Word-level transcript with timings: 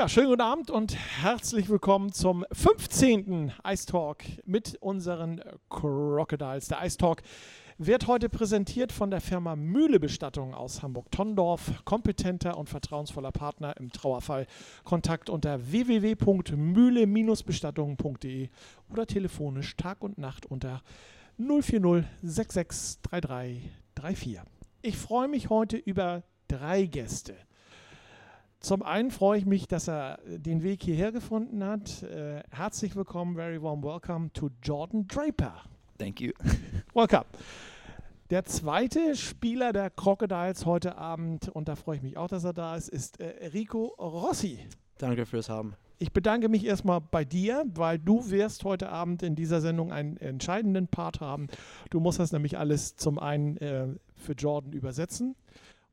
Ja, 0.00 0.08
schönen 0.08 0.28
guten 0.28 0.40
Abend 0.40 0.70
und 0.70 0.96
herzlich 0.96 1.68
willkommen 1.68 2.10
zum 2.10 2.46
15. 2.52 3.52
Ice 3.66 3.84
Talk 3.84 4.24
mit 4.46 4.78
unseren 4.80 5.42
Crocodiles. 5.68 6.68
Der 6.68 6.82
Ice 6.86 6.96
Talk 6.96 7.20
wird 7.76 8.06
heute 8.06 8.30
präsentiert 8.30 8.92
von 8.92 9.10
der 9.10 9.20
Firma 9.20 9.56
Mühle 9.56 10.00
Bestattung 10.00 10.54
aus 10.54 10.82
Hamburg-Tondorf. 10.82 11.84
Kompetenter 11.84 12.56
und 12.56 12.70
vertrauensvoller 12.70 13.30
Partner 13.30 13.76
im 13.76 13.92
Trauerfall. 13.92 14.46
Kontakt 14.84 15.28
unter 15.28 15.70
www.mühle-bestattungen.de 15.70 18.48
oder 18.90 19.06
telefonisch 19.06 19.76
Tag 19.76 20.02
und 20.02 20.16
Nacht 20.16 20.46
unter 20.46 20.80
040 21.36 22.06
6633 22.22 23.70
34. 24.14 24.48
Ich 24.80 24.96
freue 24.96 25.28
mich 25.28 25.50
heute 25.50 25.76
über 25.76 26.22
drei 26.48 26.86
Gäste. 26.86 27.36
Zum 28.60 28.82
einen 28.82 29.10
freue 29.10 29.38
ich 29.38 29.46
mich, 29.46 29.68
dass 29.68 29.88
er 29.88 30.18
den 30.26 30.62
Weg 30.62 30.82
hierher 30.82 31.12
gefunden 31.12 31.64
hat. 31.64 32.02
Äh, 32.02 32.42
herzlich 32.50 32.94
willkommen, 32.94 33.34
very 33.34 33.60
warm 33.62 33.82
welcome 33.82 34.30
to 34.34 34.50
Jordan 34.62 35.08
Draper. 35.08 35.54
Thank 35.98 36.20
you. 36.20 36.32
Welcome. 36.94 37.24
Der 38.28 38.44
zweite 38.44 39.16
Spieler 39.16 39.72
der 39.72 39.88
Crocodiles 39.88 40.66
heute 40.66 40.98
Abend, 40.98 41.48
und 41.48 41.68
da 41.68 41.74
freue 41.74 41.96
ich 41.96 42.02
mich 42.02 42.18
auch, 42.18 42.28
dass 42.28 42.44
er 42.44 42.52
da 42.52 42.76
ist, 42.76 42.90
ist 42.90 43.18
äh, 43.18 43.46
Rico 43.46 43.94
Rossi. 43.98 44.58
Danke 44.98 45.24
fürs 45.24 45.48
Haben. 45.48 45.74
Ich 45.98 46.12
bedanke 46.12 46.50
mich 46.50 46.66
erstmal 46.66 47.00
bei 47.00 47.24
dir, 47.24 47.64
weil 47.74 47.98
du 47.98 48.30
wirst 48.30 48.64
heute 48.64 48.90
Abend 48.90 49.22
in 49.22 49.36
dieser 49.36 49.62
Sendung 49.62 49.90
einen 49.90 50.18
entscheidenden 50.18 50.86
Part 50.86 51.20
haben. 51.20 51.48
Du 51.88 51.98
musst 51.98 52.18
das 52.18 52.32
nämlich 52.32 52.58
alles 52.58 52.94
zum 52.96 53.18
einen 53.18 53.56
äh, 53.56 53.88
für 54.16 54.32
Jordan 54.34 54.74
übersetzen 54.74 55.34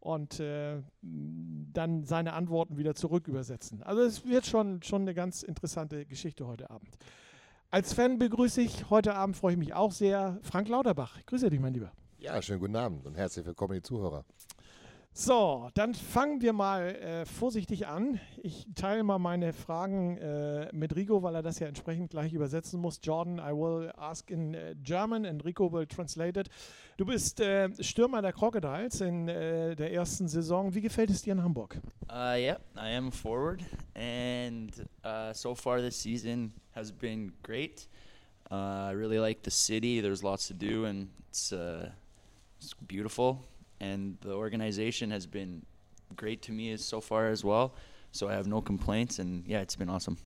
und 0.08 0.40
äh, 0.40 0.82
dann 1.02 2.06
seine 2.06 2.32
Antworten 2.32 2.78
wieder 2.78 2.96
zurück 2.96 3.28
übersetzen. 3.28 3.84
Also 3.84 4.04
es 4.04 4.26
wird 4.26 4.46
schon, 4.46 4.82
schon 4.82 5.02
eine 5.02 5.14
ganz 5.14 5.44
interessante 5.44 6.06
Geschichte 6.06 6.48
heute 6.48 6.70
Abend. 6.70 6.98
Als 7.72 7.94
Fan 7.94 8.18
begrüße 8.18 8.62
ich 8.62 8.90
heute 8.90 9.16
Abend, 9.16 9.36
freue 9.36 9.52
ich 9.54 9.60
mich 9.60 9.74
auch 9.74 9.92
sehr, 9.92 10.40
Frank 10.44 10.70
Lauterbach. 10.70 11.20
Grüße 11.26 11.50
dich, 11.50 11.60
mein 11.60 11.74
Lieber. 11.74 11.92
Ja, 12.20 12.42
schönen 12.42 12.62
guten 12.62 12.78
Abend 12.78 13.06
und 13.06 13.16
herzlich 13.16 13.46
willkommen, 13.46 13.74
die 13.74 13.82
Zuhörer. 13.82 14.24
So, 15.20 15.72
dann 15.74 15.96
fangen 15.96 16.42
wir 16.42 16.54
mal 16.54 16.94
äh, 16.94 17.26
vorsichtig 17.26 17.88
an. 17.88 18.20
Ich 18.44 18.68
teile 18.76 19.02
mal 19.02 19.18
meine 19.18 19.52
Fragen 19.52 20.16
äh, 20.20 20.70
mit 20.74 20.96
Rico, 20.96 21.24
weil 21.24 21.34
er 21.34 21.42
das 21.42 21.58
ja 21.58 21.66
entsprechend 21.66 22.12
gleich 22.12 22.34
übersetzen 22.34 22.80
muss. 22.80 23.00
Jordan, 23.02 23.40
I 23.40 23.52
will 23.52 23.92
ask 23.98 24.30
in 24.30 24.54
uh, 24.54 24.76
German 24.84 25.26
and 25.26 25.44
Rico 25.44 25.74
will 25.74 25.88
translate 25.88 26.40
it. 26.40 26.50
Du 26.98 27.06
bist 27.08 27.40
äh, 27.40 27.68
Stürmer 27.84 28.22
der 28.22 28.32
Crocodiles 28.32 29.02
in 29.02 29.28
äh, 29.28 29.76
der 29.76 29.92
ersten 29.92 30.28
Saison. 30.28 30.76
Wie 30.76 30.82
gefällt 30.82 31.10
es 31.10 31.24
dir 31.24 31.34
in 31.34 31.42
Hamburg? 31.42 31.82
Uh, 32.12 32.38
yeah, 32.38 32.60
I 32.76 32.96
am 32.96 33.12
forward, 33.12 33.64
and 33.96 34.70
uh, 35.04 35.34
so 35.34 35.56
far 35.56 35.82
this 35.82 36.00
season 36.00 36.54
has 36.76 36.92
been 36.92 37.34
great. 37.42 37.90
Uh, 38.52 38.92
I 38.92 38.94
really 38.94 39.18
like 39.18 39.40
the 39.44 39.50
city. 39.50 40.00
There's 40.00 40.22
lots 40.22 40.48
to 40.50 40.54
do, 40.54 40.86
and 40.86 41.10
it's, 41.32 41.52
uh, 41.52 41.90
it's 42.60 42.76
beautiful. 42.88 43.40
And 43.80 44.18
the 44.22 44.34
organization 44.34 45.12
has 45.12 45.28
been 45.28 45.64
great 46.16 46.42
to 46.44 46.52
me 46.52 46.78
so 46.78 47.02
far 47.02 47.28
as 47.28 47.44
well. 47.44 47.74
So 48.12 48.28
I 48.28 48.34
have 48.34 48.48
no 48.48 48.62
complaints, 48.62 49.20
and 49.20 49.46
yeah, 49.48 49.62
it's 49.62 49.76
been 49.76 49.90
awesome. 49.90 50.18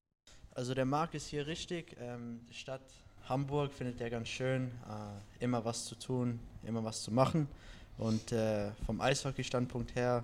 Also 0.55 0.73
der 0.73 0.85
Markt 0.85 1.15
ist 1.15 1.27
hier 1.27 1.47
richtig. 1.47 1.95
Ähm, 1.99 2.41
die 2.49 2.53
Stadt 2.53 2.81
Hamburg 3.27 3.73
findet 3.73 4.01
er 4.01 4.09
ganz 4.09 4.27
schön. 4.27 4.71
Äh, 4.87 5.43
immer 5.43 5.63
was 5.63 5.85
zu 5.85 5.95
tun, 5.95 6.39
immer 6.63 6.83
was 6.83 7.03
zu 7.03 7.11
machen. 7.11 7.47
Und 7.97 8.31
äh, 8.31 8.71
vom 8.85 8.99
Eishockey-Standpunkt 8.99 9.95
her, 9.95 10.23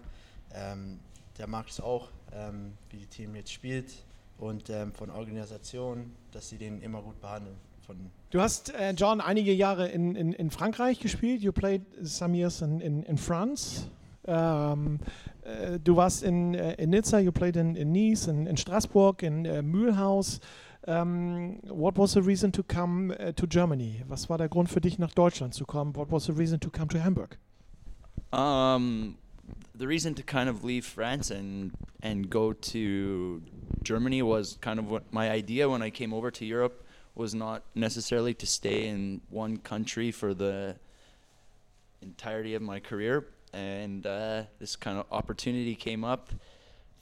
ähm, 0.54 1.00
der 1.38 1.48
Markt 1.48 1.70
ist 1.70 1.82
auch, 1.82 2.10
ähm, 2.34 2.74
wie 2.90 2.98
die 2.98 3.08
Team 3.08 3.36
jetzt 3.36 3.52
spielt. 3.52 3.94
Und 4.38 4.70
ähm, 4.70 4.94
von 4.94 5.10
Organisation, 5.10 6.12
dass 6.32 6.50
sie 6.50 6.58
den 6.58 6.82
immer 6.82 7.02
gut 7.02 7.20
behandeln. 7.22 7.58
Von 7.88 8.12
Du 8.32 8.42
hast, 8.42 8.74
äh, 8.74 8.92
John, 8.92 9.22
einige 9.22 9.54
Jahre 9.54 9.88
in, 9.88 10.16
in, 10.16 10.34
in 10.34 10.52
Frankreich 10.52 11.00
gespielt. 11.00 11.42
You 11.42 11.54
played 11.54 11.84
some 12.04 12.36
years 12.36 12.62
in, 12.62 12.82
in, 12.82 13.04
in 13.04 13.18
France. 13.18 13.88
Ähm, 14.26 15.00
äh, 15.44 15.80
du 15.80 15.96
warst 15.96 16.24
in, 16.24 16.54
äh, 16.54 16.74
in 16.74 16.90
Nizza, 16.90 17.20
you 17.20 17.32
played 17.32 17.56
in, 17.56 17.78
in 17.78 17.94
Nice, 17.94 18.28
in, 18.28 18.46
in 18.46 18.58
Straßburg, 18.58 19.24
in 19.24 19.46
äh, 19.46 19.62
Mühlhaus. 19.62 20.42
Um, 20.86 21.60
what 21.70 21.98
was 21.98 22.14
the 22.14 22.22
reason 22.22 22.52
to 22.52 22.64
come 22.64 23.12
uh, 23.12 23.32
to 23.32 23.48
Germany? 23.48 24.04
Was 24.08 24.30
war 24.30 24.38
der 24.38 24.50
Grund 24.50 24.70
für 24.70 24.82
dich 24.82 25.00
nach 25.00 25.14
Deutschland 25.14 25.54
zu 25.54 25.66
kommen? 25.66 25.96
What 25.96 26.12
was 26.12 26.26
the 26.26 26.34
reason 26.34 26.60
to 26.60 26.70
come 26.70 26.90
to 26.90 27.00
Hamburg? 27.00 27.38
Um, 28.34 29.18
the 29.78 29.88
reason 29.88 30.16
to 30.16 30.24
kind 30.24 30.50
of 30.50 30.64
leave 30.64 30.86
France 30.86 31.32
and 31.32 31.72
and 32.02 32.30
go 32.30 32.54
to 32.54 33.42
Germany 33.84 34.22
was 34.22 34.58
kind 34.60 34.80
of 34.80 34.90
what 34.90 35.04
my 35.12 35.30
idea 35.30 35.70
when 35.70 35.82
I 35.82 35.90
came 35.90 36.14
over 36.14 36.32
to 36.32 36.46
Europe 36.46 36.87
was 37.18 37.34
not 37.34 37.64
necessarily 37.74 38.34
to 38.36 38.46
stay 38.46 38.88
in 38.88 39.22
one 39.30 39.58
country 39.58 40.12
for 40.12 40.34
the 40.34 40.76
entirety 42.02 42.54
of 42.54 42.62
my 42.62 42.80
career. 42.80 43.28
And 43.54 44.06
uh, 44.06 44.44
this 44.60 44.76
kind 44.76 45.00
of 45.00 45.06
opportunity 45.12 45.76
came 45.76 46.04
up 46.04 46.30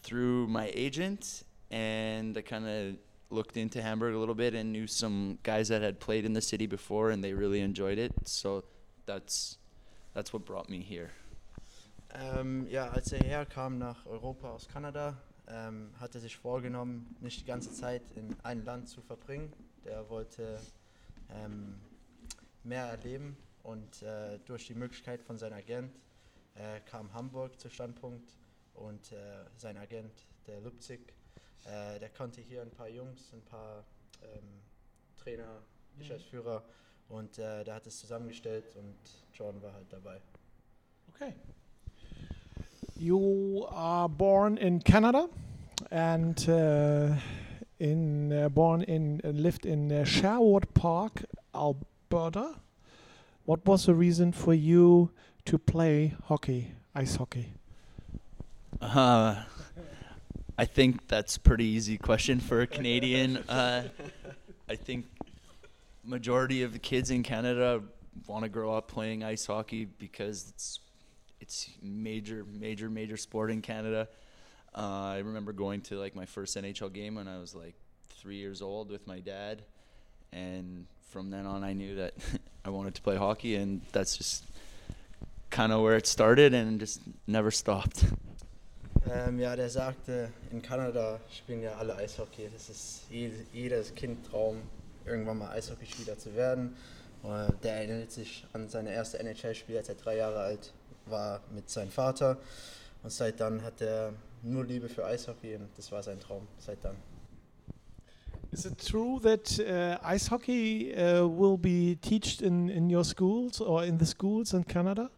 through 0.04 0.48
my 0.48 0.72
agent, 0.74 1.44
and 1.70 2.38
I 2.38 2.42
kind 2.42 2.68
of 2.68 2.96
looked 3.30 3.58
into 3.58 3.82
Hamburg 3.82 4.14
a 4.16 4.18
little 4.18 4.36
bit 4.36 4.54
and 4.54 4.72
knew 4.72 4.88
some 4.88 5.38
guys 5.44 5.68
that 5.68 5.82
had 5.82 6.00
played 6.00 6.24
in 6.24 6.34
the 6.34 6.42
city 6.42 6.68
before, 6.68 7.10
and 7.10 7.24
they 7.24 7.34
really 7.34 7.60
enjoyed 7.60 7.98
it. 7.98 8.14
So 8.24 8.64
that's 9.06 9.58
that's 10.14 10.32
what 10.32 10.46
brought 10.46 10.70
me 10.70 10.80
here. 10.80 11.10
Ähm, 12.14 12.66
ja, 12.70 12.88
als 12.92 13.12
er 13.12 13.20
herkam 13.20 13.78
nach 13.78 14.06
Europa 14.06 14.50
aus 14.52 14.70
Kanada, 14.70 15.18
ähm, 15.50 15.90
hat 16.00 16.16
er 16.16 16.22
sich 16.22 16.38
vorgenommen, 16.38 17.18
nicht 17.20 17.42
die 17.42 17.46
ganze 17.46 17.74
Zeit 17.74 18.04
in 18.16 18.34
ein 18.44 18.64
Land 18.64 18.88
zu 18.88 19.02
verbringen. 19.02 19.52
Der 19.86 20.10
wollte 20.10 20.60
ähm, 21.30 21.80
mehr 22.64 22.86
erleben 22.86 23.38
und 23.64 24.02
äh, 24.02 24.40
durch 24.46 24.68
die 24.68 24.76
Möglichkeit 24.76 25.22
von 25.22 25.38
seinem 25.38 25.54
Agent 25.54 25.96
äh, 26.56 26.80
kam 26.82 27.14
Hamburg 27.14 27.60
zu 27.60 27.70
Standpunkt 27.70 28.36
und 28.74 29.12
äh, 29.12 29.16
sein 29.56 29.78
Agent, 29.78 30.26
der 30.48 30.62
Lupzig, 30.62 31.14
äh, 31.66 32.00
der 32.00 32.10
kannte 32.10 32.42
hier 32.42 32.62
ein 32.62 32.72
paar 32.72 32.90
Jungs, 32.90 33.34
ein 33.34 33.44
paar 33.44 33.84
ähm, 34.22 34.62
Trainer, 35.18 35.62
Geschäftsführer 35.98 36.64
und 37.10 37.38
äh, 37.38 37.64
der 37.64 37.76
hat 37.76 37.88
es 37.88 38.00
zusammengestellt 38.00 38.76
und 38.76 38.96
Jordan 39.34 39.62
war 39.62 39.74
halt 39.74 39.92
dabei. 39.92 40.20
Okay. 41.14 41.34
You 42.98 43.66
are 43.70 44.10
born 44.10 44.58
in 44.58 44.80
Canada 44.84 45.28
and 45.92 46.48
uh, 46.48 47.16
in 47.80 48.32
uh, 48.32 48.50
born 48.50 48.82
in 48.84 49.22
uh, 49.24 49.30
lived 49.30 49.66
in 49.66 49.92
uh, 49.92 50.04
Sherwood 50.04 50.74
Park, 50.74 51.26
Alberta. 51.54 52.56
What 53.46 53.66
was 53.66 53.86
the 53.86 53.94
reason 53.94 54.32
for 54.32 54.54
you 54.54 55.12
to 55.46 55.58
play 55.58 56.16
hockey, 56.26 56.72
ice 56.96 57.16
hockey? 57.18 57.54
Uh, 58.82 59.44
I 60.58 60.66
think 60.66 61.08
that's 61.08 61.36
a 61.36 61.40
pretty 61.40 61.66
easy 61.66 61.98
question 61.98 62.40
for 62.40 62.62
a 62.62 62.68
Canadian. 62.68 63.44
Uh, 63.50 63.84
I 64.68 64.76
think 64.76 65.06
majority 66.04 66.64
of 66.64 66.74
the 66.74 66.80
kids 66.80 67.12
in 67.12 67.22
Canada 67.22 67.84
want 68.26 68.44
to 68.44 68.50
grow 68.50 68.74
up 68.74 68.88
playing 68.88 69.24
ice 69.24 69.46
hockey 69.46 69.86
because 69.86 70.50
it's 70.50 70.80
it's 71.40 71.70
major, 71.82 72.44
major, 72.60 72.90
major 72.90 73.18
sport 73.18 73.52
in 73.52 73.62
Canada. 73.62 74.08
Uh, 74.78 75.14
I 75.14 75.18
remember 75.20 75.54
going 75.54 75.82
to 75.84 75.96
like 75.96 76.16
my 76.16 76.26
first 76.26 76.58
NHL 76.58 76.92
game 76.92 77.16
when 77.16 77.28
I 77.28 77.40
was 77.40 77.56
like 77.56 77.76
three 78.10 78.38
years 78.38 78.62
old 78.62 78.92
with 78.92 79.08
my 79.08 79.20
dad, 79.20 79.62
and 80.34 80.86
from 81.10 81.30
then 81.30 81.46
on 81.46 81.64
I 81.64 81.74
knew 81.74 81.96
that 81.96 82.14
I 82.66 82.70
wanted 82.70 82.94
to 82.96 83.02
play 83.02 83.16
hockey, 83.16 83.56
and 83.56 83.82
that's 83.94 84.18
just 84.18 84.44
kind 85.50 85.72
of 85.72 85.82
where 85.82 85.96
it 85.96 86.08
started 86.08 86.54
and 86.54 86.80
just 86.80 87.00
never 87.26 87.52
stopped. 87.52 88.04
Ähm, 89.08 89.40
ja, 89.40 89.56
der 89.56 89.70
sagte, 89.70 90.32
in 90.52 90.62
Kanada 90.62 91.20
spielen 91.32 91.62
ja 91.62 91.76
alle 91.76 91.96
Eishockey. 91.96 92.50
Das 92.52 92.70
ist 92.70 93.04
jede, 93.10 93.36
jedes 93.54 93.94
Kind 93.94 94.26
Traum, 94.26 94.64
irgendwann 95.06 95.38
mal 95.38 95.52
Eishockeyspieler 95.52 96.18
zu 96.18 96.36
werden. 96.36 96.76
Der 97.64 97.74
erinnert 97.78 98.12
sich 98.12 98.46
an 98.54 98.68
seine 98.70 98.92
erste 98.92 99.20
NHL-Spiel, 99.20 99.78
als 99.78 99.90
er 99.90 99.96
drei 99.96 100.18
Jahre 100.18 100.40
alt 100.40 100.74
war, 101.06 101.42
mit 101.54 101.70
seinem 101.70 101.90
Vater. 101.90 102.38
Und 103.04 103.12
seit 103.12 103.40
dann 103.40 103.64
hat 103.64 103.82
er 103.82 104.14
nur 104.46 104.66
Liebe 104.66 104.88
für 104.88 105.06
Eishockey 105.06 105.56
und 105.56 105.68
das 105.76 105.92
war 105.92 106.04
sein 106.04 106.20
Traum, 106.20 106.48
seit 106.58 106.84
dann. 106.84 106.96
Is 108.52 108.66
it 108.66 108.78
true 108.78 109.20
that 109.22 109.60
uh, 109.60 109.98
ice 110.04 110.30
hockey 110.30 110.94
uh, 110.96 111.28
will 111.28 111.58
be 111.58 111.98
taught 112.02 112.42
in, 112.42 112.70
in 112.70 112.90
your 112.90 113.04
schools 113.04 113.60
or 113.60 113.84
in 113.84 113.98
the 113.98 114.06
schools 114.06 114.54
in 114.54 114.64
Canada? 114.64 115.10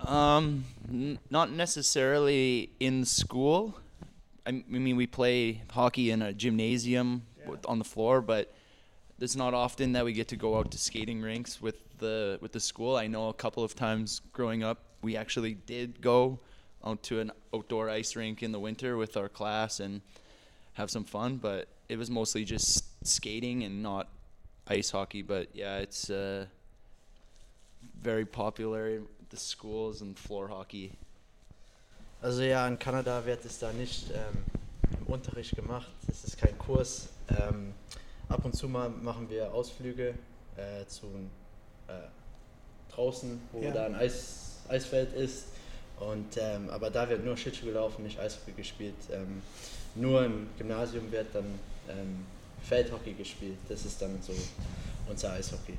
Um, 0.00 0.64
n- 0.88 1.18
not 1.30 1.50
necessarily 1.50 2.70
in 2.80 3.04
school. 3.04 3.74
I, 4.44 4.48
m- 4.48 4.64
I 4.74 4.78
mean, 4.78 4.96
we 4.96 5.06
play 5.06 5.62
hockey 5.70 6.10
in 6.10 6.22
a 6.22 6.32
gymnasium 6.32 7.22
with, 7.46 7.64
on 7.66 7.78
the 7.78 7.84
floor, 7.84 8.20
but 8.20 8.52
it's 9.20 9.36
not 9.36 9.54
often 9.54 9.92
that 9.92 10.04
we 10.04 10.12
get 10.12 10.28
to 10.28 10.36
go 10.36 10.58
out 10.58 10.70
to 10.72 10.78
skating 10.78 11.22
rinks 11.22 11.60
with 11.62 11.76
the 11.98 12.38
with 12.40 12.52
the 12.52 12.60
school. 12.60 12.96
I 12.96 13.06
know 13.06 13.28
a 13.28 13.34
couple 13.34 13.62
of 13.62 13.74
times 13.74 14.20
growing 14.32 14.64
up, 14.64 14.78
we 15.02 15.16
actually 15.16 15.54
did 15.54 16.00
go 16.00 16.40
out 16.86 17.02
to 17.02 17.20
an 17.20 17.32
outdoor 17.52 17.90
ice 17.90 18.16
rink 18.16 18.42
in 18.42 18.52
the 18.52 18.60
winter 18.60 18.96
with 18.96 19.16
our 19.16 19.28
class 19.28 19.80
and 19.80 20.00
have 20.74 20.90
some 20.90 21.04
fun. 21.04 21.36
But 21.36 21.66
it 21.88 21.98
was 21.98 22.10
mostly 22.10 22.44
just 22.44 22.84
skating 23.06 23.64
and 23.64 23.82
not 23.82 24.08
ice 24.68 24.90
hockey. 24.90 25.22
But 25.22 25.48
yeah, 25.54 25.78
it's 25.78 26.08
uh, 26.10 26.46
very 28.02 28.24
popular 28.24 28.88
in 28.88 29.06
the 29.30 29.36
schools 29.36 30.00
and 30.02 30.16
floor 30.18 30.48
hockey. 30.48 30.92
Also 32.22 32.42
ja, 32.42 32.66
in 32.66 32.78
Kanada 32.78 33.24
wird 33.26 33.44
es 33.44 33.58
da 33.58 33.72
nicht 33.72 34.10
ähm, 34.10 34.44
im 35.06 35.12
Unterricht 35.12 35.54
gemacht. 35.54 35.88
Es 36.08 36.24
ist 36.24 36.38
kein 36.38 36.56
Kurs. 36.58 37.08
Ähm, 37.28 37.74
ab 38.28 38.44
und 38.44 38.54
zu 38.56 38.68
mal 38.68 38.88
machen 38.88 39.28
wir 39.28 39.52
Ausflüge 39.52 40.14
äh, 40.56 40.86
zu 40.86 41.06
äh, 41.88 41.92
draußen, 42.92 43.40
wo 43.52 43.62
Ja. 43.62 43.72
da 43.72 43.86
ein 43.86 43.94
Eis, 43.94 44.60
Eisfeld 44.68 45.12
ist. 45.12 45.48
Und, 46.00 46.36
ähm, 46.36 46.68
aber 46.70 46.90
da 46.90 47.08
wird 47.08 47.24
nur 47.24 47.36
Schlittschuh 47.36 47.66
gelaufen, 47.66 48.02
nicht 48.02 48.18
Eishockey 48.18 48.52
gespielt. 48.52 48.94
Ähm, 49.10 49.42
nur 49.94 50.24
im 50.24 50.46
Gymnasium 50.58 51.10
wird 51.10 51.34
dann 51.34 51.46
ähm, 51.88 52.26
Feldhockey 52.62 53.14
gespielt. 53.14 53.56
Das 53.68 53.84
ist 53.84 54.02
dann 54.02 54.18
so 54.20 54.32
unser 55.08 55.32
Eishockey. 55.32 55.74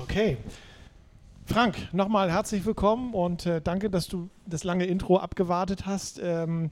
Okay. 0.00 0.38
Frank, 1.44 1.76
nochmal 1.92 2.30
herzlich 2.30 2.64
willkommen 2.64 3.14
und 3.14 3.46
äh, 3.46 3.60
danke, 3.60 3.90
dass 3.90 4.08
du 4.08 4.28
das 4.46 4.64
lange 4.64 4.86
Intro 4.86 5.18
abgewartet 5.18 5.86
hast. 5.86 6.20
Ähm, 6.22 6.70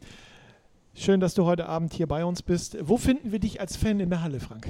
schön, 0.95 1.21
dass 1.21 1.35
du 1.35 1.45
heute 1.45 1.67
Abend 1.67 1.93
hier 1.93 2.07
bei 2.07 2.25
uns 2.25 2.43
bist. 2.43 2.77
Wo 2.81 2.97
finden 2.97 3.31
wir 3.31 3.41
dich 3.41 3.61
als 3.61 3.77
Fan 3.77 4.01
in 4.01 4.11
der 4.11 4.23
Halle, 4.23 4.41
Frank? 4.41 4.69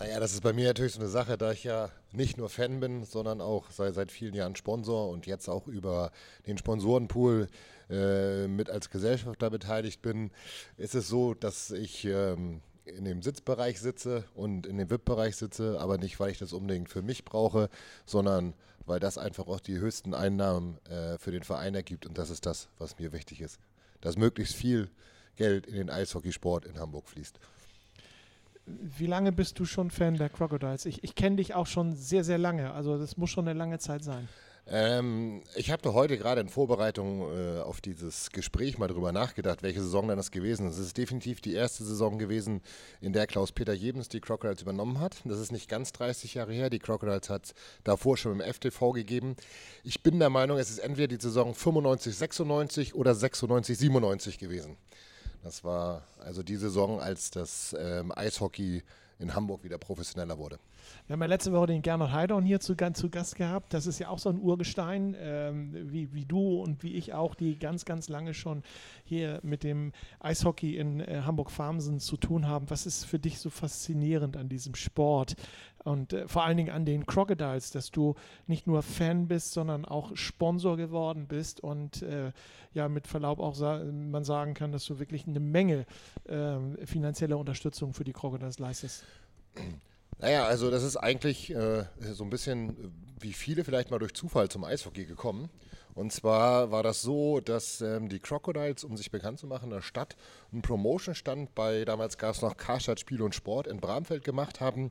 Naja, 0.00 0.18
das 0.18 0.32
ist 0.32 0.40
bei 0.40 0.54
mir 0.54 0.68
natürlich 0.68 0.94
so 0.94 1.00
eine 1.00 1.10
Sache, 1.10 1.36
da 1.36 1.52
ich 1.52 1.62
ja 1.62 1.90
nicht 2.12 2.38
nur 2.38 2.48
Fan 2.48 2.80
bin, 2.80 3.04
sondern 3.04 3.42
auch 3.42 3.70
seit, 3.70 3.94
seit 3.94 4.10
vielen 4.10 4.32
Jahren 4.32 4.56
Sponsor 4.56 5.10
und 5.10 5.26
jetzt 5.26 5.46
auch 5.46 5.66
über 5.66 6.10
den 6.46 6.56
Sponsorenpool 6.56 7.48
äh, 7.90 8.48
mit 8.48 8.70
als 8.70 8.88
Gesellschafter 8.88 9.50
beteiligt 9.50 10.00
bin, 10.00 10.30
ist 10.78 10.94
es 10.94 11.06
so, 11.06 11.34
dass 11.34 11.70
ich 11.70 12.06
ähm, 12.06 12.62
in 12.86 13.04
dem 13.04 13.20
Sitzbereich 13.20 13.78
sitze 13.78 14.24
und 14.34 14.66
in 14.66 14.78
dem 14.78 14.88
VIP-Bereich 14.88 15.36
sitze, 15.36 15.78
aber 15.78 15.98
nicht, 15.98 16.18
weil 16.18 16.30
ich 16.30 16.38
das 16.38 16.54
unbedingt 16.54 16.88
für 16.88 17.02
mich 17.02 17.26
brauche, 17.26 17.68
sondern 18.06 18.54
weil 18.86 19.00
das 19.00 19.18
einfach 19.18 19.48
auch 19.48 19.60
die 19.60 19.80
höchsten 19.80 20.14
Einnahmen 20.14 20.78
äh, 20.86 21.18
für 21.18 21.30
den 21.30 21.42
Verein 21.42 21.74
ergibt 21.74 22.06
und 22.06 22.16
das 22.16 22.30
ist 22.30 22.46
das, 22.46 22.68
was 22.78 22.98
mir 22.98 23.12
wichtig 23.12 23.42
ist. 23.42 23.60
Dass 24.00 24.16
möglichst 24.16 24.54
viel 24.56 24.88
Geld 25.36 25.66
in 25.66 25.74
den 25.74 25.90
Eishockeysport 25.90 26.64
in 26.64 26.78
Hamburg 26.78 27.06
fließt. 27.06 27.38
Wie 28.98 29.06
lange 29.06 29.32
bist 29.32 29.58
du 29.58 29.64
schon 29.64 29.90
Fan 29.90 30.16
der 30.16 30.28
Crocodiles? 30.28 30.86
Ich, 30.86 31.04
ich 31.04 31.14
kenne 31.14 31.36
dich 31.36 31.54
auch 31.54 31.66
schon 31.66 31.94
sehr, 31.94 32.24
sehr 32.24 32.38
lange. 32.38 32.72
Also 32.72 32.98
das 32.98 33.16
muss 33.16 33.30
schon 33.30 33.46
eine 33.48 33.58
lange 33.58 33.78
Zeit 33.78 34.04
sein. 34.04 34.28
Ähm, 34.72 35.42
ich 35.56 35.72
habe 35.72 35.92
heute 35.94 36.16
gerade 36.16 36.40
in 36.40 36.48
Vorbereitung 36.48 37.22
äh, 37.32 37.60
auf 37.60 37.80
dieses 37.80 38.30
Gespräch 38.30 38.78
mal 38.78 38.86
drüber 38.86 39.10
nachgedacht, 39.10 39.64
welche 39.64 39.82
Saison 39.82 40.06
dann 40.06 40.16
das 40.16 40.30
gewesen 40.30 40.68
ist. 40.68 40.78
Es 40.78 40.86
ist 40.86 40.96
definitiv 40.96 41.40
die 41.40 41.54
erste 41.54 41.82
Saison 41.82 42.18
gewesen, 42.18 42.62
in 43.00 43.12
der 43.12 43.26
Klaus-Peter 43.26 43.72
Jebens 43.72 44.08
die 44.08 44.20
Crocodiles 44.20 44.62
übernommen 44.62 45.00
hat. 45.00 45.16
Das 45.24 45.40
ist 45.40 45.50
nicht 45.50 45.68
ganz 45.68 45.92
30 45.92 46.34
Jahre 46.34 46.52
her. 46.52 46.70
Die 46.70 46.78
Crocodiles 46.78 47.28
hat 47.30 47.46
es 47.46 47.54
davor 47.82 48.16
schon 48.16 48.38
im 48.38 48.52
FTV 48.52 48.92
gegeben. 48.92 49.34
Ich 49.82 50.04
bin 50.04 50.20
der 50.20 50.30
Meinung, 50.30 50.58
es 50.58 50.70
ist 50.70 50.78
entweder 50.78 51.08
die 51.08 51.20
Saison 51.20 51.52
95, 51.54 52.14
96 52.14 52.94
oder 52.94 53.14
96, 53.14 53.76
97 53.76 54.38
gewesen. 54.38 54.76
Das 55.42 55.64
war 55.64 56.02
also 56.18 56.42
die 56.42 56.56
Saison, 56.56 57.00
als 57.00 57.30
das 57.30 57.74
ähm, 57.78 58.12
Eishockey 58.14 58.82
in 59.20 59.34
Hamburg 59.34 59.62
wieder 59.64 59.78
professioneller 59.78 60.38
wurde. 60.38 60.58
Wir 61.06 61.14
haben 61.14 61.20
ja 61.20 61.26
letzte 61.26 61.52
Woche 61.52 61.66
den 61.66 61.82
Gernot 61.82 62.12
Heidorn 62.12 62.44
hier 62.44 62.60
zu, 62.60 62.74
zu 62.74 63.10
Gast 63.10 63.36
gehabt. 63.36 63.74
Das 63.74 63.86
ist 63.86 63.98
ja 63.98 64.08
auch 64.08 64.18
so 64.18 64.30
ein 64.30 64.40
Urgestein, 64.40 65.14
ähm, 65.18 65.92
wie, 65.92 66.12
wie 66.14 66.24
du 66.24 66.62
und 66.62 66.82
wie 66.82 66.94
ich 66.94 67.12
auch, 67.12 67.34
die 67.34 67.58
ganz, 67.58 67.84
ganz 67.84 68.08
lange 68.08 68.34
schon 68.34 68.62
hier 69.04 69.40
mit 69.42 69.62
dem 69.62 69.92
Eishockey 70.20 70.76
in 70.76 71.00
äh, 71.00 71.22
Hamburg-Farmsen 71.24 72.00
zu 72.00 72.16
tun 72.16 72.46
haben. 72.46 72.70
Was 72.70 72.86
ist 72.86 73.04
für 73.04 73.18
dich 73.18 73.38
so 73.38 73.50
faszinierend 73.50 74.36
an 74.36 74.48
diesem 74.48 74.74
Sport 74.74 75.36
und 75.84 76.12
äh, 76.12 76.28
vor 76.28 76.44
allen 76.44 76.56
Dingen 76.56 76.70
an 76.70 76.84
den 76.84 77.06
Crocodiles, 77.06 77.70
dass 77.70 77.90
du 77.90 78.14
nicht 78.46 78.66
nur 78.66 78.82
Fan 78.82 79.28
bist, 79.28 79.52
sondern 79.52 79.84
auch 79.84 80.16
Sponsor 80.16 80.76
geworden 80.76 81.26
bist 81.26 81.60
und 81.60 82.02
äh, 82.02 82.32
ja, 82.72 82.88
mit 82.88 83.06
Verlaub 83.06 83.40
auch 83.40 83.54
sa 83.54 83.82
man 83.84 84.24
sagen 84.24 84.54
kann, 84.54 84.72
dass 84.72 84.84
du 84.84 84.98
wirklich 84.98 85.26
eine 85.26 85.40
Menge 85.40 85.86
äh, 86.24 86.86
finanzieller 86.86 87.38
Unterstützung 87.38 87.94
für 87.94 88.04
die 88.04 88.12
Crocodiles 88.12 88.58
leistest. 88.58 89.04
Naja, 90.18 90.44
also 90.44 90.70
das 90.70 90.82
ist 90.82 90.96
eigentlich 90.96 91.54
äh, 91.54 91.84
so 92.12 92.24
ein 92.24 92.30
bisschen 92.30 92.70
äh, 92.70 92.74
wie 93.20 93.32
viele 93.32 93.64
vielleicht 93.64 93.90
mal 93.90 93.98
durch 93.98 94.14
Zufall 94.14 94.48
zum 94.48 94.64
Eishockey 94.64 95.04
gekommen. 95.04 95.50
Und 96.00 96.12
zwar 96.12 96.70
war 96.70 96.82
das 96.82 97.02
so, 97.02 97.40
dass 97.40 97.82
ähm, 97.82 98.08
die 98.08 98.20
Crocodiles, 98.20 98.84
um 98.84 98.96
sich 98.96 99.10
bekannt 99.10 99.38
zu 99.38 99.46
machen, 99.46 99.64
in 99.64 99.74
der 99.74 99.82
Stadt 99.82 100.16
einen 100.50 100.62
Promotion-Stand 100.62 101.54
bei, 101.54 101.84
damals 101.84 102.16
gab 102.16 102.34
es 102.34 102.40
noch 102.40 102.56
Karstadt 102.56 102.98
Spiel 102.98 103.20
und 103.20 103.34
Sport 103.34 103.66
in 103.66 103.80
Bramfeld 103.80 104.24
gemacht 104.24 104.60
haben 104.60 104.90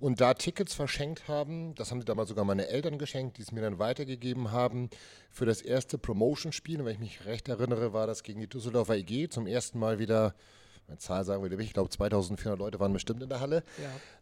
und 0.00 0.22
da 0.22 0.32
Tickets 0.32 0.72
verschenkt 0.72 1.28
haben. 1.28 1.74
Das 1.74 1.90
haben 1.90 2.00
sie 2.00 2.06
damals 2.06 2.30
sogar 2.30 2.46
meine 2.46 2.68
Eltern 2.68 2.96
geschenkt, 2.96 3.36
die 3.36 3.42
es 3.42 3.52
mir 3.52 3.60
dann 3.60 3.78
weitergegeben 3.78 4.50
haben 4.50 4.88
für 5.30 5.44
das 5.44 5.60
erste 5.60 5.98
Promotion-Spiel. 5.98 6.80
Und 6.80 6.86
wenn 6.86 6.94
ich 6.94 7.00
mich 7.00 7.26
recht 7.26 7.50
erinnere, 7.50 7.92
war 7.92 8.06
das 8.06 8.22
gegen 8.22 8.40
die 8.40 8.48
Düsseldorfer 8.48 8.96
EG 8.96 9.28
zum 9.28 9.46
ersten 9.46 9.78
Mal 9.78 9.98
wieder 9.98 10.34
eine 10.88 10.98
Zahl 10.98 11.24
sagen 11.24 11.42
wir 11.42 11.50
nicht, 11.50 11.66
ich 11.66 11.72
glaube 11.74 11.90
2400 11.90 12.58
Leute 12.58 12.78
waren 12.78 12.92
bestimmt 12.92 13.22
in 13.22 13.28
der 13.28 13.40
Halle. 13.40 13.64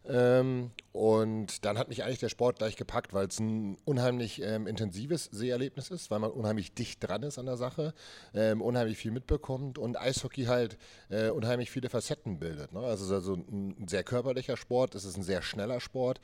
Ja. 0.07 0.39
Ähm, 0.39 0.71
und 0.91 1.65
dann 1.65 1.77
hat 1.77 1.89
mich 1.89 2.03
eigentlich 2.03 2.19
der 2.19 2.29
Sport 2.29 2.57
gleich 2.57 2.75
gepackt, 2.75 3.13
weil 3.13 3.27
es 3.27 3.39
ein 3.39 3.77
unheimlich 3.85 4.41
ähm, 4.41 4.65
intensives 4.65 5.25
Seherlebnis 5.25 5.91
ist, 5.91 6.09
weil 6.09 6.19
man 6.19 6.31
unheimlich 6.31 6.73
dicht 6.73 7.07
dran 7.07 7.23
ist 7.23 7.37
an 7.37 7.45
der 7.45 7.57
Sache, 7.57 7.93
ähm, 8.33 8.61
unheimlich 8.61 8.97
viel 8.97 9.11
mitbekommt 9.11 9.77
und 9.77 9.99
Eishockey 9.99 10.45
halt 10.45 10.77
äh, 11.09 11.29
unheimlich 11.29 11.69
viele 11.69 11.89
Facetten 11.89 12.39
bildet. 12.39 12.73
Ne? 12.73 12.79
Also 12.79 13.03
es 13.03 13.09
ist 13.09 13.15
also 13.15 13.35
ein 13.35 13.87
sehr 13.87 14.03
körperlicher 14.03 14.57
Sport, 14.57 14.95
es 14.95 15.05
ist 15.05 15.17
ein 15.17 15.23
sehr 15.23 15.41
schneller 15.41 15.79
Sport 15.79 16.19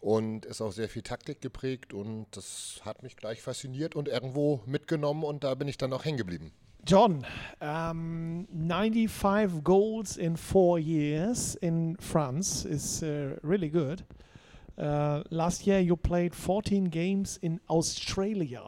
und 0.00 0.46
ist 0.46 0.60
auch 0.60 0.72
sehr 0.72 0.88
viel 0.88 1.02
Taktik 1.02 1.40
geprägt 1.40 1.92
und 1.92 2.26
das 2.32 2.80
hat 2.84 3.02
mich 3.02 3.16
gleich 3.16 3.42
fasziniert 3.42 3.96
und 3.96 4.08
irgendwo 4.08 4.62
mitgenommen 4.66 5.24
und 5.24 5.44
da 5.44 5.54
bin 5.54 5.68
ich 5.68 5.76
dann 5.76 5.92
auch 5.92 6.04
hängen 6.04 6.18
geblieben. 6.18 6.52
John, 6.84 7.26
um, 7.62 8.46
95 8.52 9.64
goals 9.64 10.18
in 10.18 10.36
four 10.36 10.78
years 10.78 11.56
in 11.62 11.96
France 11.96 12.66
is 12.66 13.02
uh, 13.02 13.38
really 13.42 13.70
good. 13.70 14.02
Uh, 14.76 15.22
last 15.30 15.66
year 15.66 15.80
you 15.80 15.96
played 15.96 16.34
14 16.34 16.84
games 16.84 17.38
in 17.40 17.58
Australia. 17.70 18.64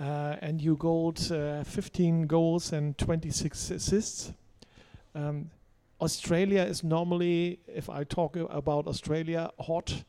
Uh, 0.00 0.36
and 0.40 0.60
you 0.60 0.74
got 0.74 1.30
uh, 1.30 1.62
15 1.62 2.26
goals 2.26 2.72
and 2.72 2.98
26 2.98 3.70
assists. 3.70 4.32
Um, 5.14 5.50
Australia 6.00 6.62
is 6.62 6.82
normally, 6.82 7.60
if 7.68 7.88
I 7.88 8.02
talk 8.02 8.34
about 8.34 8.88
Australia, 8.88 9.50
hot, 9.60 10.02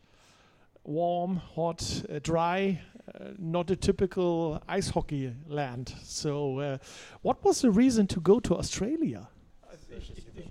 warm, 0.84 1.36
hot, 1.36 2.03
uh, 2.10 2.17
dry, 2.24 2.82
uh, 3.13 3.34
not 3.38 3.70
a 3.72 3.75
typical 3.75 4.60
ice 4.68 4.94
hockey 4.96 5.32
land. 5.48 5.94
So, 6.03 6.60
uh, 6.60 6.77
what 7.22 7.38
was 7.44 7.62
the 7.62 7.70
reason 7.70 8.08
to 8.10 8.22
go 8.22 8.39
to 8.39 8.58
Australia? 8.58 9.30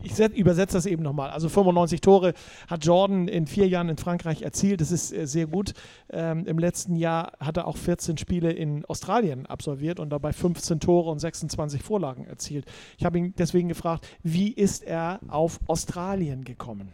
Ich 0.02 0.14
set- 0.14 0.34
übersetze 0.34 0.76
das 0.76 0.86
eben 0.86 1.02
nochmal. 1.02 1.30
Also 1.30 1.48
95 1.48 2.00
Tore 2.00 2.34
hat 2.68 2.84
Jordan 2.84 3.26
in 3.28 3.46
vier 3.46 3.66
Jahren 3.68 3.88
in 3.88 3.96
Frankreich 3.96 4.42
erzielt. 4.42 4.80
Das 4.80 4.90
ist 4.90 5.12
äh, 5.12 5.26
sehr 5.26 5.46
gut. 5.46 5.72
Ähm, 6.10 6.46
Im 6.46 6.58
letzten 6.58 6.96
Jahr 6.96 7.32
hat 7.40 7.56
er 7.56 7.66
auch 7.66 7.76
14 7.76 8.18
Spiele 8.18 8.52
in 8.52 8.84
Australien 8.86 9.46
absolviert 9.46 9.98
und 9.98 10.10
dabei 10.10 10.32
15 10.32 10.80
Tore 10.80 11.10
und 11.10 11.18
26 11.18 11.82
Vorlagen 11.82 12.24
erzielt. 12.26 12.66
Ich 12.98 13.04
habe 13.04 13.18
ihn 13.18 13.34
deswegen 13.36 13.68
gefragt, 13.68 14.06
wie 14.22 14.50
ist 14.52 14.84
er 14.84 15.20
auf 15.28 15.58
Australien 15.66 16.44
gekommen? 16.44 16.92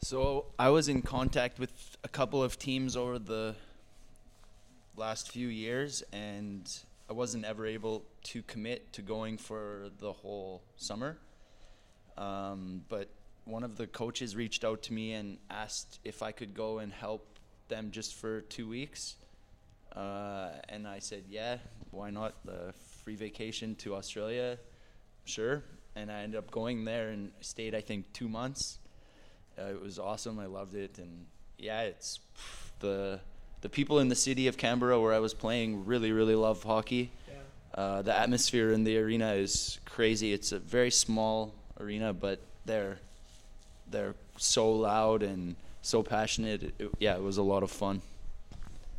So 0.00 0.44
I 0.60 0.68
was 0.70 0.88
in 0.88 1.02
contact 1.02 1.58
with 1.60 1.70
a 2.02 2.08
couple 2.08 2.44
of 2.44 2.56
teams 2.56 2.96
over 2.96 3.18
the 3.18 3.54
last 4.96 5.30
few 5.30 5.48
years, 5.48 6.02
and 6.12 6.68
I 7.08 7.12
wasn't 7.12 7.44
ever 7.44 7.66
able 7.66 8.04
to 8.24 8.42
commit 8.42 8.92
to 8.94 9.02
going 9.02 9.38
for 9.38 9.90
the 9.98 10.12
whole 10.12 10.62
summer. 10.76 11.18
Um, 12.16 12.82
but 12.88 13.08
one 13.44 13.64
of 13.64 13.76
the 13.76 13.86
coaches 13.86 14.36
reached 14.36 14.64
out 14.64 14.82
to 14.82 14.92
me 14.92 15.12
and 15.12 15.38
asked 15.50 15.98
if 16.04 16.22
I 16.22 16.32
could 16.32 16.54
go 16.54 16.78
and 16.78 16.92
help 16.92 17.38
them 17.68 17.90
just 17.90 18.14
for 18.14 18.42
two 18.42 18.68
weeks. 18.68 19.16
Uh, 19.94 20.50
and 20.68 20.86
I 20.86 21.00
said, 21.00 21.24
yeah, 21.28 21.58
why 21.90 22.10
not? 22.10 22.34
The 22.44 22.72
free 23.04 23.16
vacation 23.16 23.74
to 23.76 23.94
Australia, 23.94 24.58
sure. 25.24 25.64
And 25.96 26.10
I 26.10 26.20
ended 26.22 26.38
up 26.38 26.50
going 26.50 26.84
there 26.84 27.08
and 27.10 27.32
stayed, 27.40 27.74
I 27.74 27.80
think, 27.80 28.12
two 28.12 28.28
months. 28.28 28.78
Uh, 29.58 29.66
it 29.66 29.82
was 29.82 29.98
awesome. 29.98 30.38
I 30.38 30.46
loved 30.46 30.74
it, 30.74 30.98
and 30.98 31.26
yeah, 31.58 31.82
it's 31.82 32.20
the 32.80 33.20
the 33.62 33.68
people 33.68 34.00
in 34.00 34.08
the 34.08 34.14
city 34.14 34.48
of 34.48 34.56
Canberra 34.56 35.00
where 35.00 35.14
I 35.14 35.20
was 35.20 35.32
playing 35.34 35.86
really, 35.86 36.12
really 36.12 36.34
love 36.34 36.62
hockey. 36.62 37.10
Uh, 37.74 38.02
the 38.02 38.14
atmosphere 38.14 38.72
in 38.72 38.84
the 38.84 38.98
arena 38.98 39.32
is 39.32 39.80
crazy. 39.86 40.34
It's 40.34 40.52
a 40.52 40.58
very 40.58 40.90
small 40.90 41.54
arena, 41.80 42.12
but 42.12 42.38
they're 42.66 42.98
they're 43.90 44.14
so 44.36 44.70
loud 44.70 45.22
and 45.22 45.56
so 45.80 46.02
passionate. 46.02 46.62
It- 46.62 46.74
it- 46.78 46.90
yeah, 47.00 47.16
it 47.16 47.22
was 47.22 47.38
a 47.38 47.42
lot 47.42 47.62
of 47.62 47.70
fun. 47.70 48.02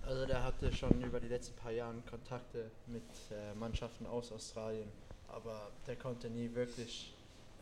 Also 0.07 0.25
der 0.25 0.43
hatte 0.43 0.73
schon 0.73 1.01
über 1.03 1.19
die 1.19 1.27
letzten 1.27 1.55
paar 1.55 1.71
Jahre 1.71 1.93
Kontakte 2.09 2.71
mit 2.87 3.03
äh, 3.31 3.53
Mannschaften 3.59 4.07
aus 4.07 4.31
Australien, 4.31 4.87
aber 5.27 5.69
der 5.85 5.95
konnte 5.95 6.29
nie 6.31 6.49
wirklich 6.55 7.13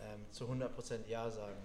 ähm, 0.02 0.22
zu 0.32 0.46
100% 0.46 1.08
Ja 1.10 1.30
sagen. 1.30 1.62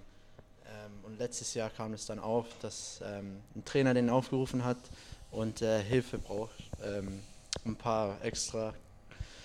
Ähm, 0.67 0.91
und 1.05 1.19
letztes 1.21 1.55
Jahr 1.55 1.71
kam 1.71 1.93
es 1.95 2.05
dann 2.07 2.19
auf, 2.19 2.47
dass 2.61 3.01
ähm, 3.05 3.37
ein 3.55 3.65
Trainer 3.65 3.95
den 3.95 4.11
aufgerufen 4.11 4.65
hat 4.65 4.79
und 5.37 5.61
äh, 5.61 5.83
Hilfe 5.83 6.19
braucht, 6.19 6.57
ähm, 6.83 7.21
ein 7.67 7.77
paar 7.77 8.17
extra 8.23 8.73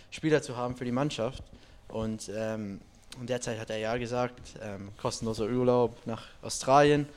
Spieler 0.09 0.41
zu 0.41 0.55
haben 0.55 0.75
für 0.75 0.85
die 0.85 0.91
Mannschaft. 0.91 1.43
Und 1.89 2.31
ähm, 2.33 2.79
in 3.19 3.27
der 3.27 3.41
Zeit 3.41 3.59
hat 3.59 3.69
er 3.69 3.77
Ja 3.77 3.97
gesagt, 3.97 4.39
ähm, 4.61 4.89
kostenloser 4.97 5.45
Urlaub 5.45 5.95
nach 6.05 6.23
Australien. 6.41 7.07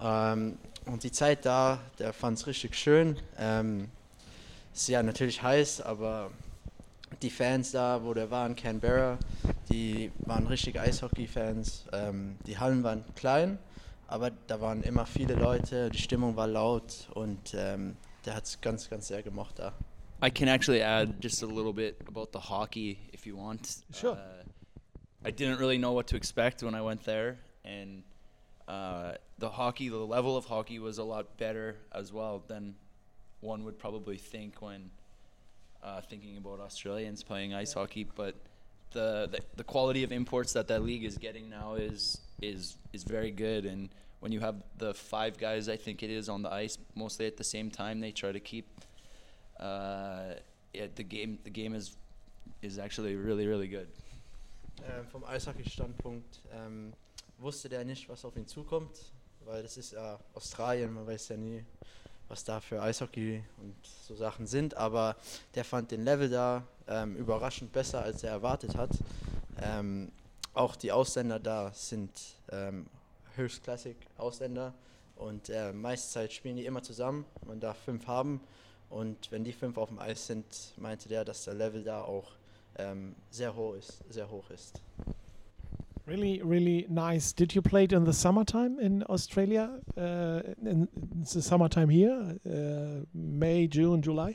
Ähm, 0.00 0.58
und 0.86 1.04
die 1.04 1.12
Zeit 1.12 1.46
da, 1.46 1.78
der 2.00 2.12
fand 2.12 2.38
es 2.38 2.46
richtig 2.48 2.74
schön. 2.74 3.16
Ähm, 3.38 3.88
ist 4.74 4.88
ja 4.88 5.02
natürlich 5.04 5.40
heiß, 5.40 5.80
aber 5.80 6.30
die 7.22 7.30
Fans 7.30 7.70
da, 7.70 8.02
wo 8.02 8.12
der 8.12 8.28
war 8.30 8.44
in 8.46 8.56
Canberra, 8.56 9.18
die 9.70 10.10
waren 10.20 10.48
richtig 10.48 10.80
Eishockey-Fans. 10.80 11.84
Ähm, 11.92 12.36
die 12.46 12.58
Hallen 12.58 12.82
waren 12.82 13.04
klein, 13.14 13.58
aber 14.10 14.30
da 14.48 14.60
waren 14.60 14.82
immer 14.82 15.06
viele 15.06 15.34
Leute, 15.34 15.88
die 15.88 15.98
Stimmung 15.98 16.34
war 16.34 16.48
laut 16.48 17.08
und 17.14 17.54
ähm, 17.54 17.96
der 18.26 18.34
hat 18.34 18.44
es 18.44 18.60
ganz, 18.60 18.90
ganz 18.90 19.06
sehr 19.06 19.22
gemocht 19.22 19.60
da. 19.60 19.72
I 20.22 20.30
can 20.30 20.48
actually 20.48 20.82
add 20.82 21.14
just 21.22 21.42
a 21.42 21.46
little 21.46 21.72
bit 21.72 21.96
about 22.08 22.30
the 22.32 22.50
hockey 22.50 22.98
if 23.12 23.24
you 23.24 23.36
want. 23.36 23.84
Sure. 23.94 24.16
Uh, 24.16 24.44
I 25.24 25.30
didn't 25.30 25.58
really 25.58 25.78
know 25.78 25.92
what 25.94 26.08
to 26.08 26.16
expect 26.16 26.62
when 26.62 26.74
I 26.74 26.82
went 26.82 27.04
there, 27.04 27.38
and 27.64 28.02
uh, 28.66 29.12
the 29.38 29.48
hockey, 29.48 29.88
the 29.88 29.96
level 29.96 30.36
of 30.36 30.44
hockey 30.44 30.78
was 30.80 30.98
a 30.98 31.04
lot 31.04 31.38
better 31.38 31.76
as 31.92 32.12
well 32.12 32.42
than 32.48 32.74
one 33.40 33.64
would 33.64 33.78
probably 33.78 34.18
think 34.18 34.60
when 34.60 34.90
uh, 35.82 36.00
thinking 36.00 36.36
about 36.36 36.60
Australians 36.60 37.22
playing 37.22 37.54
ice 37.54 37.74
hockey. 37.74 38.04
But 38.04 38.34
the, 38.90 39.28
the 39.30 39.40
the 39.56 39.64
quality 39.64 40.02
of 40.02 40.10
imports 40.10 40.52
that 40.54 40.66
that 40.68 40.82
league 40.82 41.04
is 41.04 41.16
getting 41.16 41.48
now 41.48 41.74
is 41.74 42.20
is 42.42 42.76
is 42.92 43.04
very 43.04 43.30
good, 43.30 43.64
and 43.66 43.90
when 44.20 44.32
you 44.32 44.40
have 44.40 44.62
the 44.78 44.92
five 44.94 45.38
guys, 45.38 45.68
I 45.68 45.76
think 45.76 46.02
it 46.02 46.10
is 46.10 46.28
on 46.28 46.42
the 46.42 46.52
ice 46.52 46.78
mostly 46.94 47.26
at 47.26 47.36
the 47.36 47.44
same 47.44 47.70
time, 47.70 48.00
they 48.00 48.12
try 48.12 48.32
to 48.32 48.40
keep 48.40 48.66
uh, 49.58 50.34
yeah, 50.72 50.86
the 50.94 51.04
game 51.04 51.38
the 51.44 51.50
game 51.50 51.74
is 51.74 51.96
is 52.62 52.78
actually 52.78 53.16
really 53.16 53.46
really 53.46 53.68
good. 53.68 53.88
Ähm, 54.82 55.06
vom 55.08 55.24
Eishockey-Standpunkt 55.24 56.40
ähm, 56.52 56.92
wusste 57.38 57.68
der 57.68 57.84
nicht, 57.84 58.08
was 58.08 58.24
auf 58.24 58.36
ihn 58.36 58.46
zukommt, 58.46 59.12
weil 59.44 59.62
das 59.62 59.76
ist 59.76 59.92
ja 59.92 60.18
Australien, 60.34 60.92
man 60.94 61.06
weiß 61.06 61.28
ja 61.28 61.36
nie, 61.36 61.64
was 62.28 62.44
da 62.44 62.60
für 62.60 62.80
Eishockey 62.80 63.42
und 63.58 63.74
so 63.84 64.14
Sachen 64.14 64.46
sind, 64.46 64.74
aber 64.76 65.16
der 65.54 65.64
fand 65.64 65.90
den 65.90 66.04
Level 66.04 66.30
da 66.30 66.66
ähm, 66.88 67.16
überraschend 67.16 67.72
besser, 67.72 68.02
als 68.02 68.22
er 68.22 68.30
erwartet 68.30 68.74
hat. 68.74 68.90
Ähm, 69.60 70.10
auch 70.54 70.76
die 70.76 70.92
Ausländer 70.92 71.38
da 71.38 71.72
sind 71.72 72.10
ähm, 72.50 72.86
höchstklassig 73.36 73.96
Ausländer 74.16 74.74
und 75.16 75.48
äh, 75.48 75.72
meiste 75.72 76.12
Zeit 76.12 76.32
spielen 76.32 76.56
die 76.56 76.66
immer 76.66 76.82
zusammen. 76.82 77.24
Man 77.46 77.60
darf 77.60 77.78
fünf 77.78 78.06
haben 78.06 78.40
und 78.88 79.30
wenn 79.30 79.44
die 79.44 79.52
fünf 79.52 79.76
auf 79.78 79.88
dem 79.88 79.98
Eis 79.98 80.26
sind, 80.26 80.44
meinte 80.76 81.08
der, 81.08 81.24
dass 81.24 81.44
der 81.44 81.54
Level 81.54 81.84
da 81.84 82.02
auch 82.02 82.32
ähm, 82.78 83.14
sehr 83.30 83.54
hoch 83.54 83.74
ist, 83.74 84.02
sehr 84.08 84.30
hoch 84.30 84.50
ist. 84.50 84.80
Really, 86.06 86.42
really 86.42 86.86
nice. 86.88 87.32
Did 87.32 87.52
you 87.52 87.62
play 87.62 87.84
it 87.84 87.92
in 87.92 88.04
the 88.04 88.12
summertime 88.12 88.80
in 88.80 89.04
Australia? 89.04 89.80
Uh, 89.96 90.40
in, 90.60 90.88
in 90.96 91.24
the 91.24 91.40
summertime 91.40 91.88
here, 91.88 92.36
uh, 92.44 93.04
May, 93.14 93.68
June, 93.68 94.02
July. 94.02 94.34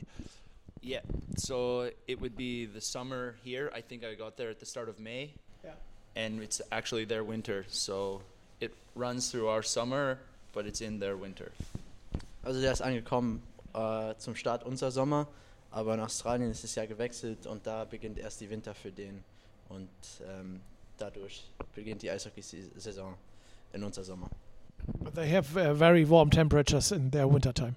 Yeah, 0.80 1.02
so 1.36 1.90
it 2.06 2.20
would 2.20 2.34
be 2.36 2.66
the 2.66 2.80
summer 2.80 3.34
here. 3.44 3.70
I 3.74 3.82
think 3.82 4.04
I 4.04 4.14
got 4.14 4.36
there 4.36 4.48
at 4.48 4.58
the 4.58 4.64
start 4.64 4.88
of 4.88 4.98
May, 4.98 5.34
Yeah. 5.64 5.74
And 6.16 6.42
it's 6.42 6.60
actually 6.72 7.04
their 7.04 7.22
winter. 7.22 7.64
So 7.68 8.22
it 8.60 8.74
runs 8.94 9.30
through 9.30 9.48
our 9.48 9.62
summer, 9.62 10.18
but 10.52 10.66
it's 10.66 10.80
in 10.80 10.98
their 10.98 11.16
winter. 11.16 11.52
Also 12.44 12.60
der 12.60 12.72
ist 12.72 12.82
angekommen 12.82 13.42
äh, 13.74 14.16
zum 14.18 14.34
Start 14.34 14.64
unser 14.64 14.90
Sommer, 14.90 15.28
aber 15.70 15.94
in 15.94 16.00
Australien 16.00 16.50
ist 16.50 16.64
es 16.64 16.74
ja 16.74 16.86
gewechselt 16.86 17.46
und 17.46 17.66
da 17.66 17.84
beginnt 17.84 18.18
erst 18.18 18.40
die 18.40 18.48
Winter 18.48 18.74
für 18.74 18.90
den 18.90 19.22
und 19.68 19.88
ähm, 20.26 20.60
dadurch 20.96 21.44
beginnt 21.74 22.02
die 22.02 22.10
Eishockey-Saison 22.10 23.14
in 23.72 23.84
unser 23.84 24.04
Sommer. 24.04 24.30
But 25.02 25.14
they 25.14 25.28
have 25.28 25.56
uh, 25.56 25.74
very 25.74 26.08
warm 26.08 26.30
temperatures 26.30 26.92
in 26.92 27.10
their 27.10 27.26
wintertime. 27.26 27.74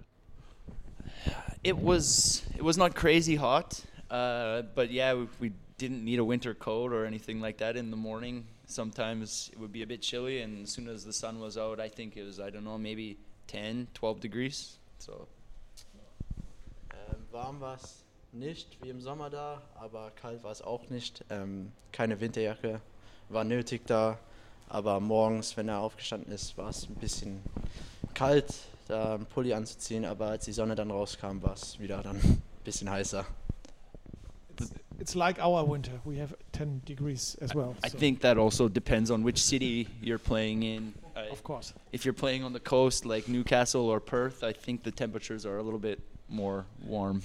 It 1.63 1.75
was 1.75 2.43
it 2.55 2.63
was 2.63 2.77
not 2.77 2.95
crazy 2.95 3.35
hot, 3.35 3.81
uh, 4.11 4.61
but 4.75 4.91
yeah, 4.91 5.15
we, 5.15 5.27
we 5.41 5.51
didn't 5.79 6.03
need 6.03 6.19
a 6.19 6.23
winter 6.23 6.53
coat 6.53 6.93
or 6.93 7.05
anything 7.05 7.41
like 7.41 7.57
that 7.57 7.75
in 7.75 7.89
the 7.89 7.97
morning. 7.97 8.45
Sometimes 8.67 9.49
it 9.51 9.59
would 9.59 9.71
be 9.71 9.81
a 9.81 9.87
bit 9.87 10.01
chilly, 10.01 10.41
and 10.41 10.63
as 10.63 10.71
soon 10.71 10.87
as 10.87 11.03
the 11.03 11.13
sun 11.13 11.39
was 11.39 11.57
out, 11.57 11.79
I 11.79 11.89
think 11.89 12.17
it 12.17 12.25
was 12.25 12.39
I 12.39 12.51
don't 12.51 12.63
know 12.63 12.77
maybe 12.77 13.17
10, 13.47 13.87
12 13.93 14.19
degrees. 14.19 14.77
So 14.99 15.27
Ähm, 16.91 17.17
warm 17.31 17.59
war 17.61 17.75
es 17.75 18.03
nicht 18.31 18.77
wie 18.83 18.89
im 18.89 19.01
Sommer 19.01 19.29
da, 19.29 19.61
aber 19.75 20.11
kalt 20.11 20.43
war 20.43 20.51
es 20.51 20.61
auch 20.61 20.89
nicht. 20.89 21.23
Ähm, 21.29 21.71
keine 21.91 22.19
Winterjacke 22.19 22.81
war 23.29 23.43
nötig 23.43 23.81
da, 23.87 24.19
aber 24.67 24.99
morgens, 24.99 25.57
wenn 25.57 25.67
er 25.69 25.79
aufgestanden 25.79 26.31
ist, 26.31 26.57
war 26.57 26.69
es 26.69 26.87
ein 26.87 26.95
bisschen 26.95 27.41
kalt, 28.13 28.53
da 28.87 29.15
einen 29.15 29.25
Pulli 29.25 29.53
anzuziehen, 29.53 30.05
aber 30.05 30.27
als 30.27 30.45
die 30.45 30.51
Sonne 30.51 30.75
dann 30.75 30.91
rauskam, 30.91 31.41
war 31.41 31.53
es 31.53 31.79
wieder 31.79 32.03
dann 32.03 32.17
ein 32.17 32.41
bisschen 32.63 32.89
heißer. 32.89 33.25
It's, 34.99 35.15
like 35.15 35.39
our 35.39 35.63
winter. 35.65 35.99
We 36.05 36.17
have 36.17 36.33
10 36.51 36.81
degrees 36.85 37.37
as 37.41 37.53
well. 37.55 37.75
I 37.83 37.89
so- 37.89 37.97
think 37.97 38.21
that 38.21 38.37
also 38.37 38.67
depends 38.67 39.09
on 39.11 39.23
which 39.23 39.41
city 39.41 39.87
you're 40.01 40.19
playing 40.19 40.63
in. 40.63 40.93
Uh, 41.15 41.31
Of 41.31 41.43
course. 41.43 41.73
if 41.91 42.05
you're 42.05 42.13
playing 42.13 42.43
on 42.43 42.53
the 42.53 42.59
coast 42.59 43.05
like 43.05 43.27
Newcastle 43.27 43.89
or 43.89 43.99
Perth, 43.99 44.43
I 44.43 44.53
think 44.53 44.83
the 44.83 44.91
temperatures 44.91 45.45
are 45.45 45.57
a 45.57 45.63
little 45.63 45.79
bit 45.79 45.99
more 46.29 46.65
warm. 46.87 47.21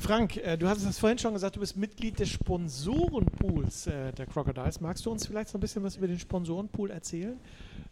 Frank, 0.00 0.36
äh, 0.36 0.56
du 0.56 0.68
hattest 0.68 0.86
das 0.86 0.98
vorhin 0.98 1.18
schon 1.18 1.32
gesagt, 1.34 1.56
du 1.56 1.60
bist 1.60 1.76
Mitglied 1.76 2.20
des 2.20 2.28
Sponsorenpools 2.28 3.88
äh, 3.88 4.12
der 4.12 4.26
Crocodiles. 4.26 4.80
Magst 4.80 5.04
du 5.04 5.10
uns 5.10 5.26
vielleicht 5.26 5.48
so 5.48 5.58
ein 5.58 5.60
bisschen 5.60 5.82
was 5.82 5.96
über 5.96 6.06
den 6.06 6.20
Sponsorenpool 6.20 6.90
erzählen? 6.92 7.38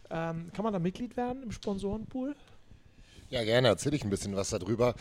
Ähm, 0.09 0.49
kann 0.53 0.63
man 0.63 0.71
da 0.71 0.79
Mitglied 0.79 1.17
werden 1.17 1.43
im 1.43 1.51
Sponsorenpool? 1.51 2.33
Ja, 3.29 3.43
gerne 3.43 3.67
erzähle 3.67 3.97
ich 3.97 4.05
ein 4.05 4.09
bisschen 4.09 4.33
was 4.37 4.51
darüber. 4.51 4.95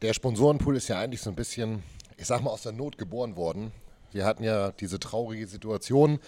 Der 0.00 0.14
Sponsorenpool 0.14 0.76
ist 0.76 0.86
ja 0.86 1.00
eigentlich 1.00 1.22
so 1.22 1.30
ein 1.30 1.34
bisschen, 1.36 1.82
ich 2.16 2.26
sag 2.26 2.42
mal, 2.42 2.50
aus 2.50 2.62
der 2.62 2.72
Not 2.72 2.98
geboren 2.98 3.36
worden. 3.36 3.72
Wir 4.12 4.24
hatten 4.24 4.44
ja 4.44 4.70
diese 4.70 5.00
traurige 5.00 5.46
Situation, 5.46 6.20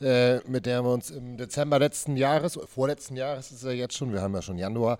äh, 0.00 0.38
mit 0.48 0.64
der 0.64 0.82
wir 0.82 0.90
uns 0.90 1.10
im 1.10 1.36
Dezember 1.36 1.78
letzten 1.78 2.16
Jahres, 2.16 2.58
vorletzten 2.66 3.16
Jahres 3.16 3.50
ist 3.50 3.58
es 3.58 3.64
ja 3.64 3.72
jetzt 3.72 3.96
schon, 3.96 4.12
wir 4.12 4.22
haben 4.22 4.34
ja 4.34 4.40
schon 4.40 4.56
Januar, 4.56 4.98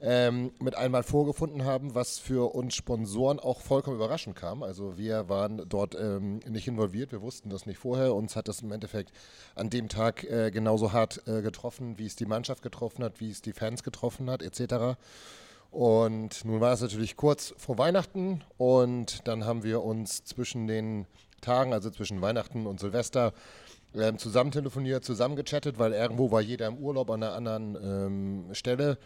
ähm, 0.00 0.52
mit 0.60 0.76
einmal 0.76 1.02
vorgefunden 1.02 1.64
haben, 1.64 1.94
was 1.94 2.18
für 2.18 2.54
uns 2.54 2.74
Sponsoren 2.74 3.38
auch 3.38 3.60
vollkommen 3.60 3.96
überraschend 3.96 4.36
kam. 4.36 4.62
Also 4.62 4.98
wir 4.98 5.28
waren 5.28 5.62
dort 5.68 5.94
ähm, 5.94 6.40
nicht 6.48 6.68
involviert, 6.68 7.12
wir 7.12 7.22
wussten 7.22 7.48
das 7.48 7.64
nicht 7.64 7.78
vorher. 7.78 8.14
Uns 8.14 8.36
hat 8.36 8.48
das 8.48 8.60
im 8.60 8.72
Endeffekt 8.72 9.12
an 9.54 9.70
dem 9.70 9.88
Tag 9.88 10.24
äh, 10.24 10.50
genauso 10.50 10.92
hart 10.92 11.22
äh, 11.26 11.42
getroffen, 11.42 11.96
wie 11.98 12.06
es 12.06 12.16
die 12.16 12.26
Mannschaft 12.26 12.62
getroffen 12.62 13.04
hat, 13.04 13.20
wie 13.20 13.30
es 13.30 13.40
die 13.40 13.52
Fans 13.52 13.82
getroffen 13.82 14.28
hat, 14.28 14.42
etc. 14.42 14.98
Und 15.74 16.44
nun 16.44 16.60
war 16.60 16.72
es 16.72 16.82
natürlich 16.82 17.16
kurz 17.16 17.52
vor 17.56 17.78
Weihnachten 17.78 18.44
und 18.58 19.26
dann 19.26 19.44
haben 19.44 19.64
wir 19.64 19.82
uns 19.82 20.22
zwischen 20.22 20.68
den 20.68 21.04
Tagen, 21.40 21.72
also 21.72 21.90
zwischen 21.90 22.22
Weihnachten 22.22 22.68
und 22.68 22.78
Silvester, 22.78 23.32
ähm, 23.92 24.16
zusammen 24.16 24.52
telefoniert, 24.52 25.04
zusammen 25.04 25.34
gechattet, 25.34 25.76
weil 25.76 25.92
irgendwo 25.92 26.30
war 26.30 26.40
jeder 26.40 26.68
im 26.68 26.76
Urlaub 26.76 27.10
an 27.10 27.24
einer 27.24 27.32
anderen 27.32 27.76
ähm, 27.82 28.54
Stelle 28.54 28.98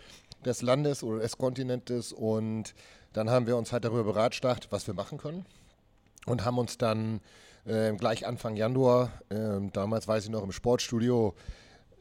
des 0.44 0.60
Landes 0.60 1.02
oder 1.02 1.20
des 1.20 1.38
Kontinentes 1.38 2.12
und 2.12 2.74
dann 3.14 3.30
haben 3.30 3.46
wir 3.46 3.56
uns 3.56 3.72
halt 3.72 3.86
darüber 3.86 4.04
beratschlagt, 4.04 4.70
was 4.70 4.86
wir 4.86 4.92
machen 4.92 5.16
können 5.16 5.46
und 6.26 6.44
haben 6.44 6.58
uns 6.58 6.76
dann 6.76 7.22
ähm, 7.66 7.96
gleich 7.96 8.26
Anfang 8.26 8.56
Januar, 8.56 9.10
ähm, 9.30 9.72
damals 9.72 10.06
weiß 10.06 10.24
ich 10.24 10.30
noch 10.30 10.42
im 10.42 10.52
Sportstudio, 10.52 11.34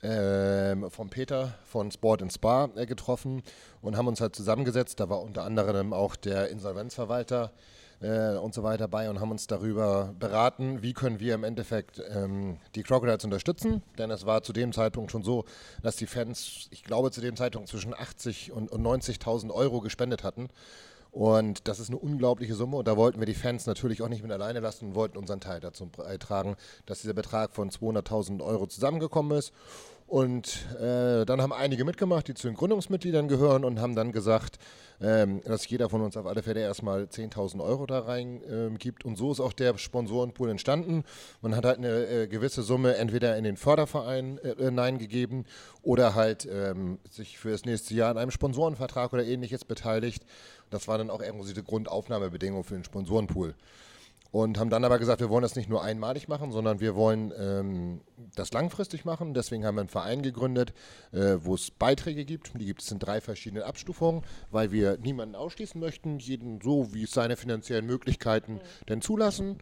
ähm, 0.04 0.90
von 0.90 1.10
Peter 1.10 1.56
von 1.66 1.92
Sport 1.92 2.22
and 2.22 2.34
Spa 2.34 2.70
äh, 2.76 2.86
getroffen 2.86 3.44
und 3.82 3.98
haben 3.98 4.08
uns 4.08 4.22
halt 4.22 4.36
zusammengesetzt. 4.36 5.00
Da 5.00 5.10
war 5.10 5.22
unter 5.22 5.44
anderem 5.44 5.94
auch 5.94 6.16
der 6.16 6.50
Insolvenzverwalter 6.50 7.52
äh, 8.02 8.36
und 8.36 8.54
so 8.54 8.64
weiter 8.64 8.88
bei 8.88 9.10
und 9.10 9.20
haben 9.20 9.32
uns 9.32 9.48
darüber 9.48 10.14
beraten, 10.20 10.82
wie 10.82 10.94
können 10.94 11.20
wir 11.20 11.36
im 11.36 11.44
Endeffekt 11.44 12.02
ähm, 12.10 12.58
die 12.76 12.84
Crocodiles 12.84 13.24
unterstützen. 13.24 13.82
Denn 13.98 14.12
es 14.12 14.26
war 14.26 14.44
zu 14.44 14.54
dem 14.54 14.72
Zeitpunkt 14.72 15.12
schon 15.12 15.24
so, 15.24 15.46
dass 15.82 15.96
die 15.96 16.08
Fans, 16.08 16.68
ich 16.72 16.84
glaube 16.84 17.12
zu 17.12 17.22
dem 17.22 17.36
Zeitpunkt 17.36 17.70
zwischen 17.70 17.94
80 17.94 18.52
und, 18.52 18.72
und 18.72 18.82
90.000 18.82 19.52
Euro 19.52 19.82
gespendet 19.82 20.24
hatten. 20.24 20.50
Und 21.12 21.68
das 21.68 21.80
ist 21.80 21.90
eine 21.90 21.98
unglaubliche 21.98 22.56
Summe 22.56 22.78
und 22.78 22.88
da 22.88 22.96
wollten 22.98 23.20
wir 23.20 23.26
die 23.26 23.34
Fans 23.34 23.66
natürlich 23.66 24.02
auch 24.02 24.10
nicht 24.10 24.24
mit 24.24 24.32
alleine 24.32 24.60
lassen 24.60 24.90
und 24.90 24.96
wollten 24.96 25.18
unseren 25.18 25.40
Teil 25.40 25.60
dazu 25.60 25.88
beitragen, 25.88 26.56
dass 26.86 27.02
dieser 27.02 27.14
Betrag 27.14 27.54
von 27.54 27.70
200.000 27.70 28.44
Euro 28.44 28.68
zusammengekommen 28.68 29.38
ist. 29.38 29.54
Und 30.08 30.66
äh, 30.80 31.26
dann 31.26 31.42
haben 31.42 31.52
einige 31.52 31.84
mitgemacht, 31.84 32.30
die 32.30 32.34
zu 32.34 32.48
den 32.48 32.56
Gründungsmitgliedern 32.56 33.28
gehören 33.28 33.66
und 33.66 33.82
haben 33.82 33.94
dann 33.94 34.14
gesagt, 34.14 34.58
ähm, 35.02 35.42
dass 35.44 35.68
jeder 35.68 35.90
von 35.90 36.02
uns 36.02 36.16
auf 36.16 36.26
alle 36.26 36.42
Fälle 36.42 36.62
erstmal 36.62 37.04
10.000 37.04 37.62
Euro 37.62 37.86
da 37.86 38.00
rein 38.00 38.42
äh, 38.44 38.70
gibt. 38.78 39.04
Und 39.04 39.18
so 39.18 39.34
ist 39.34 39.42
auch 39.42 39.52
der 39.52 39.78
Sponsorenpool 39.78 40.50
entstanden. 40.50 41.04
Man 41.42 41.58
hat 41.58 41.66
halt 41.66 41.80
eine 41.80 42.08
äh, 42.08 42.28
gewisse 42.28 42.64
Summe 42.64 42.96
entweder 42.96 43.36
in 43.38 43.44
den 43.44 43.58
Förderverein 43.58 44.38
äh, 44.38 44.56
hineingegeben 44.58 45.46
oder 45.82 46.16
halt 46.16 46.48
ähm, 46.50 47.00
sich 47.10 47.38
für 47.38 47.52
das 47.52 47.66
nächste 47.66 47.94
Jahr 47.94 48.12
an 48.12 48.18
einem 48.18 48.32
Sponsorenvertrag 48.32 49.12
oder 49.12 49.26
ähnliches 49.26 49.66
beteiligt. 49.66 50.24
Das 50.70 50.88
war 50.88 50.98
dann 50.98 51.10
auch 51.10 51.22
irgendwie 51.22 51.54
die 51.54 51.64
Grundaufnahmebedingung 51.64 52.64
für 52.64 52.76
den 52.76 52.84
Sponsorenpool. 52.84 53.56
Und 54.32 54.60
haben 54.60 54.70
dann 54.70 54.84
aber 54.84 55.00
gesagt, 55.00 55.22
wir 55.22 55.30
wollen 55.30 55.42
das 55.42 55.56
nicht 55.56 55.70
nur 55.70 55.84
einmalig 55.84 56.28
machen, 56.28 56.52
sondern 56.52 56.82
wir 56.82 56.96
wollen 56.96 57.32
ähm, 57.40 58.02
das 58.36 58.52
langfristig 58.52 59.06
machen. 59.06 59.34
Deswegen 59.34 59.66
haben 59.66 59.76
wir 59.76 59.82
einen 59.82 59.90
Verein 59.90 60.22
gegründet, 60.22 60.74
äh, 61.14 61.38
wo 61.40 61.56
es 61.56 61.72
Beiträge 61.72 62.26
gibt. 62.26 62.52
Die 62.60 62.66
gibt 62.66 62.82
es 62.82 62.92
in 62.92 63.00
drei 63.00 63.22
verschiedenen 63.22 63.64
Abstufungen, 63.64 64.24
weil 64.52 64.72
wir 64.72 64.98
niemanden 64.98 65.36
ausschließen 65.36 65.80
möchten, 65.80 66.20
jeden 66.20 66.60
so, 66.62 66.94
wie 66.94 67.04
es 67.04 67.12
seine 67.12 67.38
finanziellen 67.38 67.86
Möglichkeiten 67.86 68.56
mhm. 68.56 68.86
denn 68.90 69.02
zulassen. 69.02 69.60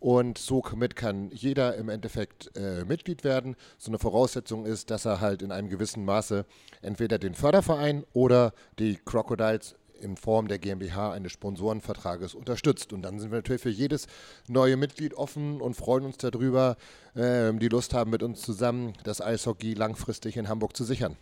Und 0.00 0.38
somit 0.38 0.94
kann 0.94 1.30
jeder 1.30 1.74
im 1.76 1.88
Endeffekt 1.88 2.56
äh, 2.56 2.84
Mitglied 2.84 3.24
werden. 3.24 3.56
So 3.78 3.90
eine 3.90 3.98
Voraussetzung 3.98 4.64
ist, 4.64 4.90
dass 4.90 5.04
er 5.04 5.20
halt 5.20 5.42
in 5.42 5.50
einem 5.50 5.68
gewissen 5.68 6.04
Maße 6.04 6.44
entweder 6.82 7.18
den 7.18 7.34
Förderverein 7.34 8.04
oder 8.12 8.52
die 8.78 8.96
Crocodiles 8.96 9.74
in 10.00 10.16
Form 10.16 10.48
der 10.48 10.58
GmbH 10.58 11.12
eines 11.12 11.32
Sponsorenvertrages 11.32 12.34
unterstützt. 12.34 12.92
Und 12.92 13.02
dann 13.02 13.18
sind 13.18 13.30
wir 13.30 13.38
natürlich 13.38 13.62
für 13.62 13.70
jedes 13.70 14.06
neue 14.48 14.76
Mitglied 14.76 15.14
offen 15.14 15.60
und 15.60 15.74
freuen 15.74 16.04
uns 16.04 16.16
darüber, 16.18 16.76
äh, 17.14 17.52
die 17.54 17.68
Lust 17.68 17.94
haben, 17.94 18.10
mit 18.10 18.22
uns 18.22 18.40
zusammen 18.40 18.94
das 19.04 19.20
Eishockey 19.20 19.74
langfristig 19.74 20.36
in 20.36 20.48
Hamburg 20.48 20.76
zu 20.76 20.84
sichern. 20.84 21.16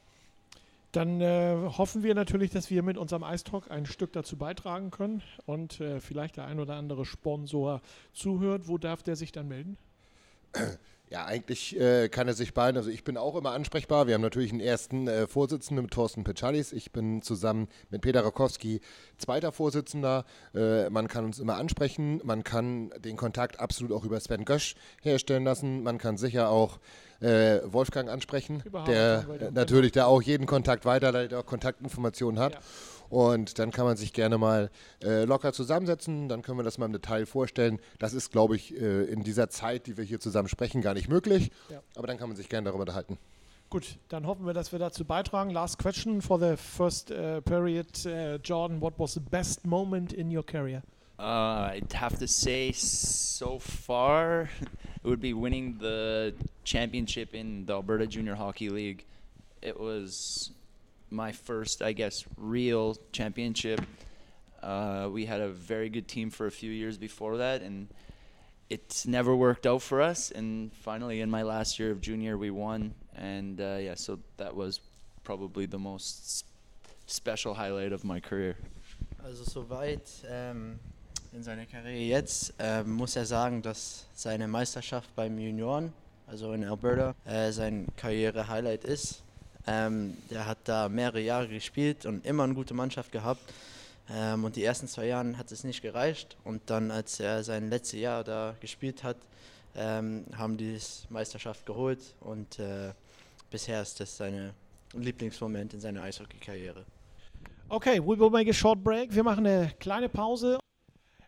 Dann 0.92 1.20
äh, 1.20 1.54
hoffen 1.76 2.02
wir 2.02 2.14
natürlich, 2.14 2.50
dass 2.50 2.70
wir 2.70 2.82
mit 2.82 2.96
unserem 2.96 3.22
Eistalk 3.22 3.70
ein 3.70 3.84
Stück 3.84 4.12
dazu 4.14 4.38
beitragen 4.38 4.90
können 4.90 5.22
und 5.44 5.80
äh, 5.80 6.00
vielleicht 6.00 6.38
der 6.38 6.46
ein 6.46 6.58
oder 6.58 6.76
andere 6.76 7.04
Sponsor 7.04 7.82
zuhört. 8.14 8.66
Wo 8.66 8.78
darf 8.78 9.02
der 9.02 9.16
sich 9.16 9.30
dann 9.32 9.48
melden? 9.48 9.76
Ja, 11.08 11.24
eigentlich 11.24 11.78
äh, 11.78 12.08
kann 12.08 12.26
er 12.26 12.34
sich 12.34 12.52
beiden. 12.52 12.76
Also 12.76 12.90
ich 12.90 13.04
bin 13.04 13.16
auch 13.16 13.36
immer 13.36 13.52
ansprechbar. 13.52 14.08
Wir 14.08 14.14
haben 14.14 14.22
natürlich 14.22 14.50
einen 14.50 14.60
ersten 14.60 15.06
äh, 15.06 15.28
Vorsitzenden 15.28 15.84
mit 15.84 15.94
Thorsten 15.94 16.24
Pechalis. 16.24 16.72
Ich 16.72 16.90
bin 16.90 17.22
zusammen 17.22 17.68
mit 17.90 18.02
Peter 18.02 18.24
Rakowski 18.24 18.80
zweiter 19.16 19.52
Vorsitzender. 19.52 20.24
Äh, 20.52 20.90
man 20.90 21.06
kann 21.06 21.24
uns 21.24 21.38
immer 21.38 21.58
ansprechen. 21.58 22.20
Man 22.24 22.42
kann 22.42 22.90
den 22.98 23.16
Kontakt 23.16 23.60
absolut 23.60 23.92
auch 23.92 24.04
über 24.04 24.18
Sven 24.18 24.44
Gösch 24.44 24.74
herstellen 25.00 25.44
lassen. 25.44 25.84
Man 25.84 25.98
kann 25.98 26.16
sicher 26.16 26.50
auch 26.50 26.80
äh, 27.20 27.60
Wolfgang 27.64 28.10
ansprechen, 28.10 28.62
Überhaupt, 28.64 28.88
der 28.88 29.24
natürlich 29.52 29.92
da 29.92 30.06
auch 30.06 30.20
jeden 30.22 30.46
Kontakt 30.46 30.84
weiterleitet, 30.84 31.38
auch 31.38 31.46
Kontaktinformationen 31.46 32.40
hat. 32.40 32.54
Ja. 32.54 32.60
Und 33.08 33.58
dann 33.58 33.70
kann 33.70 33.84
man 33.84 33.96
sich 33.96 34.12
gerne 34.12 34.38
mal 34.38 34.70
äh, 35.02 35.24
locker 35.24 35.52
zusammensetzen, 35.52 36.28
dann 36.28 36.42
können 36.42 36.58
wir 36.58 36.64
das 36.64 36.78
mal 36.78 36.86
im 36.86 36.92
Detail 36.92 37.26
vorstellen. 37.26 37.80
Das 37.98 38.14
ist, 38.14 38.32
glaube 38.32 38.56
ich, 38.56 38.74
äh, 38.74 39.04
in 39.04 39.22
dieser 39.22 39.48
Zeit, 39.48 39.86
die 39.86 39.96
wir 39.96 40.04
hier 40.04 40.20
zusammen 40.20 40.48
sprechen, 40.48 40.82
gar 40.82 40.94
nicht 40.94 41.08
möglich. 41.08 41.50
Ja. 41.70 41.82
Aber 41.96 42.06
dann 42.06 42.18
kann 42.18 42.28
man 42.28 42.36
sich 42.36 42.48
gerne 42.48 42.66
darüber 42.66 42.82
unterhalten. 42.82 43.18
Gut, 43.68 43.98
dann 44.08 44.26
hoffen 44.26 44.46
wir, 44.46 44.54
dass 44.54 44.70
wir 44.70 44.78
dazu 44.78 45.04
beitragen. 45.04 45.50
Last 45.50 45.78
question 45.78 46.22
for 46.22 46.38
the 46.38 46.56
first 46.56 47.10
uh, 47.10 47.40
period. 47.40 47.86
Uh, 48.06 48.38
Jordan, 48.38 48.80
what 48.80 48.94
was 48.98 49.14
the 49.14 49.20
best 49.20 49.66
moment 49.66 50.12
in 50.12 50.34
your 50.34 50.44
career? 50.44 50.82
Uh, 51.18 51.72
I'd 51.72 51.92
have 51.94 52.18
to 52.18 52.28
say 52.28 52.72
so 52.72 53.58
far 53.58 54.42
it 54.62 55.04
would 55.04 55.20
be 55.20 55.32
winning 55.32 55.78
the 55.80 56.34
championship 56.64 57.34
in 57.34 57.64
the 57.66 57.72
Alberta 57.72 58.06
Junior 58.06 58.36
Hockey 58.36 58.68
League. 58.68 59.04
It 59.62 59.80
was 59.80 60.52
my 61.10 61.32
first, 61.32 61.82
I 61.82 61.92
guess, 61.92 62.24
real 62.36 62.96
championship. 63.12 63.80
Uh, 64.62 65.08
we 65.12 65.26
had 65.26 65.40
a 65.40 65.48
very 65.48 65.88
good 65.88 66.08
team 66.08 66.30
for 66.30 66.46
a 66.46 66.50
few 66.50 66.70
years 66.70 66.98
before 66.98 67.36
that, 67.38 67.62
and 67.62 67.88
it's 68.68 69.06
never 69.06 69.34
worked 69.34 69.66
out 69.66 69.82
for 69.82 70.00
us. 70.02 70.30
And 70.30 70.72
finally, 70.72 71.20
in 71.20 71.30
my 71.30 71.42
last 71.42 71.78
year 71.78 71.90
of 71.90 72.00
junior, 72.00 72.36
we 72.36 72.50
won. 72.50 72.94
And 73.14 73.60
uh, 73.60 73.78
yeah, 73.80 73.94
so 73.94 74.18
that 74.36 74.54
was 74.54 74.80
probably 75.22 75.66
the 75.66 75.78
most 75.78 76.44
special 77.06 77.54
highlight 77.54 77.92
of 77.92 78.04
my 78.04 78.20
career. 78.20 78.56
Also 79.24 79.44
soweit 79.44 80.08
ähm, 80.28 80.78
in 81.32 81.42
seiner 81.42 81.66
Karriere 81.66 81.98
jetzt 81.98 82.54
ähm, 82.58 82.92
muss 82.92 83.16
er 83.16 83.24
sagen, 83.24 83.62
dass 83.62 84.06
seine 84.14 84.46
Meisterschaft 84.46 85.14
beim 85.16 85.38
Junioren, 85.38 85.92
also 86.26 86.52
in 86.52 86.64
Alberta, 86.64 87.14
äh, 87.24 87.50
sein 87.50 87.86
Karriere-Highlight 87.96 88.84
ist. 88.84 89.22
Ähm, 89.66 90.16
der 90.30 90.46
hat 90.46 90.58
da 90.64 90.88
mehrere 90.88 91.20
Jahre 91.20 91.48
gespielt 91.48 92.06
und 92.06 92.24
immer 92.24 92.44
eine 92.44 92.54
gute 92.54 92.74
Mannschaft 92.74 93.10
gehabt. 93.10 93.40
Ähm, 94.08 94.44
und 94.44 94.54
die 94.54 94.62
ersten 94.62 94.86
zwei 94.86 95.06
Jahre 95.06 95.36
hat 95.36 95.50
es 95.50 95.64
nicht 95.64 95.82
gereicht. 95.82 96.36
Und 96.44 96.62
dann, 96.70 96.90
als 96.90 97.18
er 97.18 97.42
sein 97.42 97.70
letztes 97.70 98.00
Jahr 98.00 98.22
da 98.22 98.54
gespielt 98.60 99.02
hat, 99.02 99.16
ähm, 99.74 100.24
haben 100.36 100.56
die 100.56 100.78
Meisterschaft 101.10 101.66
geholt. 101.66 102.00
Und 102.20 102.58
äh, 102.58 102.92
bisher 103.50 103.82
ist 103.82 103.98
das 103.98 104.16
sein 104.16 104.52
Lieblingsmoment 104.94 105.74
in 105.74 105.80
seiner 105.80 106.02
Eishockey-Karriere. 106.02 106.84
Okay, 107.68 107.98
we 107.98 108.16
will 108.18 108.30
make 108.30 108.48
a 108.48 108.54
short 108.54 108.82
break. 108.84 109.12
Wir 109.12 109.24
machen 109.24 109.44
eine 109.44 109.72
kleine 109.80 110.08
Pause. 110.08 110.60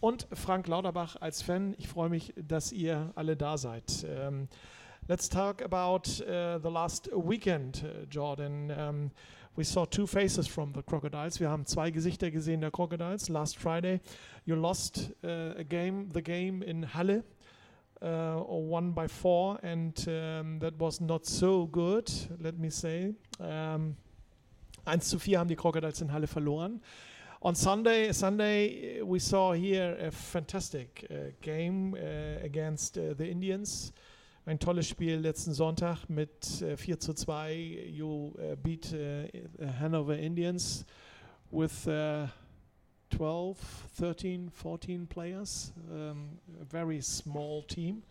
und 0.00 0.26
Frank 0.32 0.66
Lauterbach 0.68 1.16
als 1.20 1.42
Fan. 1.42 1.74
Ich 1.78 1.88
freue 1.88 2.08
mich, 2.08 2.32
dass 2.36 2.72
ihr 2.72 3.12
alle 3.14 3.36
da 3.36 3.58
seid. 3.58 4.06
Ähm, 4.08 4.48
let's 5.06 5.28
talk 5.28 5.62
about 5.62 6.08
uh, 6.22 6.58
the 6.62 6.70
last 6.70 7.10
weekend, 7.12 7.84
uh, 7.84 8.06
Jordan. 8.10 8.70
Um, 8.70 9.10
we 9.54 9.64
saw 9.64 9.84
two 9.84 10.06
faces 10.06 10.48
from 10.48 10.72
the 10.74 10.82
Crocodiles. 10.82 11.40
Wir 11.40 11.50
haben 11.50 11.66
zwei 11.66 11.90
Gesichter 11.90 12.30
gesehen 12.30 12.62
der 12.62 12.70
Crocodiles. 12.70 13.28
Last 13.28 13.58
Friday, 13.58 14.00
you 14.46 14.54
lost 14.54 15.10
uh, 15.22 15.58
a 15.58 15.62
game, 15.62 16.08
the 16.14 16.22
game 16.22 16.62
in 16.62 16.94
Halle 16.94 17.22
uh, 18.02 18.40
or 18.40 18.62
one 18.62 18.92
by 18.92 19.08
four, 19.08 19.58
and 19.62 19.96
um, 20.08 20.58
that 20.58 20.78
was 20.78 21.00
not 21.00 21.24
so 21.26 21.66
good, 21.66 22.10
let 22.40 22.58
me 22.58 22.70
say. 22.70 23.14
Um, 23.38 23.96
1 24.84 25.00
zu 25.00 25.18
4 25.18 25.38
haben 25.38 25.48
die 25.48 25.54
Crocodiles 25.54 26.00
in 26.00 26.12
Halle 26.12 26.26
verloren. 26.26 26.80
On 27.40 27.54
Sunday, 27.54 28.12
Sunday 28.12 29.02
we 29.02 29.18
saw 29.18 29.52
here 29.52 29.96
a 30.00 30.10
fantastic 30.10 31.06
uh, 31.10 31.32
game 31.40 31.94
uh, 31.94 32.44
against 32.44 32.98
uh, 32.98 33.14
the 33.16 33.28
Indians. 33.28 33.92
Ein 34.44 34.58
tolles 34.58 34.88
Spiel 34.88 35.18
letzten 35.20 35.52
Sonntag 35.52 36.08
mit 36.08 36.62
uh, 36.62 36.76
4 36.76 36.98
zu 36.98 37.14
2. 37.14 37.52
You 37.88 38.34
uh, 38.38 38.56
beat 38.56 38.92
uh, 38.92 39.28
Hanover 39.80 40.16
Indians 40.16 40.84
with 41.50 41.86
12, 43.12 43.58
13, 43.94 44.50
14 44.52 45.06
players, 45.06 45.72
um, 45.92 46.30
a 46.60 46.64
very 46.64 47.00
small 47.00 47.62
team. 47.62 48.02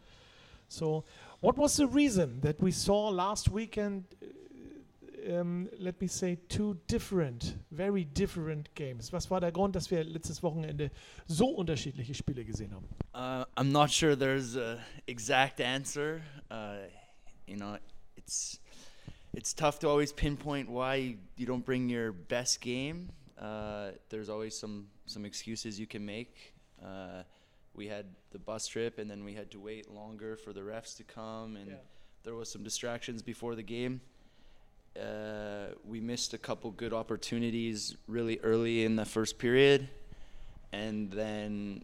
So, 0.67 1.03
what 1.41 1.57
was 1.57 1.75
the 1.75 1.87
reason 1.87 2.39
that 2.41 2.61
we 2.61 2.71
saw 2.71 3.09
last 3.09 3.49
weekend? 3.49 4.05
Uh, 4.21 4.27
um, 5.29 5.69
let 5.79 5.99
me 6.01 6.07
say 6.07 6.37
two 6.49 6.77
different, 6.87 7.55
very 7.71 8.05
different 8.05 8.73
games. 8.75 9.11
Was 9.11 9.29
war 9.29 9.39
der 9.39 9.51
Grund, 9.51 9.75
dass 9.75 9.91
wir 9.91 10.03
letztes 10.03 10.41
Wochenende 10.41 10.91
so 11.27 11.47
unterschiedliche 11.47 12.13
Spiele 12.13 12.43
gesehen 12.43 12.73
haben? 12.73 12.87
Uh, 13.13 13.45
I'm 13.55 13.71
not 13.71 13.91
sure 13.91 14.15
there's 14.15 14.55
an 14.55 14.79
exact 15.07 15.59
answer. 15.59 16.21
Uh, 16.49 16.87
you 17.45 17.57
know, 17.57 17.77
it's 18.15 18.59
it's 19.33 19.53
tough 19.53 19.79
to 19.79 19.89
always 19.89 20.11
pinpoint 20.11 20.69
why 20.69 21.17
you 21.37 21.45
don't 21.45 21.65
bring 21.65 21.89
your 21.89 22.11
best 22.11 22.61
game. 22.61 23.09
Uh, 23.41 23.91
there's 24.09 24.29
always 24.29 24.57
some 24.57 24.87
some 25.05 25.25
excuses 25.25 25.79
you 25.79 25.87
can 25.87 26.05
make. 26.05 26.53
Uh, 26.83 27.23
we 27.73 27.87
had 27.87 28.05
the 28.31 28.39
bus 28.39 28.67
trip, 28.67 28.99
and 28.99 29.09
then 29.09 29.23
we 29.23 29.33
had 29.33 29.49
to 29.51 29.59
wait 29.59 29.89
longer 29.89 30.35
for 30.35 30.53
the 30.53 30.61
refs 30.61 30.95
to 30.97 31.03
come, 31.03 31.55
and 31.55 31.67
yeah. 31.67 31.75
there 32.23 32.35
was 32.35 32.51
some 32.51 32.63
distractions 32.63 33.21
before 33.21 33.55
the 33.55 33.63
game. 33.63 34.01
Uh, 34.99 35.67
we 35.85 36.01
missed 36.01 36.33
a 36.33 36.37
couple 36.37 36.69
good 36.71 36.93
opportunities 36.93 37.95
really 38.07 38.39
early 38.43 38.83
in 38.83 38.95
the 38.95 39.05
first 39.05 39.37
period, 39.37 39.87
and 40.73 41.09
then 41.11 41.83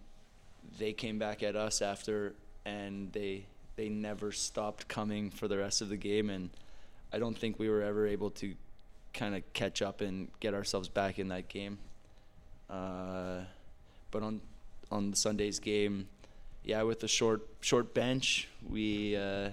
they 0.78 0.94
came 0.94 1.18
back 1.18 1.42
at 1.42 1.56
us 1.56 1.82
after, 1.82 2.34
and 2.66 3.12
they 3.14 3.46
they 3.78 3.90
never 3.90 4.32
stopped 4.32 4.88
coming 4.88 5.32
for 5.32 5.48
the 5.48 5.58
rest 5.58 5.82
of 5.82 5.90
the 5.90 5.98
game, 5.98 6.30
and 6.30 6.50
I 7.14 7.20
don't 7.20 7.38
think 7.38 7.58
we 7.58 7.70
were 7.70 7.82
ever 7.82 8.06
able 8.06 8.32
to 8.32 8.54
kind 9.18 9.36
of 9.36 9.42
catch 9.54 9.82
up 9.82 10.00
and 10.00 10.30
get 10.40 10.54
ourselves 10.54 10.88
back 10.88 11.20
in 11.20 11.28
that 11.30 11.50
game. 11.50 11.80
Uh, 12.70 13.42
but 14.12 14.24
on 14.24 14.42
on 14.90 15.14
Sunday's 15.14 15.60
game, 15.60 16.08
yeah, 16.64 16.84
with 16.84 17.00
the 17.00 17.08
short 17.08 17.42
short 17.60 17.94
bench, 17.94 18.48
we 18.70 19.16
uh, 19.18 19.50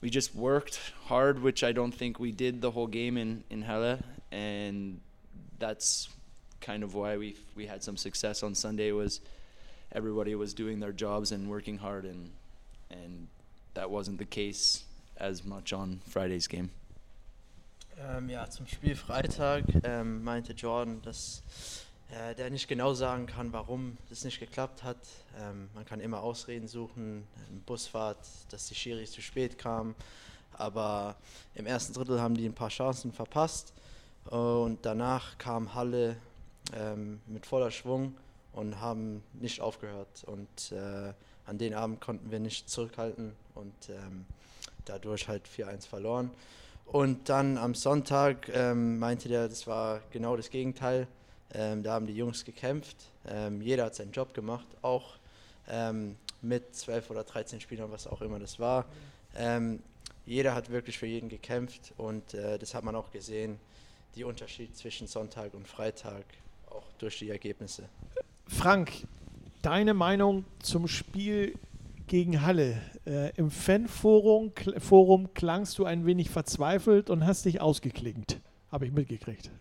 we 0.00 0.08
just 0.08 0.34
worked 0.34 0.80
hard, 1.06 1.42
which 1.42 1.62
I 1.62 1.72
don't 1.72 1.92
think 1.92 2.18
we 2.18 2.32
did 2.32 2.62
the 2.62 2.70
whole 2.70 2.86
game 2.86 3.16
in 3.18 3.44
in 3.50 3.62
Halle, 3.62 3.98
and 4.30 5.00
that's 5.58 6.08
kind 6.60 6.82
of 6.82 6.94
why 6.94 7.16
we 7.16 7.36
we 7.54 7.66
had 7.66 7.82
some 7.82 7.96
success 7.96 8.42
on 8.42 8.54
Sunday. 8.54 8.92
Was 8.92 9.20
everybody 9.92 10.34
was 10.34 10.54
doing 10.54 10.80
their 10.80 10.92
jobs 10.92 11.32
and 11.32 11.50
working 11.50 11.78
hard, 11.78 12.04
and 12.04 12.30
and 12.90 13.28
that 13.74 13.90
wasn't 13.90 14.18
the 14.18 14.24
case 14.24 14.84
as 15.16 15.44
much 15.44 15.72
on 15.72 16.00
Friday's 16.06 16.46
game. 16.46 16.70
Ähm, 18.08 18.30
ja, 18.30 18.48
zum 18.48 18.66
Spiel 18.66 18.96
Freitag 18.96 19.64
ähm, 19.84 20.24
meinte 20.24 20.54
Jordan, 20.54 21.02
dass 21.02 21.42
äh, 22.10 22.34
der 22.34 22.48
nicht 22.48 22.66
genau 22.66 22.94
sagen 22.94 23.26
kann, 23.26 23.52
warum 23.52 23.98
das 24.08 24.24
nicht 24.24 24.40
geklappt 24.40 24.82
hat. 24.82 24.96
Ähm, 25.38 25.68
man 25.74 25.84
kann 25.84 26.00
immer 26.00 26.22
Ausreden 26.22 26.66
suchen, 26.66 27.26
Busfahrt, 27.66 28.26
dass 28.48 28.68
die 28.68 28.74
Schiris 28.74 29.12
zu 29.12 29.20
spät 29.20 29.58
kamen. 29.58 29.94
Aber 30.54 31.16
im 31.54 31.66
ersten 31.66 31.92
Drittel 31.92 32.22
haben 32.22 32.34
die 32.34 32.46
ein 32.46 32.54
paar 32.54 32.70
Chancen 32.70 33.12
verpasst. 33.12 33.74
Und 34.24 34.78
danach 34.82 35.36
kam 35.36 35.74
Halle 35.74 36.16
ähm, 36.74 37.20
mit 37.26 37.44
voller 37.44 37.70
Schwung 37.70 38.16
und 38.52 38.80
haben 38.80 39.22
nicht 39.34 39.60
aufgehört. 39.60 40.24
Und 40.24 40.72
äh, 40.72 41.12
an 41.44 41.58
den 41.58 41.74
Abend 41.74 42.00
konnten 42.00 42.30
wir 42.30 42.40
nicht 42.40 42.70
zurückhalten 42.70 43.34
und 43.54 43.74
ähm, 43.90 44.24
dadurch 44.86 45.28
halt 45.28 45.46
4-1 45.46 45.86
verloren. 45.86 46.30
Und 46.92 47.28
dann 47.28 47.56
am 47.56 47.76
Sonntag 47.76 48.48
ähm, 48.52 48.98
meinte 48.98 49.28
der, 49.28 49.48
das 49.48 49.68
war 49.68 50.00
genau 50.10 50.36
das 50.36 50.50
Gegenteil. 50.50 51.06
Ähm, 51.54 51.84
da 51.84 51.92
haben 51.92 52.06
die 52.06 52.16
Jungs 52.16 52.44
gekämpft. 52.44 52.96
Ähm, 53.28 53.62
jeder 53.62 53.84
hat 53.84 53.94
seinen 53.94 54.10
Job 54.10 54.34
gemacht, 54.34 54.66
auch 54.82 55.14
ähm, 55.68 56.16
mit 56.42 56.74
12 56.74 57.10
oder 57.10 57.22
13 57.22 57.60
Spielern, 57.60 57.92
was 57.92 58.08
auch 58.08 58.20
immer 58.22 58.40
das 58.40 58.58
war. 58.58 58.86
Ähm, 59.36 59.80
jeder 60.26 60.52
hat 60.52 60.70
wirklich 60.70 60.98
für 60.98 61.06
jeden 61.06 61.28
gekämpft 61.28 61.92
und 61.96 62.34
äh, 62.34 62.58
das 62.58 62.74
hat 62.74 62.82
man 62.82 62.96
auch 62.96 63.12
gesehen, 63.12 63.60
die 64.16 64.24
Unterschied 64.24 64.76
zwischen 64.76 65.06
Sonntag 65.06 65.54
und 65.54 65.68
Freitag, 65.68 66.24
auch 66.70 66.86
durch 66.98 67.20
die 67.20 67.30
Ergebnisse. 67.30 67.84
Frank, 68.48 68.90
deine 69.62 69.94
Meinung 69.94 70.44
zum 70.58 70.88
Spiel 70.88 71.54
gegen 72.10 72.42
Halle. 72.42 72.76
Äh, 73.06 73.30
Im 73.36 73.52
Fanforum 73.52 74.52
Forum 74.78 75.32
klangst 75.32 75.78
du 75.78 75.84
ein 75.84 76.04
wenig 76.04 76.28
verzweifelt 76.28 77.08
und 77.08 77.24
hast 77.24 77.44
dich 77.44 77.60
ausgeklingt. 77.60 78.40
Habe 78.70 78.86
ich 78.86 78.92
mitgekriegt. 78.92 79.50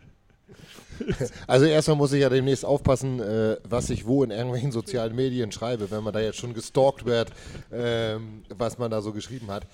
Also 1.47 1.65
erstmal 1.65 1.95
muss 1.95 2.11
ich 2.11 2.19
ja 2.19 2.27
demnächst 2.27 2.65
aufpassen, 2.65 3.21
äh, 3.21 3.55
was 3.63 3.89
ich 3.89 4.05
wo 4.05 4.21
in 4.25 4.31
irgendwelchen 4.31 4.73
sozialen 4.73 5.15
Medien 5.15 5.49
schreibe, 5.49 5.89
wenn 5.91 6.03
man 6.03 6.11
da 6.11 6.19
jetzt 6.19 6.39
schon 6.39 6.53
gestalkt 6.53 7.05
wird, 7.05 7.31
ähm, 7.71 8.43
was 8.49 8.77
man 8.77 8.91
da 8.91 9.01
so 9.01 9.13
geschrieben 9.13 9.49
hat. 9.49 9.65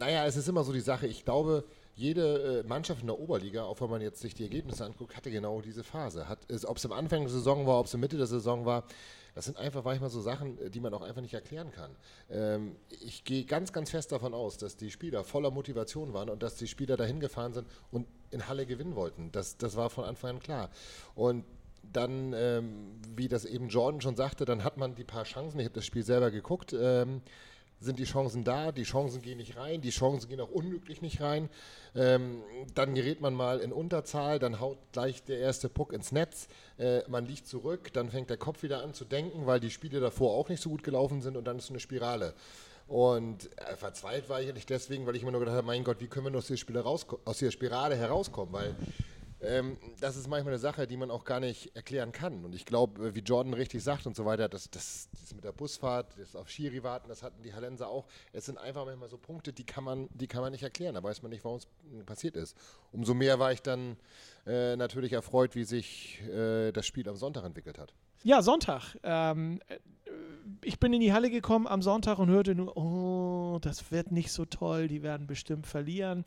Naja, 0.00 0.26
es 0.26 0.36
ist 0.36 0.48
immer 0.48 0.64
so 0.64 0.72
die 0.72 0.80
Sache, 0.80 1.06
ich 1.06 1.24
glaube, 1.24 1.62
jede 1.94 2.64
äh, 2.64 2.68
Mannschaft 2.68 3.02
in 3.02 3.06
der 3.06 3.20
Oberliga, 3.20 3.62
auch 3.62 3.80
wenn 3.80 3.90
man 3.90 4.00
jetzt 4.00 4.20
sich 4.20 4.34
die 4.34 4.42
Ergebnisse 4.42 4.84
anguckt, 4.84 5.16
hatte 5.16 5.30
genau 5.30 5.60
diese 5.60 5.84
Phase. 5.84 6.26
Ob 6.64 6.76
es 6.76 6.84
am 6.84 6.92
Anfang 6.92 7.20
der 7.20 7.30
Saison 7.30 7.64
war, 7.64 7.78
ob 7.78 7.86
es 7.86 7.96
Mitte 7.96 8.16
der 8.16 8.26
Saison 8.26 8.64
war, 8.64 8.82
das 9.38 9.44
sind 9.44 9.56
einfach 9.56 9.84
manchmal 9.84 10.10
so 10.10 10.20
Sachen, 10.20 10.58
äh, 10.58 10.68
die 10.68 10.80
man 10.80 10.92
auch 10.92 11.02
einfach 11.02 11.20
nicht 11.20 11.32
erklären 11.32 11.70
kann. 11.70 11.94
Ähm, 12.28 12.74
ich 12.88 13.22
gehe 13.22 13.44
ganz, 13.44 13.72
ganz 13.72 13.90
fest 13.90 14.10
davon 14.10 14.34
aus, 14.34 14.58
dass 14.58 14.76
die 14.76 14.90
Spieler 14.90 15.22
voller 15.22 15.52
Motivation 15.52 16.12
waren 16.12 16.28
und 16.28 16.42
dass 16.42 16.56
die 16.56 16.66
Spieler 16.66 16.96
dahin 16.96 17.20
gefahren 17.20 17.52
sind 17.52 17.68
und 17.92 18.08
in 18.32 18.48
Halle 18.48 18.66
gewinnen 18.66 18.96
wollten. 18.96 19.30
Das, 19.30 19.56
das 19.56 19.76
war 19.76 19.90
von 19.90 20.06
Anfang 20.06 20.30
an 20.30 20.40
klar. 20.40 20.70
Und 21.14 21.44
dann, 21.84 22.32
ähm, 22.32 23.00
wie 23.14 23.28
das 23.28 23.44
eben 23.44 23.68
Jordan 23.68 24.00
schon 24.00 24.16
sagte, 24.16 24.44
dann 24.44 24.64
hat 24.64 24.76
man 24.76 24.96
die 24.96 25.04
paar 25.04 25.22
Chancen. 25.22 25.60
Ich 25.60 25.66
habe 25.66 25.74
das 25.76 25.86
Spiel 25.86 26.02
selber 26.02 26.32
geguckt. 26.32 26.74
Ähm, 26.76 27.22
sind 27.80 27.98
die 27.98 28.04
Chancen 28.04 28.44
da, 28.44 28.72
die 28.72 28.82
Chancen 28.82 29.22
gehen 29.22 29.38
nicht 29.38 29.56
rein, 29.56 29.80
die 29.80 29.90
Chancen 29.90 30.28
gehen 30.28 30.40
auch 30.40 30.50
unglücklich 30.50 31.02
nicht 31.02 31.20
rein. 31.20 31.48
Ähm, 31.94 32.42
dann 32.74 32.94
gerät 32.94 33.20
man 33.20 33.34
mal 33.34 33.60
in 33.60 33.72
Unterzahl, 33.72 34.38
dann 34.38 34.60
haut 34.60 34.78
gleich 34.92 35.22
der 35.24 35.38
erste 35.38 35.68
Puck 35.68 35.92
ins 35.92 36.12
Netz, 36.12 36.48
äh, 36.78 37.00
man 37.08 37.26
liegt 37.26 37.46
zurück, 37.46 37.92
dann 37.92 38.10
fängt 38.10 38.30
der 38.30 38.36
Kopf 38.36 38.62
wieder 38.62 38.82
an 38.82 38.94
zu 38.94 39.04
denken, 39.04 39.46
weil 39.46 39.60
die 39.60 39.70
Spiele 39.70 40.00
davor 40.00 40.32
auch 40.32 40.48
nicht 40.48 40.62
so 40.62 40.70
gut 40.70 40.82
gelaufen 40.82 41.22
sind 41.22 41.36
und 41.36 41.44
dann 41.44 41.58
ist 41.58 41.70
eine 41.70 41.80
Spirale. 41.80 42.34
Und 42.88 43.50
äh, 43.58 43.76
verzweifelt 43.76 44.28
war 44.30 44.40
ich 44.40 44.52
nicht 44.52 44.70
deswegen, 44.70 45.06
weil 45.06 45.14
ich 45.14 45.22
immer 45.22 45.30
nur 45.30 45.40
gedacht 45.40 45.56
habe, 45.56 45.66
mein 45.66 45.84
Gott, 45.84 46.00
wie 46.00 46.06
können 46.06 46.32
wir 46.32 46.38
aus 46.38 47.06
aus 47.24 47.38
dieser 47.38 47.50
Spirale 47.52 47.96
herauskommen? 47.96 48.52
Weil 48.52 48.74
ähm, 49.40 49.76
das 50.00 50.16
ist 50.16 50.28
manchmal 50.28 50.52
eine 50.52 50.58
Sache, 50.58 50.86
die 50.86 50.96
man 50.96 51.10
auch 51.10 51.24
gar 51.24 51.40
nicht 51.40 51.74
erklären 51.76 52.12
kann. 52.12 52.44
Und 52.44 52.54
ich 52.54 52.64
glaube, 52.64 53.14
wie 53.14 53.20
Jordan 53.20 53.54
richtig 53.54 53.82
sagt 53.84 54.06
und 54.06 54.16
so 54.16 54.24
weiter, 54.24 54.48
das, 54.48 54.70
das, 54.70 55.08
das 55.12 55.34
mit 55.34 55.44
der 55.44 55.52
Busfahrt, 55.52 56.18
das 56.18 56.34
auf 56.34 56.48
Schiri 56.48 56.82
warten, 56.82 57.08
das 57.08 57.22
hatten 57.22 57.42
die 57.42 57.54
Hallenser 57.54 57.88
auch. 57.88 58.06
Es 58.32 58.46
sind 58.46 58.58
einfach 58.58 58.84
manchmal 58.84 59.08
so 59.08 59.16
Punkte, 59.16 59.52
die 59.52 59.64
kann 59.64 59.84
man, 59.84 60.08
die 60.12 60.26
kann 60.26 60.40
man 60.40 60.52
nicht 60.52 60.62
erklären. 60.64 60.94
Da 60.94 61.02
weiß 61.02 61.22
man 61.22 61.30
nicht, 61.30 61.44
warum 61.44 61.58
es 61.58 61.68
passiert 62.04 62.36
ist. 62.36 62.56
Umso 62.92 63.14
mehr 63.14 63.38
war 63.38 63.52
ich 63.52 63.62
dann 63.62 63.96
äh, 64.46 64.76
natürlich 64.76 65.12
erfreut, 65.12 65.54
wie 65.54 65.64
sich 65.64 66.20
äh, 66.22 66.72
das 66.72 66.86
Spiel 66.86 67.08
am 67.08 67.16
Sonntag 67.16 67.44
entwickelt 67.44 67.78
hat. 67.78 67.94
Ja, 68.24 68.42
Sonntag. 68.42 68.96
Ähm, 69.04 69.60
ich 70.62 70.80
bin 70.80 70.92
in 70.92 71.00
die 71.00 71.12
Halle 71.12 71.30
gekommen 71.30 71.66
am 71.66 71.82
Sonntag 71.82 72.18
und 72.18 72.28
hörte 72.28 72.54
nur, 72.54 72.76
oh, 72.76 73.58
das 73.60 73.92
wird 73.92 74.10
nicht 74.10 74.32
so 74.32 74.44
toll, 74.44 74.88
die 74.88 75.02
werden 75.02 75.26
bestimmt 75.26 75.66
verlieren. 75.66 76.24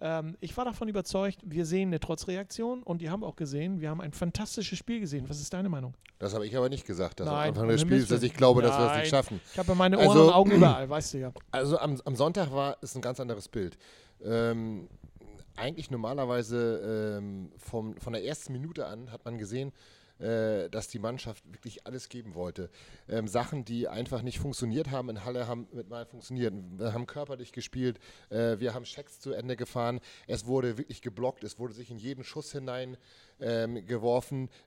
Ähm, 0.00 0.36
ich 0.40 0.56
war 0.56 0.64
davon 0.64 0.88
überzeugt, 0.88 1.40
wir 1.44 1.64
sehen 1.66 1.88
eine 1.88 2.00
Trotzreaktion 2.00 2.82
und 2.82 3.00
die 3.00 3.10
haben 3.10 3.22
auch 3.22 3.36
gesehen, 3.36 3.80
wir 3.80 3.90
haben 3.90 4.00
ein 4.00 4.12
fantastisches 4.12 4.78
Spiel 4.78 5.00
gesehen. 5.00 5.28
Was 5.28 5.40
ist 5.40 5.52
deine 5.52 5.68
Meinung? 5.68 5.94
Das 6.18 6.34
habe 6.34 6.46
ich 6.46 6.56
aber 6.56 6.68
nicht 6.68 6.86
gesagt, 6.86 7.20
dass 7.20 7.26
Nein, 7.26 7.34
am 7.34 7.48
Anfang 7.48 7.68
des 7.68 7.80
Spiels, 7.80 8.08
dass 8.08 8.22
ich 8.22 8.34
glaube, 8.34 8.62
Nein. 8.62 8.70
dass 8.70 8.78
wir 8.78 8.90
es 8.90 8.96
nicht 8.98 9.10
schaffen. 9.10 9.40
Ich 9.52 9.58
habe 9.58 9.74
meine 9.74 9.98
Ohren 9.98 10.08
also, 10.08 10.24
und 10.24 10.32
Augen 10.32 10.50
überall, 10.52 10.88
weißt 10.88 11.14
du 11.14 11.18
ja. 11.18 11.32
Also 11.50 11.78
am, 11.78 12.00
am 12.04 12.16
Sonntag 12.16 12.52
war 12.52 12.76
es 12.80 12.94
ein 12.94 13.02
ganz 13.02 13.20
anderes 13.20 13.48
Bild. 13.48 13.76
Ähm, 14.22 14.88
eigentlich 15.56 15.90
normalerweise 15.90 17.18
ähm, 17.18 17.52
vom, 17.56 17.96
von 17.98 18.12
der 18.12 18.24
ersten 18.24 18.52
Minute 18.52 18.86
an 18.86 19.12
hat 19.12 19.24
man 19.24 19.38
gesehen, 19.38 19.72
äh, 20.18 20.70
dass 20.70 20.88
die 20.88 20.98
Mannschaft 20.98 21.44
wirklich 21.52 21.86
alles 21.86 22.08
geben 22.08 22.34
wollte. 22.34 22.70
Ähm, 23.08 23.26
Sachen, 23.26 23.64
die 23.64 23.88
einfach 23.88 24.22
nicht 24.22 24.38
funktioniert 24.38 24.90
haben 24.90 25.08
in 25.08 25.24
Halle, 25.24 25.46
haben 25.46 25.66
mit 25.72 25.88
mal 25.88 26.06
funktioniert. 26.06 26.54
Wir 26.76 26.92
haben 26.92 27.06
körperlich 27.06 27.52
gespielt, 27.52 27.98
äh, 28.30 28.58
wir 28.58 28.74
haben 28.74 28.84
Checks 28.84 29.20
zu 29.20 29.32
Ende 29.32 29.56
gefahren, 29.56 30.00
es 30.26 30.46
wurde 30.46 30.78
wirklich 30.78 31.02
geblockt, 31.02 31.42
es 31.44 31.58
wurde 31.58 31.74
sich 31.74 31.90
in 31.90 31.98
jeden 31.98 32.24
Schuss 32.24 32.52
hinein 32.52 32.96
ähm. 33.40 33.76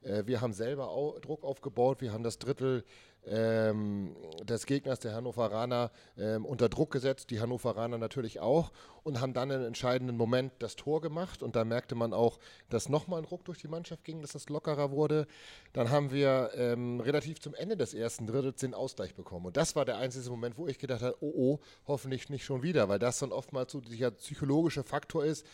Äh, 0.02 0.24
wir 0.26 0.42
haben 0.42 0.54
selber 0.54 1.16
Druck 1.22 1.44
aufgebaut, 1.44 2.02
wir 2.02 2.12
haben 2.12 2.24
das 2.24 2.40
Drittel 2.40 2.84
ähm, 3.30 4.16
des 4.44 4.66
Gegners, 4.66 5.00
der 5.00 5.14
Hannoveraner, 5.14 5.92
ähm, 6.18 6.46
unter 6.46 6.70
Druck 6.70 6.92
gesetzt, 6.92 7.30
die 7.30 7.40
Hannoveraner 7.40 7.98
natürlich 7.98 8.40
auch 8.40 8.72
und 9.04 9.22
haben 9.22 9.34
dann 9.34 9.50
im 9.52 9.64
entscheidenden 9.64 10.18
Moment 10.18 10.52
das 10.60 10.76
Tor 10.76 11.02
gemacht 11.02 11.42
und 11.42 11.56
da 11.56 11.64
merkte 11.64 11.96
man 11.96 12.14
auch, 12.14 12.40
dass 12.70 12.90
nochmal 12.90 13.22
ein 13.22 13.26
Ruck 13.26 13.46
durch 13.46 13.60
die 13.60 13.68
Mannschaft 13.68 14.04
ging, 14.04 14.22
dass 14.22 14.36
es 14.36 14.50
lockerer 14.50 14.92
wurde. 14.92 15.28
Dann 15.74 15.90
haben 15.90 16.12
wir 16.12 16.52
ähm, 16.56 17.00
relativ 17.00 17.40
zum 17.40 17.56
Ende 17.56 17.78
des 17.78 17.94
ersten 17.94 18.28
Drittels 18.28 18.60
den 18.60 18.74
Ausgleich 18.74 19.16
bekommen 19.16 19.46
und 19.46 19.58
das 19.58 19.76
war 19.76 19.86
der 19.86 19.98
einzige 19.98 20.30
Moment, 20.30 20.58
wo 20.58 20.68
ich 20.68 20.78
gedacht 20.78 21.02
habe, 21.02 21.16
oh 21.22 21.38
oh, 21.38 21.60
hoffentlich 21.88 22.30
nicht 22.30 22.44
schon 22.44 22.64
wieder, 22.64 22.90
weil 22.90 23.00
das 23.00 23.20
dann 23.20 23.32
oftmals 23.32 23.72
so 23.72 23.82
dieser 23.82 24.12
psychologische 24.12 24.84
Faktor 24.84 25.26
ist, 25.26 25.46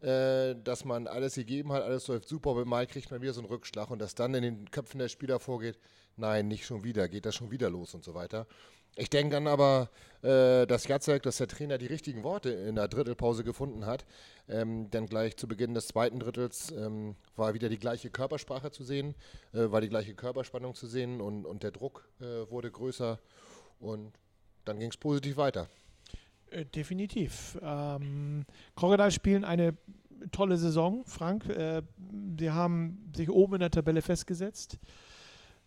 äh, 0.00 0.54
dass 0.62 0.84
man 0.84 1.06
alles 1.06 1.34
gegeben 1.34 1.72
hat, 1.72 1.82
alles 1.82 2.06
läuft 2.08 2.28
super, 2.28 2.50
aber 2.50 2.64
mal 2.64 2.86
kriegt 2.86 3.10
man 3.10 3.20
wieder 3.20 3.32
so 3.32 3.40
einen 3.40 3.48
Rückschlag 3.48 3.90
und 3.90 3.98
dass 3.98 4.14
dann 4.14 4.34
in 4.34 4.42
den 4.42 4.70
Köpfen 4.70 4.98
der 4.98 5.08
Spieler 5.08 5.40
vorgeht, 5.40 5.78
nein, 6.16 6.48
nicht 6.48 6.66
schon 6.66 6.84
wieder, 6.84 7.08
geht 7.08 7.26
das 7.26 7.34
schon 7.34 7.50
wieder 7.50 7.70
los 7.70 7.94
und 7.94 8.04
so 8.04 8.14
weiter. 8.14 8.46
Ich 8.96 9.10
denke 9.10 9.34
dann 9.34 9.46
aber, 9.46 9.90
äh, 10.22 10.66
dass 10.66 10.88
Jacek, 10.88 11.22
dass 11.22 11.36
der 11.36 11.46
Trainer 11.46 11.78
die 11.78 11.86
richtigen 11.86 12.24
Worte 12.24 12.50
in 12.50 12.74
der 12.74 12.88
Drittelpause 12.88 13.44
gefunden 13.44 13.86
hat. 13.86 14.04
Ähm, 14.48 14.90
denn 14.90 15.06
gleich 15.06 15.36
zu 15.36 15.46
Beginn 15.46 15.74
des 15.74 15.86
zweiten 15.86 16.18
Drittels 16.18 16.72
ähm, 16.72 17.14
war 17.36 17.54
wieder 17.54 17.68
die 17.68 17.78
gleiche 17.78 18.10
Körpersprache 18.10 18.72
zu 18.72 18.82
sehen, 18.82 19.14
äh, 19.52 19.70
war 19.70 19.80
die 19.80 19.88
gleiche 19.88 20.14
Körperspannung 20.14 20.74
zu 20.74 20.88
sehen 20.88 21.20
und, 21.20 21.46
und 21.46 21.62
der 21.62 21.70
Druck 21.70 22.08
äh, 22.20 22.50
wurde 22.50 22.70
größer 22.70 23.20
und 23.78 24.12
dann 24.64 24.80
ging 24.80 24.90
es 24.90 24.96
positiv 24.96 25.36
weiter. 25.36 25.68
Äh, 26.50 26.64
definitiv. 26.66 27.58
Ähm, 27.62 28.44
Crocodile 28.76 29.10
spielen 29.10 29.44
eine 29.44 29.76
tolle 30.32 30.56
Saison, 30.56 31.04
Frank. 31.06 31.48
Äh, 31.48 31.82
sie 32.38 32.50
haben 32.50 33.10
sich 33.16 33.30
oben 33.30 33.54
in 33.54 33.60
der 33.60 33.70
Tabelle 33.70 34.02
festgesetzt. 34.02 34.78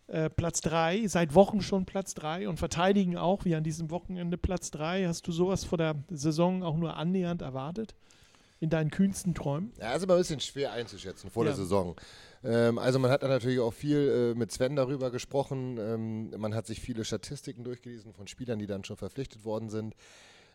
Äh, 0.08 0.28
Platz 0.28 0.60
3, 0.60 1.06
seit 1.06 1.34
Wochen 1.34 1.62
schon 1.62 1.86
Platz 1.86 2.14
3 2.14 2.48
und 2.48 2.58
verteidigen 2.58 3.16
auch, 3.16 3.44
wie 3.44 3.54
an 3.54 3.64
diesem 3.64 3.90
Wochenende 3.90 4.36
Platz 4.36 4.70
3. 4.72 5.06
Hast 5.06 5.26
du 5.26 5.32
sowas 5.32 5.64
vor 5.64 5.78
der 5.78 5.94
Saison 6.10 6.62
auch 6.62 6.76
nur 6.76 6.96
annähernd 6.96 7.42
erwartet? 7.42 7.94
in 8.60 8.70
deinen 8.70 8.92
kühnsten 8.92 9.34
Träumen? 9.34 9.72
Ja, 9.80 9.92
ist 9.92 10.04
immer 10.04 10.14
ein 10.14 10.20
bisschen 10.20 10.38
schwer 10.38 10.70
einzuschätzen 10.70 11.30
vor 11.32 11.42
Ja. 11.42 11.48
der 11.50 11.56
Saison. 11.56 11.96
Ähm, 12.44 12.78
also 12.78 13.00
man 13.00 13.10
hat 13.10 13.24
da 13.24 13.26
natürlich 13.26 13.58
auch 13.58 13.72
viel 13.72 14.32
äh, 14.36 14.38
mit 14.38 14.52
Sven 14.52 14.76
darüber 14.76 15.10
gesprochen. 15.10 15.78
Ähm, 15.80 16.30
man 16.38 16.54
hat 16.54 16.68
sich 16.68 16.80
viele 16.80 17.04
Statistiken 17.04 17.64
durchgelesen 17.64 18.12
von 18.12 18.28
Spielern, 18.28 18.60
die 18.60 18.68
dann 18.68 18.84
schon 18.84 18.96
verpflichtet 18.96 19.44
worden 19.44 19.68
sind. 19.68 19.96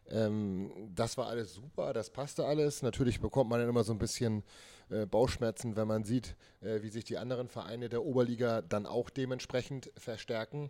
Ähm, 0.09 0.71
das 0.95 1.17
war 1.17 1.27
alles 1.27 1.53
super, 1.53 1.93
das 1.93 2.09
passte 2.09 2.45
alles. 2.45 2.81
Natürlich 2.81 3.19
bekommt 3.19 3.49
man 3.49 3.59
dann 3.59 3.69
immer 3.69 3.83
so 3.83 3.93
ein 3.93 3.99
bisschen 3.99 4.43
äh, 4.89 5.05
Bauchschmerzen, 5.05 5.75
wenn 5.75 5.87
man 5.87 6.03
sieht, 6.03 6.35
äh, 6.61 6.81
wie 6.81 6.89
sich 6.89 7.03
die 7.03 7.17
anderen 7.17 7.47
Vereine 7.47 7.89
der 7.89 8.03
Oberliga 8.03 8.61
dann 8.61 8.85
auch 8.85 9.09
dementsprechend 9.09 9.91
verstärken. 9.97 10.69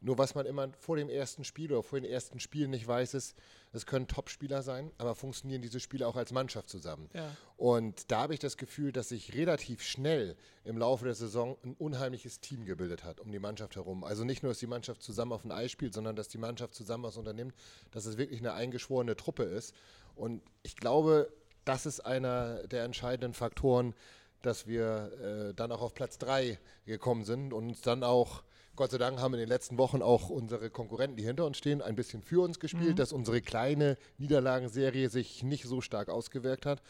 Nur 0.00 0.16
was 0.16 0.34
man 0.34 0.46
immer 0.46 0.68
vor 0.78 0.96
dem 0.96 1.08
ersten 1.08 1.44
Spiel 1.44 1.70
oder 1.72 1.82
vor 1.82 2.00
den 2.00 2.10
ersten 2.10 2.40
Spielen 2.40 2.70
nicht 2.70 2.86
weiß, 2.86 3.14
ist, 3.14 3.36
es 3.72 3.86
können 3.86 4.08
Top-Spieler 4.08 4.62
sein, 4.62 4.90
aber 4.98 5.14
funktionieren 5.14 5.62
diese 5.62 5.78
Spieler 5.78 6.08
auch 6.08 6.16
als 6.16 6.32
Mannschaft 6.32 6.68
zusammen. 6.68 7.08
Ja. 7.12 7.36
Und 7.56 8.10
da 8.10 8.22
habe 8.22 8.34
ich 8.34 8.40
das 8.40 8.56
Gefühl, 8.56 8.92
dass 8.92 9.10
sich 9.10 9.34
relativ 9.34 9.82
schnell 9.82 10.36
im 10.64 10.78
Laufe 10.78 11.04
der 11.04 11.14
Saison 11.14 11.56
ein 11.62 11.74
unheimliches 11.74 12.40
Team 12.40 12.64
gebildet 12.64 13.04
hat 13.04 13.20
um 13.20 13.30
die 13.30 13.38
Mannschaft 13.38 13.76
herum. 13.76 14.02
Also 14.02 14.24
nicht 14.24 14.42
nur, 14.42 14.50
dass 14.52 14.58
die 14.58 14.66
Mannschaft 14.66 15.02
zusammen 15.02 15.32
auf 15.32 15.44
ein 15.44 15.52
Eis 15.52 15.70
spielt, 15.70 15.94
sondern 15.94 16.16
dass 16.16 16.28
die 16.28 16.38
Mannschaft 16.38 16.74
zusammen 16.74 17.04
was 17.04 17.16
unternimmt, 17.16 17.54
dass 17.90 18.06
es 18.06 18.16
wirklich 18.16 18.40
eine 18.40 18.54
eingeschworene 18.54 19.16
Truppe 19.16 19.42
ist. 19.42 19.74
Und 20.14 20.42
ich 20.62 20.76
glaube, 20.76 21.30
das 21.64 21.86
ist 21.86 22.00
einer 22.00 22.66
der 22.66 22.84
entscheidenden 22.84 23.34
Faktoren, 23.34 23.94
dass 24.42 24.66
wir 24.66 25.50
äh, 25.50 25.54
dann 25.54 25.70
auch 25.72 25.82
auf 25.82 25.94
Platz 25.94 26.18
3 26.18 26.58
gekommen 26.86 27.24
sind 27.24 27.52
und 27.52 27.68
uns 27.68 27.82
dann 27.82 28.02
auch, 28.02 28.42
Gott 28.80 28.92
sei 28.92 28.96
Dank, 28.96 29.20
haben 29.20 29.34
in 29.34 29.40
den 29.40 29.48
letzten 29.50 29.76
Wochen 29.76 30.00
auch 30.00 30.30
unsere 30.30 30.70
Konkurrenten, 30.70 31.14
die 31.18 31.22
hinter 31.22 31.44
uns 31.44 31.58
stehen, 31.58 31.82
ein 31.82 31.96
bisschen 31.96 32.22
für 32.22 32.42
uns 32.42 32.58
gespielt, 32.58 32.98
dass 32.98 33.12
unsere 33.12 33.42
kleine 33.42 33.98
Niederlagenserie 34.16 35.10
sich 35.10 35.42
nicht 35.42 35.64
so 35.64 35.82
stark 35.82 36.08
ausgewirkt 36.08 36.64
hat. 36.64 36.80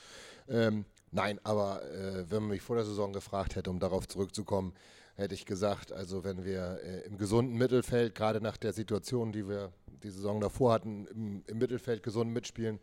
Ähm, 0.48 0.85
nein, 1.11 1.40
aber 1.42 1.83
äh, 1.90 2.31
wenn 2.31 2.42
man 2.42 2.50
mich 2.50 2.62
vor 2.62 2.76
der 2.76 2.85
Saison 2.85 3.12
gefragt 3.12 3.57
hätte, 3.57 3.70
um 3.70 3.81
darauf 3.81 4.07
zurückzukommen, 4.07 4.72
hätte 5.16 5.35
ich 5.35 5.46
gesagt, 5.46 5.90
also 5.90 6.22
wenn 6.22 6.44
wir 6.44 6.79
äh, 6.85 7.00
im 7.09 7.18
gesunden 7.18 7.57
Mittelfeld, 7.57 8.14
gerade 8.14 8.40
nach 8.40 8.57
der 8.57 8.72
Situation, 8.72 9.33
die 9.33 9.48
wir 9.48 9.72
die 10.05 10.11
Saison 10.11 10.40
davor 10.40 10.72
hatten, 10.72 11.09
im, 11.09 11.42
im 11.48 11.59
Mittelfeld 11.59 12.05
gesund 12.05 12.31
mitspielen, 12.31 12.79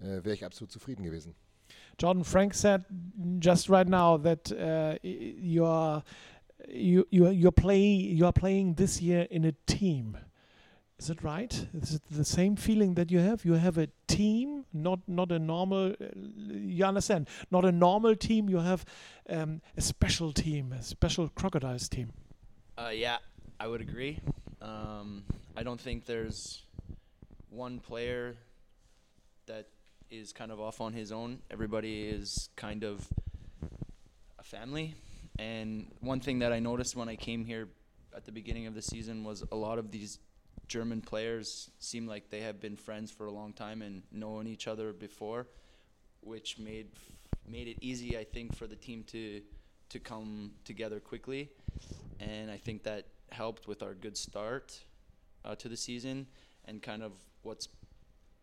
äh, 0.00 0.22
wäre 0.22 0.34
ich 0.34 0.44
absolut 0.44 0.70
zufrieden 0.70 1.02
gewesen. 1.02 1.34
Jordan 1.98 2.24
Frank 2.24 2.52
said 2.54 2.82
just 3.40 3.70
right 3.70 3.88
now 3.88 4.18
that 4.18 4.52
uh, 4.52 4.98
y- 5.02 6.02
you're 6.68 7.04
you 7.10 7.28
you're, 7.30 7.52
playing 7.52 8.16
you're 8.16 8.32
playing 8.32 8.74
this 8.74 9.00
year 9.00 9.26
in 9.30 9.44
a 9.44 9.52
team. 9.66 10.16
Is 10.98 11.08
it 11.08 11.22
right? 11.22 11.66
Is 11.72 11.94
it 11.94 12.02
the 12.10 12.24
same 12.24 12.56
feeling 12.56 12.94
that 12.94 13.10
you 13.10 13.20
have? 13.20 13.44
You 13.44 13.54
have 13.54 13.78
a 13.78 13.88
team, 14.06 14.66
not 14.72 15.00
not 15.08 15.32
a 15.32 15.38
normal. 15.38 15.92
Uh, 15.92 16.06
you 16.14 16.84
understand? 16.84 17.28
Not 17.50 17.64
a 17.64 17.72
normal 17.72 18.16
team. 18.16 18.50
You 18.50 18.58
have 18.58 18.84
um, 19.28 19.62
a 19.76 19.80
special 19.80 20.32
team, 20.32 20.72
a 20.72 20.82
special 20.82 21.28
crocodiles 21.30 21.88
team. 21.88 22.12
Uh, 22.76 22.90
yeah, 22.92 23.18
I 23.58 23.66
would 23.66 23.80
agree. 23.80 24.20
Um, 24.60 25.24
I 25.56 25.62
don't 25.62 25.80
think 25.80 26.04
there's 26.04 26.62
one 27.48 27.80
player 27.80 28.36
that 29.46 29.68
is 30.10 30.32
kind 30.32 30.50
of 30.50 30.60
off 30.60 30.80
on 30.80 30.92
his 30.92 31.12
own. 31.12 31.38
Everybody 31.50 32.04
is 32.04 32.50
kind 32.56 32.84
of 32.84 33.08
a 34.38 34.42
family. 34.42 34.94
And 35.40 35.86
one 36.00 36.20
thing 36.20 36.40
that 36.40 36.52
I 36.52 36.60
noticed 36.60 36.94
when 36.94 37.08
I 37.08 37.16
came 37.16 37.46
here 37.46 37.68
at 38.14 38.26
the 38.26 38.32
beginning 38.32 38.66
of 38.66 38.74
the 38.74 38.82
season 38.82 39.24
was 39.24 39.42
a 39.50 39.56
lot 39.56 39.78
of 39.78 39.90
these 39.90 40.18
German 40.68 41.00
players 41.00 41.70
seem 41.78 42.06
like 42.06 42.28
they 42.28 42.42
have 42.42 42.60
been 42.60 42.76
friends 42.76 43.10
for 43.10 43.24
a 43.24 43.30
long 43.32 43.54
time 43.54 43.80
and 43.80 44.02
known 44.12 44.46
each 44.46 44.68
other 44.68 44.92
before, 44.92 45.46
which 46.20 46.58
made 46.58 46.88
made 47.48 47.68
it 47.68 47.78
easy, 47.80 48.18
I 48.18 48.24
think, 48.24 48.54
for 48.54 48.66
the 48.66 48.76
team 48.76 49.02
to 49.08 49.40
to 49.88 49.98
come 49.98 50.52
together 50.64 51.00
quickly, 51.00 51.48
and 52.20 52.50
I 52.50 52.58
think 52.58 52.82
that 52.82 53.06
helped 53.32 53.66
with 53.66 53.82
our 53.82 53.94
good 53.94 54.18
start 54.18 54.78
uh, 55.44 55.54
to 55.54 55.68
the 55.68 55.76
season 55.76 56.26
and 56.66 56.82
kind 56.82 57.02
of 57.02 57.12
what's 57.42 57.68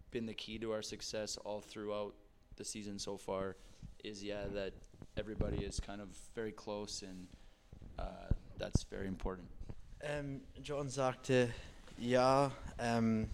been 0.09 0.25
the 0.25 0.33
key 0.33 0.57
to 0.57 0.71
our 0.71 0.81
success 0.81 1.37
all 1.45 1.61
throughout 1.61 2.15
the 2.55 2.65
season 2.65 2.97
so 2.97 3.17
far 3.17 3.55
is 4.03 4.23
yeah 4.23 4.45
that 4.53 4.73
everybody 5.17 5.65
is 5.65 5.79
kind 5.79 5.99
of 5.99 6.09
very 6.35 6.51
close 6.51 7.01
and 7.01 7.27
uh, 7.97 8.03
that's 8.59 8.83
very 8.83 9.07
important. 9.07 9.47
Ähm, 9.99 10.41
John 10.61 10.89
sagte, 10.89 11.49
ja, 11.97 12.51
ähm, 12.77 13.27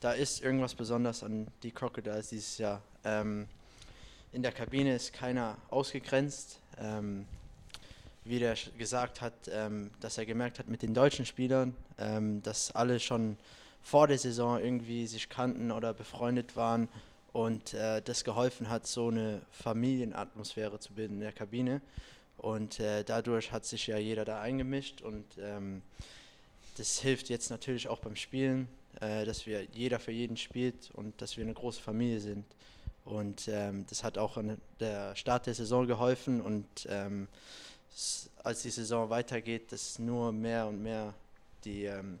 da 0.00 0.12
ist 0.12 0.42
irgendwas 0.42 0.74
besonders 0.74 1.22
an 1.22 1.48
die 1.62 1.70
Crocodiles 1.70 2.30
dieses 2.30 2.56
Jahr. 2.56 2.80
Ähm, 3.04 3.46
in 4.32 4.42
der 4.42 4.52
Kabine 4.52 4.96
ist 4.96 5.12
keiner 5.12 5.58
ausgegrenzt. 5.68 6.58
Ähm, 6.78 7.26
wie 8.24 8.38
der 8.38 8.56
gesagt 8.78 9.20
hat, 9.20 9.34
ähm, 9.50 9.90
dass 10.00 10.16
er 10.16 10.24
gemerkt 10.24 10.58
hat 10.58 10.68
mit 10.68 10.80
den 10.80 10.94
deutschen 10.94 11.26
Spielern, 11.26 11.76
ähm, 11.98 12.42
dass 12.42 12.70
alle 12.70 13.00
schon 13.00 13.36
vor 13.82 14.06
der 14.06 14.18
Saison 14.18 14.58
irgendwie 14.60 15.06
sich 15.06 15.28
kannten 15.28 15.72
oder 15.72 15.92
befreundet 15.92 16.56
waren 16.56 16.88
und 17.32 17.74
äh, 17.74 18.02
das 18.02 18.24
geholfen 18.24 18.68
hat, 18.68 18.86
so 18.86 19.08
eine 19.08 19.42
Familienatmosphäre 19.50 20.78
zu 20.78 20.92
bilden 20.92 21.14
in 21.14 21.20
der 21.20 21.32
Kabine. 21.32 21.80
Und 22.36 22.80
äh, 22.80 23.04
dadurch 23.04 23.52
hat 23.52 23.64
sich 23.64 23.86
ja 23.86 23.98
jeder 23.98 24.24
da 24.24 24.40
eingemischt 24.40 25.00
und 25.00 25.24
ähm, 25.38 25.82
das 26.76 26.98
hilft 26.98 27.28
jetzt 27.28 27.50
natürlich 27.50 27.88
auch 27.88 28.00
beim 28.00 28.16
Spielen, 28.16 28.68
äh, 29.00 29.24
dass 29.24 29.46
wir 29.46 29.64
jeder 29.72 30.00
für 30.00 30.12
jeden 30.12 30.36
spielt 30.36 30.90
und 30.94 31.20
dass 31.20 31.36
wir 31.36 31.44
eine 31.44 31.54
große 31.54 31.80
Familie 31.80 32.20
sind. 32.20 32.44
Und 33.04 33.48
ähm, 33.48 33.84
das 33.88 34.04
hat 34.04 34.18
auch 34.18 34.36
an 34.36 34.60
der 34.80 35.16
Start 35.16 35.46
der 35.46 35.54
Saison 35.54 35.86
geholfen 35.86 36.40
und 36.40 36.66
ähm, 36.88 37.28
als 38.42 38.62
die 38.62 38.70
Saison 38.70 39.10
weitergeht, 39.10 39.72
dass 39.72 39.98
nur 39.98 40.32
mehr 40.32 40.66
und 40.66 40.82
mehr 40.82 41.14
die 41.64 41.84
ähm, 41.84 42.18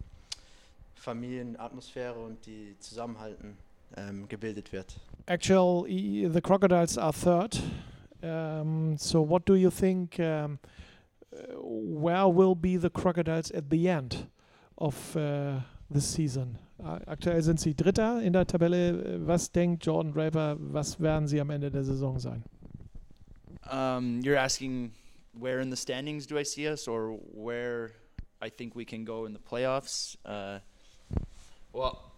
Familienatmosphäre 0.96 2.18
und 2.18 2.44
die 2.46 2.76
Zusammenhalten 2.78 3.56
ähm, 3.96 4.28
gebildet 4.28 4.72
wird. 4.72 5.00
Actual, 5.26 5.86
e- 5.88 6.28
the 6.28 6.40
crocodiles 6.40 6.98
are 6.98 7.12
third. 7.12 7.60
Um, 8.22 8.96
so, 8.98 9.20
what 9.20 9.46
do 9.46 9.54
you 9.54 9.70
think? 9.70 10.18
Um, 10.18 10.58
uh, 11.32 11.36
where 11.60 12.28
will 12.28 12.54
be 12.54 12.76
the 12.76 12.90
crocodiles 12.90 13.50
at 13.50 13.70
the 13.70 13.88
end 13.88 14.26
of 14.76 15.16
uh, 15.16 15.60
this 15.90 16.06
season? 16.12 16.58
Aktuell 17.06 17.40
sind 17.42 17.60
sie 17.60 17.74
Dritter 17.74 18.20
in 18.22 18.32
der 18.32 18.44
Tabelle. 18.44 19.24
Was 19.26 19.50
denkt 19.50 19.84
Jordan 19.86 20.12
Draper? 20.12 20.56
Was 20.58 21.00
werden 21.00 21.28
sie 21.28 21.40
am 21.40 21.50
Ende 21.50 21.70
der 21.70 21.84
Saison 21.84 22.18
sein? 22.18 22.42
Um, 23.70 24.20
you're 24.22 24.36
asking 24.36 24.92
where 25.32 25.60
in 25.60 25.70
the 25.70 25.76
standings 25.76 26.26
do 26.26 26.36
I 26.36 26.42
see 26.42 26.68
us, 26.68 26.88
or 26.88 27.18
where 27.32 27.92
I 28.40 28.50
think 28.50 28.74
we 28.74 28.84
can 28.84 29.04
go 29.04 29.24
in 29.24 29.32
the 29.32 29.38
playoffs? 29.38 30.16
Uh, 30.24 30.58
well, 31.72 32.11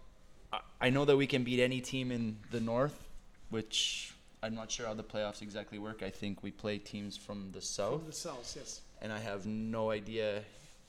I, 0.85 0.91
know 0.91 1.05
that 1.05 1.17
we 1.17 1.27
can 1.27 1.45
beat 1.45 1.61
any 1.61 1.81
team 1.81 2.11
in 2.13 2.37
the 2.51 2.61
North, 2.61 3.09
which 3.51 4.13
I'm 4.43 4.55
not 4.55 4.71
sure 4.71 4.87
how 4.87 4.95
the 4.95 5.03
playoffs 5.03 5.41
exactly 5.41 5.79
work. 5.79 6.03
I 6.03 6.11
think 6.11 6.43
we 6.43 6.51
play 6.51 6.79
teams 6.79 7.17
from 7.17 7.51
the 7.53 7.61
South, 7.61 8.07
the 8.07 8.13
south, 8.13 8.55
yes. 8.57 8.81
and 9.01 9.13
I 9.13 9.19
have 9.19 9.47
no 9.47 9.91
idea 9.91 10.43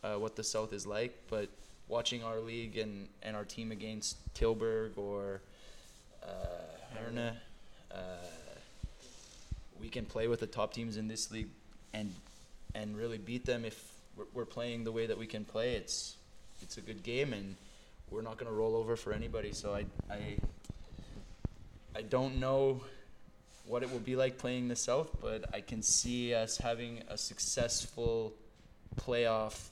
uh, 0.04 0.16
what 0.16 0.36
the 0.36 0.44
South 0.44 0.74
is 0.74 0.86
like. 0.86 1.16
But 1.30 1.50
watching 1.88 2.24
our 2.24 2.40
league 2.40 2.78
and, 2.78 3.08
and 3.24 3.36
our 3.36 3.46
team 3.46 3.72
against 3.72 4.18
Tilburg 4.34 4.98
or 4.98 5.42
uh, 6.24 6.28
Herne, 6.96 7.38
uh, 7.92 7.96
we 9.80 9.90
can 9.90 10.06
play 10.06 10.28
with 10.28 10.42
the 10.42 10.48
top 10.48 10.74
teams 10.74 10.98
in 10.98 11.08
this 11.08 11.32
league 11.32 11.50
and 11.94 12.14
and 12.74 12.98
really 12.98 13.18
beat 13.18 13.46
them 13.46 13.64
if 13.64 13.92
we're, 14.18 14.26
we're 14.34 14.46
playing 14.46 14.84
the 14.84 14.92
way 14.92 15.06
that 15.06 15.18
we 15.18 15.28
can 15.28 15.46
play. 15.46 15.76
It's 15.76 16.18
it's 16.62 16.78
a 16.78 16.82
good 16.82 17.04
game 17.04 17.32
and 17.32 17.56
we're 18.12 18.22
not 18.22 18.38
going 18.38 18.50
to 18.50 18.56
roll 18.56 18.76
over 18.76 18.96
for 18.96 19.14
anybody. 19.14 19.54
So 19.54 19.74
I 19.74 19.86
I 20.10 20.38
I 21.96 22.02
don't 22.02 22.40
know 22.40 22.82
what 23.68 23.84
it 23.84 23.92
will 23.92 24.00
be 24.00 24.16
like 24.16 24.38
playing 24.38 24.68
the 24.68 24.76
South, 24.76 25.10
but 25.22 25.46
I 25.54 25.62
can 25.62 25.82
see 25.82 26.34
us 26.34 26.58
having 26.58 27.02
a 27.10 27.18
successful 27.18 28.34
playoff 28.96 29.70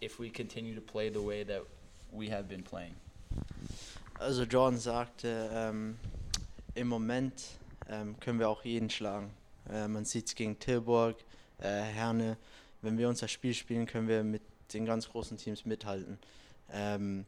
if 0.00 0.18
we 0.18 0.30
continue 0.30 0.74
to 0.74 0.80
play 0.80 1.08
the 1.10 1.20
way 1.20 1.44
that 1.44 1.62
we 2.12 2.28
have 2.28 2.48
been 2.48 2.62
playing. 2.62 2.94
Also 4.18 4.44
Jordan 4.44 4.78
sagte, 4.78 5.50
ähm, 5.52 5.96
im 6.74 6.88
Moment 6.88 7.42
ähm, 7.90 8.18
können 8.20 8.38
wir 8.38 8.48
auch 8.48 8.64
jeden 8.64 8.88
schlagen. 8.90 9.30
Äh, 9.70 9.88
man 9.88 10.04
sieht 10.04 10.28
es 10.28 10.34
gegen 10.34 10.58
Tilburg, 10.58 11.16
äh, 11.58 11.66
Herne. 11.66 12.36
Wenn 12.82 12.98
wir 12.98 13.08
unser 13.08 13.28
Spiel 13.28 13.54
spielen, 13.54 13.86
können 13.86 14.08
wir 14.08 14.22
mit 14.22 14.42
den 14.72 14.86
ganz 14.86 15.08
großen 15.08 15.36
Teams 15.36 15.66
mithalten. 15.66 16.18
Ähm, 16.72 17.24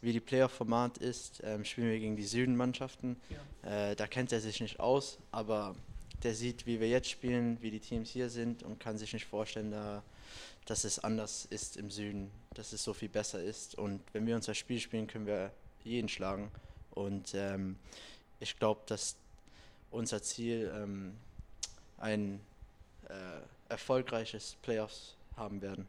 wie 0.00 0.12
die 0.12 0.20
Playoff-Format 0.20 0.98
ist, 0.98 1.40
ähm, 1.44 1.64
spielen 1.64 1.90
wir 1.90 1.98
gegen 1.98 2.16
die 2.16 2.24
Südenmannschaften. 2.24 3.16
Äh, 3.62 3.96
da 3.96 4.06
kennt 4.06 4.32
er 4.32 4.40
sich 4.40 4.60
nicht 4.60 4.78
aus, 4.78 5.18
aber 5.32 5.74
der 6.22 6.34
sieht, 6.34 6.66
wie 6.66 6.80
wir 6.80 6.88
jetzt 6.88 7.10
spielen, 7.10 7.60
wie 7.60 7.70
die 7.70 7.80
Teams 7.80 8.10
hier 8.10 8.28
sind 8.30 8.62
und 8.62 8.78
kann 8.80 8.98
sich 8.98 9.12
nicht 9.12 9.26
vorstellen, 9.26 9.70
da, 9.70 10.02
dass 10.66 10.84
es 10.84 10.98
anders 10.98 11.46
ist 11.50 11.76
im 11.76 11.90
Süden, 11.90 12.30
dass 12.54 12.72
es 12.72 12.84
so 12.84 12.92
viel 12.92 13.08
besser 13.08 13.42
ist. 13.42 13.76
Und 13.76 14.00
wenn 14.12 14.26
wir 14.26 14.36
unser 14.36 14.54
Spiel 14.54 14.80
spielen, 14.80 15.06
können 15.06 15.26
wir 15.26 15.50
jeden 15.84 16.08
schlagen. 16.08 16.50
Und 16.92 17.34
ähm, 17.34 17.76
ich 18.40 18.58
glaube, 18.58 18.82
dass 18.86 19.16
unser 19.90 20.22
Ziel 20.22 20.70
ähm, 20.74 21.16
ein 21.98 22.40
äh, 23.08 23.40
erfolgreiches 23.68 24.56
Playoffs 24.62 25.16
haben 25.36 25.62
werden. 25.62 25.88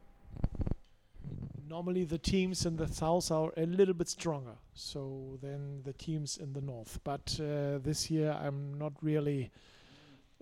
Normally, 1.70 2.04
the 2.04 2.18
teams 2.18 2.66
in 2.66 2.78
the 2.78 2.88
south 2.88 3.30
are 3.30 3.54
a 3.56 3.68
little 3.68 3.94
bit 3.94 4.10
stronger, 4.10 4.56
so 4.74 5.38
than 5.40 5.84
the 5.84 5.94
teams 5.94 6.38
in 6.38 6.52
the 6.54 6.62
north. 6.62 7.00
But 7.04 7.40
uh, 7.40 7.78
this 7.78 8.10
year, 8.10 8.32
I'm 8.32 8.74
not 8.80 8.94
really. 9.04 9.52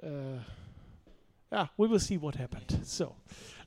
Uh, 0.02 0.40
yeah, 1.52 1.68
we 1.76 1.90
will 1.90 2.00
see 2.00 2.18
what 2.18 2.36
happened. 2.36 2.80
So, 2.84 3.13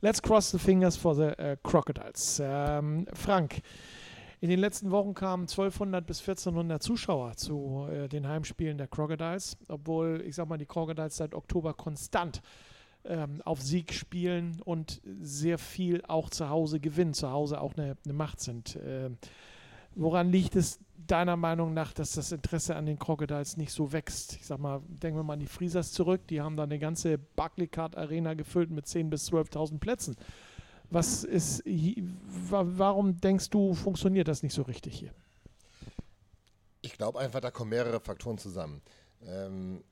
let's 0.00 0.20
cross 0.20 0.52
the 0.52 0.58
fingers 0.58 0.96
for 0.96 1.14
the 1.14 1.38
uh, 1.38 1.56
Crocodiles. 1.62 2.40
Um, 2.40 3.06
Frank, 3.12 3.60
in 4.40 4.48
den 4.48 4.60
letzten 4.60 4.90
Wochen 4.90 5.12
kamen 5.12 5.42
1200 5.42 6.06
bis 6.06 6.20
1400 6.20 6.82
Zuschauer 6.82 7.36
zu 7.36 7.86
äh, 7.90 8.08
den 8.08 8.26
Heimspielen 8.26 8.78
der 8.78 8.88
Crocodiles, 8.88 9.58
obwohl, 9.68 10.22
ich 10.26 10.34
sag 10.34 10.48
mal, 10.48 10.56
die 10.56 10.64
Crocodiles 10.64 11.18
seit 11.18 11.34
Oktober 11.34 11.74
konstant 11.74 12.40
ähm, 13.04 13.40
auf 13.44 13.60
Sieg 13.60 13.92
spielen 13.92 14.60
und 14.64 15.00
sehr 15.20 15.58
viel 15.58 16.02
auch 16.06 16.30
zu 16.30 16.48
Hause 16.48 16.80
gewinnen, 16.80 17.14
zu 17.14 17.30
Hause 17.30 17.60
auch 17.60 17.74
eine, 17.74 17.96
eine 18.04 18.14
Macht 18.14 18.40
sind. 18.40 18.78
Ähm, 18.84 19.16
woran 19.94 20.30
liegt 20.30 20.56
es 20.56 20.78
deiner 21.06 21.36
Meinung 21.36 21.74
nach, 21.74 21.92
dass 21.92 22.12
das 22.12 22.32
Interesse 22.32 22.76
an 22.76 22.86
den 22.86 22.98
Crocodiles 22.98 23.56
nicht 23.56 23.72
so 23.72 23.92
wächst? 23.92 24.34
Ich 24.36 24.46
sag 24.46 24.58
mal, 24.58 24.80
denken 24.86 25.18
wir 25.18 25.22
mal 25.22 25.34
an 25.34 25.40
die 25.40 25.46
Friesers 25.46 25.92
zurück, 25.92 26.26
die 26.28 26.40
haben 26.40 26.56
da 26.56 26.64
eine 26.64 26.78
ganze 26.78 27.18
Barclaycard 27.18 27.96
Arena 27.96 28.34
gefüllt 28.34 28.70
mit 28.70 28.86
10.000 28.86 29.10
bis 29.10 29.32
12.000 29.32 29.78
Plätzen. 29.78 30.16
Was 30.90 31.22
ist, 31.22 31.62
warum 31.64 33.20
denkst 33.20 33.50
du, 33.50 33.74
funktioniert 33.74 34.26
das 34.26 34.42
nicht 34.42 34.54
so 34.54 34.62
richtig 34.62 34.98
hier? 34.98 35.12
Ich 36.82 36.96
glaube 36.96 37.20
einfach, 37.20 37.40
da 37.40 37.50
kommen 37.50 37.70
mehrere 37.70 38.00
Faktoren 38.00 38.38
zusammen. 38.38 38.82
Ähm, 39.22 39.84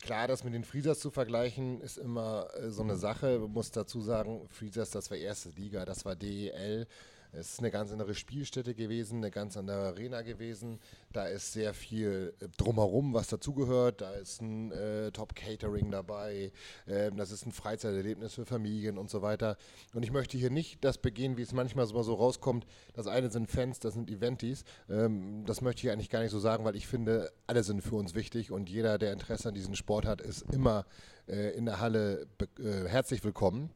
klar, 0.00 0.28
das 0.28 0.44
mit 0.44 0.54
den 0.54 0.64
Friesers 0.64 1.00
zu 1.00 1.10
vergleichen, 1.10 1.80
ist 1.80 1.98
immer 1.98 2.48
äh, 2.54 2.70
so 2.70 2.82
eine 2.82 2.96
Sache. 2.96 3.38
Man 3.38 3.52
muss 3.52 3.70
dazu 3.70 4.00
sagen, 4.00 4.48
Friesers, 4.48 4.90
das 4.90 5.10
war 5.10 5.18
erste 5.18 5.50
Liga, 5.50 5.84
das 5.84 6.04
war 6.04 6.16
DEL. 6.16 6.86
Es 7.32 7.52
ist 7.52 7.58
eine 7.58 7.70
ganz 7.70 7.92
andere 7.92 8.14
Spielstätte 8.14 8.74
gewesen, 8.74 9.18
eine 9.18 9.30
ganz 9.30 9.56
andere 9.56 9.88
Arena 9.88 10.22
gewesen. 10.22 10.80
Da 11.12 11.26
ist 11.26 11.52
sehr 11.52 11.74
viel 11.74 12.34
äh, 12.40 12.48
drumherum, 12.56 13.14
was 13.14 13.28
dazugehört. 13.28 14.00
Da 14.00 14.12
ist 14.12 14.40
ein 14.40 14.72
äh, 14.72 15.10
Top-Catering 15.12 15.90
dabei. 15.90 16.52
Ähm, 16.86 17.16
das 17.16 17.30
ist 17.30 17.46
ein 17.46 17.52
Freizeiterlebnis 17.52 18.34
für 18.34 18.46
Familien 18.46 18.98
und 18.98 19.10
so 19.10 19.22
weiter. 19.22 19.56
Und 19.94 20.02
ich 20.02 20.12
möchte 20.12 20.38
hier 20.38 20.50
nicht 20.50 20.84
das 20.84 20.98
begehen, 20.98 21.36
wie 21.36 21.42
es 21.42 21.52
manchmal 21.52 21.86
so, 21.86 22.14
rauskommt. 22.14 22.66
Das 22.94 23.06
eine 23.06 23.30
sind 23.30 23.50
Fans, 23.50 23.78
das 23.80 23.94
sind 23.94 24.10
Eventis. 24.10 24.64
Ähm, 24.88 25.44
das 25.46 25.60
möchte 25.60 25.86
ich 25.86 25.92
eigentlich 25.92 26.10
gar 26.10 26.20
nicht 26.20 26.30
so 26.30 26.38
sagen, 26.38 26.64
weil 26.64 26.76
ich 26.76 26.86
finde, 26.86 27.32
alle 27.46 27.62
sind 27.62 27.82
für 27.82 27.96
uns 27.96 28.14
wichtig 28.14 28.50
und 28.50 28.68
jeder, 28.68 28.98
der 28.98 29.12
Interesse 29.12 29.48
an 29.48 29.54
diesem 29.54 29.74
Sport 29.74 30.06
hat, 30.06 30.20
ist 30.20 30.42
immer 30.52 30.86
äh, 31.28 31.56
in 31.56 31.66
der 31.66 31.80
Halle 31.80 32.26
äh, 32.58 32.88
herzlich 32.88 33.24
willkommen. 33.24 33.70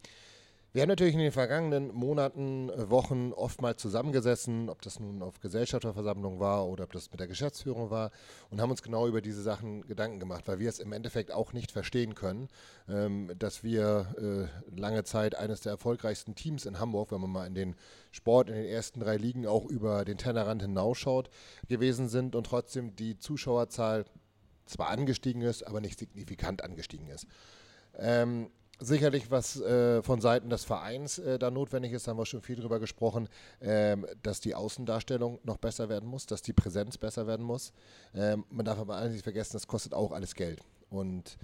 Wir 0.72 0.82
haben 0.82 0.88
natürlich 0.88 1.14
in 1.14 1.20
den 1.20 1.32
vergangenen 1.32 1.92
Monaten, 1.92 2.70
äh, 2.70 2.88
Wochen 2.90 3.32
oftmals 3.32 3.82
zusammengesessen, 3.82 4.68
ob 4.68 4.82
das 4.82 5.00
nun 5.00 5.20
auf 5.20 5.40
Gesellschafterversammlung 5.40 6.38
war 6.38 6.68
oder 6.68 6.84
ob 6.84 6.92
das 6.92 7.10
mit 7.10 7.18
der 7.18 7.26
Geschäftsführung 7.26 7.90
war 7.90 8.12
und 8.50 8.60
haben 8.60 8.70
uns 8.70 8.80
genau 8.80 9.08
über 9.08 9.20
diese 9.20 9.42
Sachen 9.42 9.84
Gedanken 9.88 10.20
gemacht, 10.20 10.46
weil 10.46 10.60
wir 10.60 10.68
es 10.68 10.78
im 10.78 10.92
Endeffekt 10.92 11.32
auch 11.32 11.52
nicht 11.52 11.72
verstehen 11.72 12.14
können, 12.14 12.46
ähm, 12.88 13.32
dass 13.36 13.64
wir 13.64 14.14
äh, 14.16 14.78
lange 14.80 15.02
Zeit 15.02 15.34
eines 15.34 15.60
der 15.62 15.72
erfolgreichsten 15.72 16.36
Teams 16.36 16.66
in 16.66 16.78
Hamburg, 16.78 17.10
wenn 17.10 17.20
man 17.20 17.30
mal 17.30 17.46
in 17.48 17.54
den 17.54 17.74
Sport 18.12 18.48
in 18.48 18.54
den 18.54 18.66
ersten 18.66 19.00
drei 19.00 19.16
Ligen 19.16 19.48
auch 19.48 19.66
über 19.66 20.04
den 20.04 20.18
Tellerrand 20.18 20.62
hinausschaut, 20.62 21.30
gewesen 21.66 22.08
sind 22.08 22.36
und 22.36 22.44
trotzdem 22.44 22.94
die 22.94 23.18
Zuschauerzahl 23.18 24.04
zwar 24.66 24.90
angestiegen 24.90 25.42
ist, 25.42 25.66
aber 25.66 25.80
nicht 25.80 25.98
signifikant 25.98 26.62
angestiegen 26.62 27.08
ist. 27.08 27.26
Ähm, 27.98 28.52
sicherlich, 28.80 29.30
was 29.30 29.60
äh, 29.60 30.02
von 30.02 30.20
Seiten 30.20 30.50
des 30.50 30.64
Vereins 30.64 31.18
äh, 31.18 31.38
da 31.38 31.50
notwendig 31.50 31.92
ist, 31.92 32.08
haben 32.08 32.18
wir 32.18 32.26
schon 32.26 32.42
viel 32.42 32.56
darüber 32.56 32.80
gesprochen, 32.80 33.28
ähm, 33.60 34.06
dass 34.22 34.40
die 34.40 34.54
Außendarstellung 34.54 35.38
noch 35.44 35.58
besser 35.58 35.88
werden 35.88 36.08
muss, 36.08 36.26
dass 36.26 36.42
die 36.42 36.52
Präsenz 36.52 36.98
besser 36.98 37.26
werden 37.26 37.44
muss. 37.44 37.72
Ähm, 38.14 38.44
man 38.50 38.64
darf 38.64 38.78
aber 38.78 39.06
nicht 39.08 39.22
vergessen, 39.22 39.52
das 39.54 39.66
kostet 39.66 39.94
auch 39.94 40.12
alles 40.12 40.34
Geld. 40.34 40.60
Und 40.88 41.38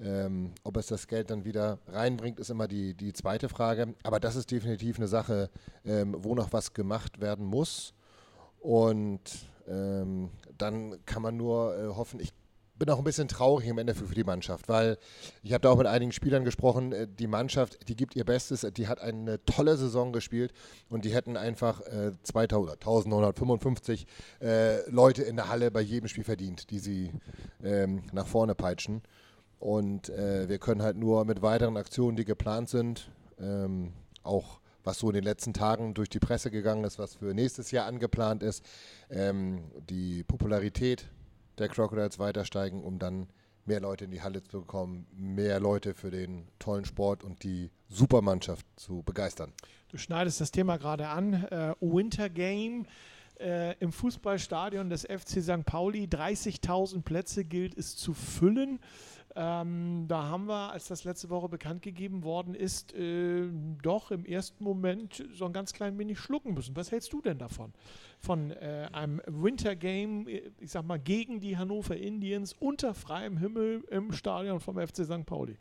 ähm, 0.00 0.52
ob 0.64 0.76
es 0.76 0.86
das 0.86 1.06
Geld 1.06 1.30
dann 1.30 1.44
wieder 1.44 1.78
reinbringt, 1.88 2.40
ist 2.40 2.50
immer 2.50 2.68
die, 2.68 2.94
die 2.94 3.12
zweite 3.12 3.48
Frage. 3.48 3.94
Aber 4.02 4.20
das 4.20 4.36
ist 4.36 4.50
definitiv 4.50 4.98
eine 4.98 5.08
Sache, 5.08 5.50
ähm, 5.84 6.16
wo 6.18 6.34
noch 6.34 6.52
was 6.52 6.72
gemacht 6.74 7.20
werden 7.20 7.46
muss. 7.46 7.94
Und 8.60 9.20
ähm, 9.68 10.30
dann 10.58 11.04
kann 11.06 11.22
man 11.22 11.36
nur 11.36 11.76
äh, 11.76 11.86
hoffen, 11.88 12.20
ich 12.20 12.32
bin 12.82 12.90
auch 12.90 12.98
ein 12.98 13.04
bisschen 13.04 13.28
traurig 13.28 13.68
im 13.68 13.78
Endeffekt 13.78 14.08
für 14.08 14.14
die 14.16 14.24
Mannschaft, 14.24 14.68
weil 14.68 14.98
ich 15.44 15.52
habe 15.52 15.62
da 15.62 15.70
auch 15.70 15.78
mit 15.78 15.86
einigen 15.86 16.10
Spielern 16.10 16.44
gesprochen. 16.44 16.90
Äh, 16.90 17.06
die 17.06 17.28
Mannschaft, 17.28 17.88
die 17.88 17.94
gibt 17.94 18.16
ihr 18.16 18.24
Bestes, 18.24 18.66
die 18.76 18.88
hat 18.88 19.00
eine 19.00 19.44
tolle 19.44 19.76
Saison 19.76 20.12
gespielt 20.12 20.52
und 20.88 21.04
die 21.04 21.14
hätten 21.14 21.36
einfach 21.36 21.80
äh, 21.82 22.10
2000, 22.24 22.72
1955 22.80 24.04
äh, 24.40 24.90
Leute 24.90 25.22
in 25.22 25.36
der 25.36 25.48
Halle 25.48 25.70
bei 25.70 25.80
jedem 25.80 26.08
Spiel 26.08 26.24
verdient, 26.24 26.70
die 26.70 26.80
sie 26.80 27.12
ähm, 27.62 28.02
nach 28.10 28.26
vorne 28.26 28.56
peitschen. 28.56 29.02
Und 29.60 30.08
äh, 30.08 30.48
wir 30.48 30.58
können 30.58 30.82
halt 30.82 30.96
nur 30.96 31.24
mit 31.24 31.40
weiteren 31.40 31.76
Aktionen, 31.76 32.16
die 32.16 32.24
geplant 32.24 32.68
sind, 32.68 33.12
ähm, 33.38 33.92
auch 34.24 34.58
was 34.82 34.98
so 34.98 35.06
in 35.08 35.14
den 35.14 35.22
letzten 35.22 35.54
Tagen 35.54 35.94
durch 35.94 36.08
die 36.08 36.18
Presse 36.18 36.50
gegangen 36.50 36.82
ist, 36.82 36.98
was 36.98 37.14
für 37.14 37.32
nächstes 37.32 37.70
Jahr 37.70 37.86
angeplant 37.86 38.42
ist, 38.42 38.64
ähm, 39.08 39.70
die 39.88 40.24
Popularität 40.24 41.06
der 41.58 41.68
Crocodiles 41.68 42.18
weiter 42.18 42.44
steigen, 42.44 42.82
um 42.82 42.98
dann 42.98 43.28
mehr 43.64 43.80
Leute 43.80 44.06
in 44.06 44.10
die 44.10 44.22
Halle 44.22 44.42
zu 44.42 44.60
bekommen, 44.60 45.06
mehr 45.12 45.60
Leute 45.60 45.94
für 45.94 46.10
den 46.10 46.48
tollen 46.58 46.84
Sport 46.84 47.22
und 47.22 47.42
die 47.44 47.70
Supermannschaft 47.88 48.66
zu 48.76 49.02
begeistern. 49.02 49.52
Du 49.88 49.98
schneidest 49.98 50.40
das 50.40 50.50
Thema 50.50 50.78
gerade 50.78 51.08
an. 51.08 51.34
Äh, 51.44 51.74
Winter 51.80 52.28
Game 52.28 52.86
äh, 53.38 53.76
im 53.78 53.92
Fußballstadion 53.92 54.88
des 54.90 55.02
FC 55.02 55.42
St. 55.42 55.64
Pauli. 55.64 56.04
30.000 56.04 57.02
Plätze 57.02 57.44
gilt 57.44 57.76
es 57.76 57.96
zu 57.96 58.14
füllen. 58.14 58.80
Ähm, 59.34 60.04
da 60.08 60.24
haben 60.24 60.46
wir, 60.46 60.72
als 60.72 60.88
das 60.88 61.04
letzte 61.04 61.30
Woche 61.30 61.48
bekannt 61.48 61.82
gegeben 61.82 62.22
worden 62.22 62.54
ist, 62.54 62.94
äh, 62.94 63.48
doch 63.82 64.10
im 64.10 64.26
ersten 64.26 64.62
Moment 64.62 65.24
so 65.32 65.46
ein 65.46 65.54
ganz 65.54 65.72
klein 65.72 65.98
wenig 65.98 66.18
schlucken 66.18 66.52
müssen. 66.52 66.76
Was 66.76 66.92
hältst 66.92 67.12
du 67.12 67.22
denn 67.22 67.38
davon? 67.38 67.72
Von 68.24 68.52
äh, 68.52 68.88
einem 68.92 69.20
Winter 69.26 69.74
Game, 69.74 70.28
ich 70.28 70.70
sag 70.70 70.84
mal, 70.84 70.98
gegen 70.98 71.40
die 71.40 71.56
Hannover 71.56 71.96
Indians 71.96 72.54
unter 72.58 72.94
freiem 72.94 73.36
Himmel 73.36 73.82
im 73.90 74.12
Stadion 74.12 74.60
vom 74.60 74.78
FC 74.78 75.04
St. 75.04 75.26
Pauli. 75.26 75.56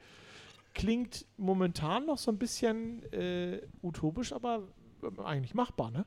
Klingt 0.75 1.25
momentan 1.37 2.05
noch 2.05 2.19
so 2.19 2.31
ein 2.31 2.37
bisschen 2.37 3.01
äh, 3.11 3.61
utopisch, 3.81 4.31
aber 4.31 4.67
eigentlich 5.23 5.55
machbar, 5.55 5.89
ne? 5.89 6.05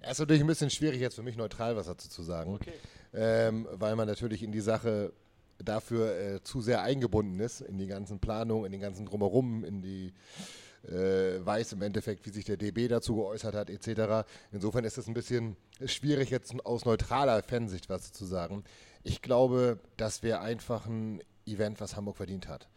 Es 0.00 0.12
ist 0.12 0.18
natürlich 0.18 0.42
ein 0.42 0.48
bisschen 0.48 0.70
schwierig, 0.70 1.00
jetzt 1.00 1.14
für 1.14 1.22
mich 1.22 1.36
neutral 1.36 1.76
was 1.76 1.86
dazu 1.86 2.08
zu 2.08 2.22
sagen, 2.22 2.54
okay. 2.54 2.72
ähm, 3.12 3.68
weil 3.72 3.96
man 3.96 4.08
natürlich 4.08 4.42
in 4.42 4.50
die 4.50 4.60
Sache 4.60 5.12
dafür 5.58 6.18
äh, 6.18 6.42
zu 6.42 6.60
sehr 6.60 6.82
eingebunden 6.82 7.38
ist, 7.40 7.60
in 7.60 7.78
die 7.78 7.86
ganzen 7.86 8.18
Planungen, 8.18 8.66
in 8.66 8.72
den 8.72 8.80
ganzen 8.80 9.06
Drumherum, 9.06 9.64
in 9.64 9.82
die 9.82 10.12
äh, 10.88 11.44
weiß 11.44 11.72
im 11.72 11.82
Endeffekt, 11.82 12.26
wie 12.26 12.30
sich 12.30 12.44
der 12.44 12.56
DB 12.56 12.88
dazu 12.88 13.16
geäußert 13.16 13.54
hat, 13.54 13.70
etc. 13.70 14.26
Insofern 14.52 14.84
ist 14.84 14.98
es 14.98 15.06
ein 15.06 15.14
bisschen 15.14 15.56
schwierig, 15.84 16.30
jetzt 16.30 16.54
aus 16.64 16.84
neutraler 16.84 17.42
Fansicht 17.42 17.88
was 17.88 18.12
zu 18.12 18.24
sagen. 18.24 18.64
Ich 19.02 19.22
glaube, 19.22 19.78
das 19.96 20.22
wäre 20.22 20.40
einfach 20.40 20.86
ein 20.86 21.20
Event, 21.46 21.80
was 21.80 21.96
Hamburg 21.96 22.16
verdient 22.16 22.48
hat. 22.48 22.68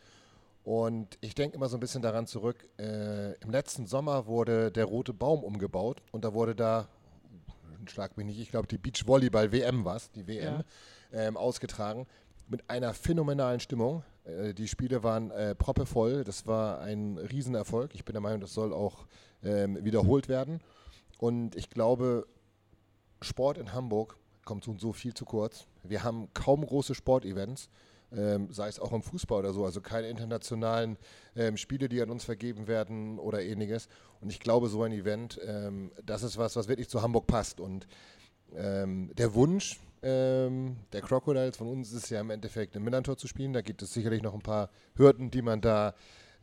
Und 0.64 1.18
ich 1.22 1.34
denke 1.34 1.56
immer 1.56 1.70
so 1.70 1.78
ein 1.78 1.80
bisschen 1.80 2.02
daran 2.02 2.28
zurück, 2.28 2.68
äh, 2.78 3.34
im 3.36 3.52
letzten 3.52 3.88
Sommer 3.88 4.28
wurde 4.28 4.70
der 4.70 4.84
Rote 4.84 5.14
Baum 5.14 5.44
umgebaut 5.44 6.02
und 6.12 6.26
da 6.26 6.34
wurde 6.34 6.56
da, 6.56 6.90
schlag 7.86 8.18
mich 8.18 8.26
nicht, 8.26 8.40
ich 8.40 8.52
glaube 8.52 8.68
die 8.68 8.78
Beachvolleyball-WM 8.78 9.86
war 9.86 9.96
es, 9.96 10.12
die 10.12 10.28
WM, 10.28 10.64
ja. 11.14 11.20
ähm, 11.22 11.38
ausgetragen 11.38 12.06
mit 12.50 12.70
einer 12.70 12.94
phänomenalen 12.94 13.62
Stimmung. 13.62 14.04
Äh, 14.28 14.54
die 14.54 14.68
Spiele 14.68 15.04
waren 15.04 15.32
äh, 15.32 15.56
proppevoll. 15.56 16.24
Das 16.24 16.46
war 16.46 16.82
ein 16.82 17.18
Riesenerfolg. 17.18 17.96
Ich 17.96 18.06
bin 18.06 18.14
der 18.14 18.22
Meinung, 18.22 18.42
das 18.42 18.54
soll 18.54 18.74
auch 18.74 19.08
ähm, 19.44 19.84
wiederholt 19.84 20.28
werden. 20.28 20.60
Und 21.18 21.56
ich 21.56 21.70
glaube, 21.70 22.28
Sport 23.22 23.58
in 23.58 23.74
Hamburg 23.74 24.18
kommt 24.46 24.68
uns 24.68 24.82
so 24.82 24.94
viel 24.94 25.14
zu 25.14 25.26
kurz. 25.26 25.66
Wir 25.84 26.04
haben 26.04 26.30
kaum 26.34 26.66
große 26.66 26.96
Sportevents, 26.96 27.70
ähm, 28.12 28.52
sei 28.52 28.68
es 28.68 28.80
auch 28.80 28.94
im 28.94 29.02
Fußball 29.02 29.40
oder 29.40 29.54
so, 29.54 29.66
also 29.66 29.82
keine 29.82 30.08
internationalen 30.08 30.98
ähm, 31.36 31.58
Spiele, 31.58 31.90
die 31.90 32.02
an 32.02 32.10
uns 32.10 32.24
vergeben 32.24 32.68
werden 32.68 33.20
oder 33.20 33.42
ähnliches. 33.42 33.90
Und 34.22 34.30
ich 34.30 34.40
glaube, 34.40 34.70
so 34.70 34.84
ein 34.84 34.92
Event, 34.92 35.40
ähm, 35.46 35.92
das 36.06 36.24
ist 36.24 36.38
was, 36.38 36.56
was 36.56 36.68
wirklich 36.68 36.88
zu 36.88 37.02
Hamburg 37.02 37.28
passt. 37.28 37.60
Und 37.60 37.88
ähm, 38.56 39.12
der 39.18 39.34
Wunsch, 39.34 39.80
ähm, 40.04 40.78
der 40.94 41.02
Crocodiles. 41.02 41.58
Von 41.58 41.68
uns 41.68 41.92
ist 41.94 42.10
ja 42.10 42.22
im 42.22 42.30
Endeffekt 42.30 42.76
im 42.76 42.84
Millantor 42.84 43.18
zu 43.18 43.28
spielen. 43.28 43.54
Da 43.54 43.62
gibt 43.62 43.82
es 43.82 43.94
sicherlich 43.94 44.22
noch 44.22 44.34
ein 44.34 44.42
paar 44.42 44.70
Hürden, 44.96 45.32
die 45.32 45.42
man 45.42 45.62
da 45.62 45.94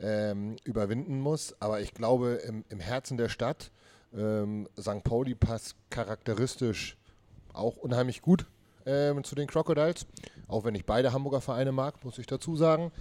ähm, 0.00 0.57
überwinden 0.64 1.20
muss. 1.20 1.55
Aber 1.61 1.80
ich 1.80 1.94
glaube, 1.94 2.40
im, 2.46 2.64
im 2.68 2.80
Herzen 2.80 3.16
der 3.16 3.28
Stadt, 3.28 3.70
ähm, 4.16 4.68
St. 4.78 5.05
Pauli 5.05 5.34
passt 5.34 5.76
charakteristisch 5.90 6.96
auch 7.52 7.76
unheimlich 7.76 8.22
gut 8.22 8.46
ähm, 8.86 9.24
zu 9.24 9.34
den 9.34 9.46
Crocodiles. 9.46 10.07
auch 10.48 10.64
wenn 10.64 10.74
ich 10.74 10.84
beide 10.84 11.12
Hamburger 11.12 11.40
Vereine 11.40 11.72
mag, 11.72 12.05
muss 12.05 12.18
ich 12.18 12.26
dazu 12.26 12.57
sagen. 12.57 12.92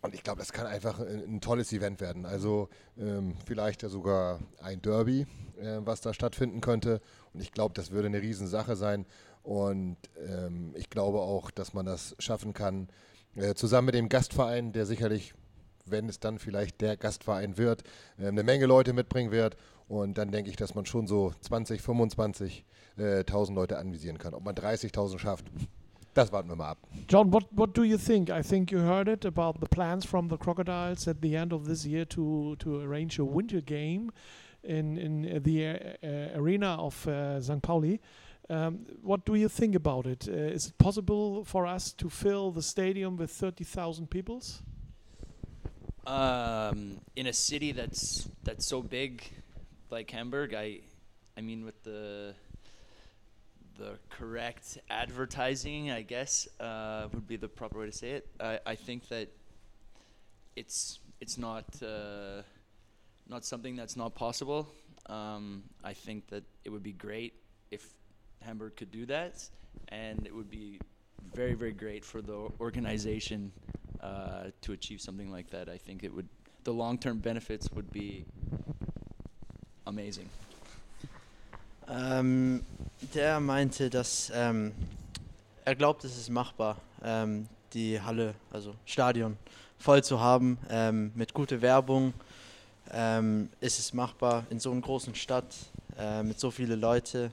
Und 0.00 0.14
ich 0.14 0.22
glaube, 0.22 0.38
das 0.38 0.52
kann 0.52 0.66
einfach 0.66 1.00
ein, 1.00 1.24
ein, 1.24 1.40
tolles 1.40 1.72
Event 1.72 2.00
werden. 2.00 2.24
Also 2.24 2.68
ähm, 2.96 3.34
vielleicht 3.46 3.82
ja 3.82 3.88
sogar 3.88 4.38
ein 4.62 4.80
Derby, 4.80 5.26
äh, 5.60 5.78
was 5.80 6.00
da 6.00 6.14
stattfinden 6.14 6.60
könnte. 6.60 7.00
Und 7.34 7.40
ich 7.40 7.52
glaube, 7.52 7.74
das 7.74 7.90
würde 7.90 8.06
eine 8.06 8.22
Riesensache 8.22 8.76
sein. 8.76 9.06
Und 9.42 9.96
ähm, 10.26 10.72
ich 10.76 10.90
glaube 10.90 11.18
auch, 11.20 11.50
dass 11.50 11.74
man 11.74 11.86
das 11.86 12.14
schaffen 12.18 12.52
kann, 12.52 12.88
äh, 13.34 13.54
zusammen 13.54 13.86
mit 13.86 13.94
dem 13.94 14.08
Gastverein, 14.08 14.72
der 14.72 14.86
sicherlich, 14.86 15.34
wenn 15.84 16.08
es 16.08 16.20
dann 16.20 16.38
vielleicht 16.38 16.80
der 16.80 16.96
Gastverein 16.96 17.56
wird, 17.56 17.82
äh, 18.18 18.28
eine 18.28 18.42
Menge 18.44 18.66
Leute 18.66 18.92
mitbringen 18.92 19.32
wird. 19.32 19.56
Und 19.88 20.18
dann 20.18 20.30
denke 20.30 20.50
ich, 20.50 20.56
dass 20.56 20.74
man 20.74 20.86
schon 20.86 21.06
so 21.06 21.32
20, 21.40 21.80
25.000 21.80 22.62
äh, 22.98 23.54
Leute 23.54 23.78
anvisieren 23.78 24.18
kann. 24.18 24.34
Ob 24.34 24.44
man 24.44 24.54
30.000 24.54 25.18
schafft, 25.18 25.46
das 26.14 26.32
warten 26.32 26.48
wir 26.48 26.56
mal 26.56 26.70
ab. 26.70 26.78
John, 27.08 27.32
what, 27.32 27.44
what 27.50 27.76
do 27.76 27.84
you 27.84 27.98
think? 27.98 28.30
I 28.30 28.42
think 28.42 28.70
you 28.70 28.80
heard 28.80 29.08
it 29.08 29.24
about 29.24 29.60
the 29.60 29.66
plans 29.66 30.04
from 30.04 30.28
the 30.28 30.36
Crocodiles 30.36 31.06
at 31.06 31.20
the 31.20 31.36
end 31.36 31.52
of 31.52 31.66
this 31.66 31.84
year 31.84 32.04
to, 32.06 32.56
to 32.56 32.80
arrange 32.80 33.18
a 33.18 33.24
winter 33.24 33.60
game 33.60 34.10
in, 34.62 34.98
in 34.98 35.42
the 35.42 35.66
uh, 35.66 36.38
arena 36.38 36.76
of 36.78 37.06
uh, 37.06 37.40
St. 37.40 37.62
Pauli. 37.62 38.00
Um, 38.50 38.86
what 39.02 39.26
do 39.26 39.34
you 39.34 39.48
think 39.48 39.74
about 39.74 40.06
it? 40.06 40.26
Uh, 40.26 40.32
is 40.32 40.66
it 40.66 40.78
possible 40.78 41.44
for 41.44 41.66
us 41.66 41.92
to 41.92 42.08
fill 42.08 42.50
the 42.50 42.62
stadium 42.62 43.16
with 43.16 43.30
30,000 43.30 44.08
people? 44.08 44.42
Um, 46.06 47.00
in 47.16 47.26
a 47.26 47.34
city 47.34 47.72
that's 47.72 48.26
that's 48.42 48.64
so 48.64 48.80
big 48.80 49.22
like 49.90 50.10
Hamburg, 50.10 50.54
I 50.54 50.80
I 51.36 51.42
mean 51.42 51.66
with 51.66 51.82
the 51.82 52.34
the 53.78 53.98
correct 54.10 54.78
advertising, 54.90 55.90
I 55.90 56.02
guess, 56.02 56.48
uh, 56.60 57.08
would 57.14 57.26
be 57.26 57.36
the 57.36 57.48
proper 57.48 57.78
way 57.78 57.86
to 57.86 57.92
say 57.92 58.10
it. 58.10 58.26
I, 58.40 58.58
I 58.66 58.74
think 58.74 59.08
that 59.08 59.28
it's 60.56 60.98
it's 61.20 61.38
not 61.38 61.64
uh, 61.82 62.42
not 63.28 63.44
something 63.44 63.76
that's 63.76 63.96
not 63.96 64.14
possible. 64.14 64.68
Um, 65.06 65.62
I 65.84 65.94
think 65.94 66.26
that 66.28 66.42
it 66.64 66.70
would 66.70 66.82
be 66.82 66.92
great 66.92 67.34
if 67.70 67.86
Hamburg 68.40 68.76
could 68.76 68.90
do 68.90 69.06
that, 69.06 69.48
and 69.88 70.26
it 70.26 70.34
would 70.34 70.50
be 70.50 70.80
very 71.32 71.54
very 71.54 71.72
great 71.72 72.04
for 72.04 72.20
the 72.20 72.48
organization 72.60 73.52
uh, 74.02 74.50
to 74.62 74.72
achieve 74.72 75.00
something 75.00 75.30
like 75.30 75.50
that. 75.50 75.68
I 75.68 75.78
think 75.78 76.02
it 76.02 76.12
would 76.12 76.28
the 76.64 76.72
long 76.72 76.98
term 76.98 77.18
benefits 77.18 77.70
would 77.72 77.90
be 77.92 78.24
amazing. 79.86 80.28
Ähm, 81.90 82.62
der 83.14 83.40
meinte, 83.40 83.90
dass 83.90 84.30
ähm, 84.34 84.72
er 85.64 85.74
glaubt, 85.74 86.04
es 86.04 86.16
ist 86.16 86.30
machbar, 86.30 86.76
ähm, 87.02 87.48
die 87.72 88.00
Halle, 88.00 88.34
also 88.50 88.74
Stadion, 88.86 89.36
voll 89.78 90.02
zu 90.02 90.20
haben 90.20 90.58
ähm, 90.70 91.12
mit 91.14 91.34
guter 91.34 91.60
Werbung. 91.60 92.14
Ähm, 92.90 93.50
ist 93.60 93.78
es 93.78 93.92
machbar 93.92 94.46
in 94.48 94.58
so 94.58 94.72
einer 94.72 94.80
großen 94.80 95.14
Stadt 95.14 95.54
äh, 95.98 96.22
mit 96.22 96.40
so 96.40 96.50
vielen 96.50 96.80
Leuten. 96.80 97.32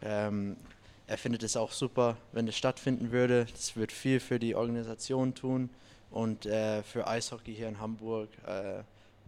Ähm, 0.00 0.56
er 1.06 1.18
findet 1.18 1.42
es 1.42 1.56
auch 1.56 1.72
super, 1.72 2.16
wenn 2.30 2.46
es 2.46 2.56
stattfinden 2.56 3.10
würde. 3.10 3.46
Das 3.52 3.76
wird 3.76 3.90
viel 3.90 4.20
für 4.20 4.38
die 4.38 4.54
Organisation 4.54 5.34
tun 5.34 5.68
und 6.10 6.46
äh, 6.46 6.82
für 6.84 7.06
Eishockey 7.06 7.54
hier 7.54 7.68
in 7.68 7.80
Hamburg 7.80 8.28
äh, 8.46 8.82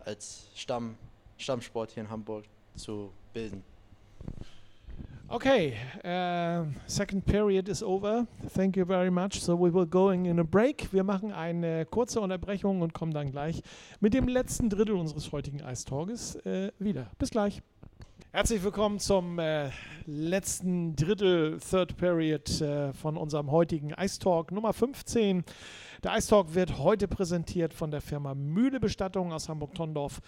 als 0.04 0.46
Stamm, 0.54 0.96
Stammsport 1.36 1.90
hier 1.90 2.04
in 2.04 2.10
Hamburg 2.10 2.44
zu 2.76 3.12
bilden. 3.32 3.64
Okay, 5.34 5.74
uh, 6.04 6.64
second 6.86 7.26
period 7.26 7.68
is 7.68 7.82
over. 7.82 8.24
Thank 8.50 8.76
you 8.76 8.84
very 8.84 9.10
much. 9.10 9.40
So 9.40 9.56
we 9.56 9.68
will 9.68 9.84
going 9.84 10.26
in 10.26 10.38
a 10.38 10.44
break. 10.44 10.92
Wir 10.92 11.02
machen 11.02 11.32
eine 11.32 11.86
kurze 11.86 12.20
Unterbrechung 12.20 12.82
und 12.82 12.94
kommen 12.94 13.12
dann 13.12 13.32
gleich 13.32 13.60
mit 13.98 14.14
dem 14.14 14.28
letzten 14.28 14.70
Drittel 14.70 14.94
unseres 14.94 15.32
heutigen 15.32 15.60
Eistalges 15.60 16.36
äh, 16.46 16.70
wieder. 16.78 17.10
Bis 17.18 17.30
gleich. 17.30 17.62
Herzlich 18.30 18.62
willkommen 18.62 19.00
zum 19.00 19.40
äh, 19.40 19.70
letzten 20.06 20.94
Drittel, 20.94 21.58
Third 21.58 21.96
Period 21.96 22.60
äh, 22.60 22.92
von 22.92 23.16
unserem 23.16 23.50
heutigen 23.50 23.92
Eistalk 23.92 24.52
Nummer 24.52 24.72
15. 24.72 25.42
Der 26.04 26.12
Eistalk 26.12 26.54
wird 26.54 26.78
heute 26.78 27.08
präsentiert 27.08 27.74
von 27.74 27.90
der 27.90 28.02
Firma 28.02 28.34
Mühle 28.36 28.78
Bestattung 28.78 29.32
aus 29.32 29.48
Hamburg-Tondorf 29.48 30.20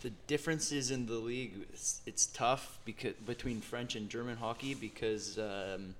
the 0.02 0.10
differences 0.26 0.90
in 0.90 1.06
the 1.06 1.14
league 1.14 1.52
it's, 1.72 2.00
it's 2.06 2.26
tough 2.26 2.78
because 2.84 3.14
between 3.26 3.60
French 3.60 3.96
and 3.96 4.08
German 4.08 4.36
hockey 4.36 4.74
because 4.74 5.38
um, 5.38 5.94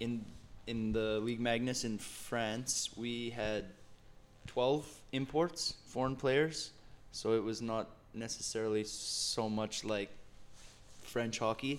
in 0.00 0.24
in 0.66 0.92
the 0.92 1.20
League 1.20 1.40
Magnus 1.40 1.84
in 1.84 1.98
France 1.98 2.90
we 2.96 3.30
had 3.30 3.64
12 4.48 4.86
imports 5.12 5.74
foreign 5.86 6.16
players 6.16 6.70
so 7.12 7.34
it 7.34 7.42
was 7.42 7.62
not 7.62 7.88
necessarily 8.16 8.84
so 8.84 9.48
much 9.48 9.84
like 9.84 10.10
French 11.02 11.38
hockey. 11.38 11.78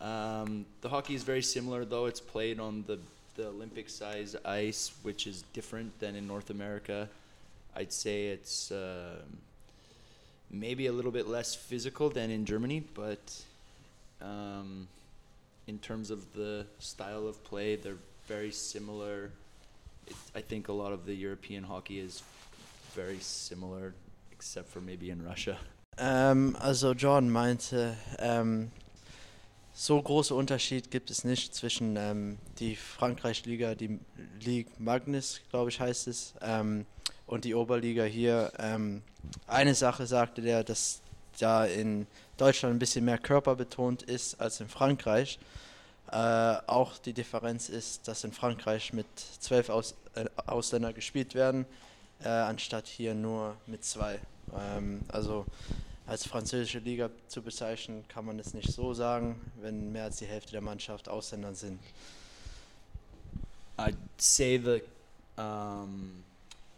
Um, 0.00 0.66
the 0.80 0.88
hockey 0.88 1.14
is 1.14 1.22
very 1.22 1.42
similar 1.42 1.84
though. 1.84 2.06
It's 2.06 2.20
played 2.20 2.58
on 2.60 2.84
the 2.86 2.98
the 3.36 3.48
Olympic 3.48 3.90
size 3.90 4.34
ice 4.44 4.92
which 5.02 5.26
is 5.26 5.42
different 5.52 5.98
than 6.00 6.16
in 6.16 6.26
North 6.26 6.50
America. 6.50 7.08
I'd 7.74 7.92
say 7.92 8.28
it's 8.28 8.72
um, 8.72 9.38
maybe 10.50 10.86
a 10.86 10.92
little 10.92 11.10
bit 11.10 11.26
less 11.26 11.54
physical 11.54 12.10
than 12.10 12.30
in 12.30 12.44
Germany, 12.44 12.82
but 12.94 13.42
um, 14.20 14.88
in 15.66 15.78
terms 15.78 16.10
of 16.10 16.32
the 16.34 16.66
style 16.78 17.26
of 17.26 17.42
play, 17.44 17.76
they're 17.76 17.98
very 18.26 18.52
similar. 18.52 19.30
It, 20.06 20.16
I 20.34 20.40
think 20.40 20.68
a 20.68 20.72
lot 20.72 20.92
of 20.92 21.06
the 21.06 21.14
European 21.14 21.64
hockey 21.64 21.98
is 21.98 22.22
very 22.94 23.18
similar, 23.20 23.94
except 24.32 24.68
for 24.68 24.80
maybe 24.80 25.10
in 25.10 25.24
Russia. 25.24 25.58
Ähm, 25.98 26.56
also 26.60 26.92
Jordan 26.92 27.30
meinte, 27.30 27.96
ähm, 28.18 28.70
so 29.72 30.00
große 30.00 30.34
Unterschied 30.34 30.90
gibt 30.90 31.10
es 31.10 31.24
nicht 31.24 31.54
zwischen 31.54 31.96
ähm, 31.96 32.38
die 32.58 32.76
Frankreich-Liga, 32.76 33.74
die 33.74 33.98
Ligue 34.40 34.70
Magnus, 34.78 35.40
glaube 35.50 35.70
ich, 35.70 35.80
heißt 35.80 36.08
es, 36.08 36.34
ähm, 36.40 36.86
und 37.26 37.44
die 37.44 37.54
Oberliga 37.54 38.04
hier. 38.04 38.52
Ähm, 38.58 39.02
eine 39.46 39.74
Sache 39.74 40.06
sagte 40.06 40.42
der, 40.42 40.64
dass 40.64 41.00
da 41.38 41.64
in 41.64 42.06
Deutschland 42.36 42.74
ein 42.74 42.78
bisschen 42.78 43.04
mehr 43.04 43.18
körperbetont 43.18 44.02
ist 44.02 44.40
als 44.40 44.60
in 44.60 44.68
Frankreich. 44.68 45.38
Äh, 46.10 46.16
auch 46.66 46.98
die 46.98 47.12
Differenz 47.12 47.68
ist, 47.68 48.06
dass 48.06 48.24
in 48.24 48.32
Frankreich 48.32 48.92
mit 48.92 49.06
zwölf 49.40 49.68
Aus 49.70 49.94
äh, 50.14 50.26
Ausländern 50.46 50.94
gespielt 50.94 51.34
werden, 51.34 51.66
äh, 52.22 52.28
anstatt 52.28 52.86
hier 52.86 53.14
nur 53.14 53.56
mit 53.66 53.84
zwei. 53.84 54.20
Ähm, 54.56 55.00
also 55.08 55.44
als 56.06 56.24
französische 56.24 56.78
Liga 56.78 57.10
zu 57.26 57.42
bezeichnen, 57.42 58.04
kann 58.08 58.24
man 58.24 58.38
es 58.38 58.54
nicht 58.54 58.72
so 58.72 58.94
sagen, 58.94 59.40
wenn 59.60 59.90
mehr 59.90 60.04
als 60.04 60.18
die 60.18 60.26
Hälfte 60.26 60.52
der 60.52 60.60
Mannschaft 60.60 61.08
Ausländer 61.08 61.54
sind. 61.54 61.80
I'd 63.76 63.96
say 64.16 64.58
the 64.58 64.80
um, 65.36 66.22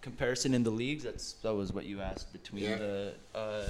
comparison 0.01 0.55
in 0.55 0.62
the 0.62 0.70
leagues. 0.70 1.05
That's 1.05 1.32
that 1.42 1.55
was 1.55 1.72
what 1.72 1.84
you 1.84 2.01
asked 2.01 2.32
between 2.32 2.64
Yeah. 2.64 2.76
the. 2.76 3.12
Uh, 3.34 3.68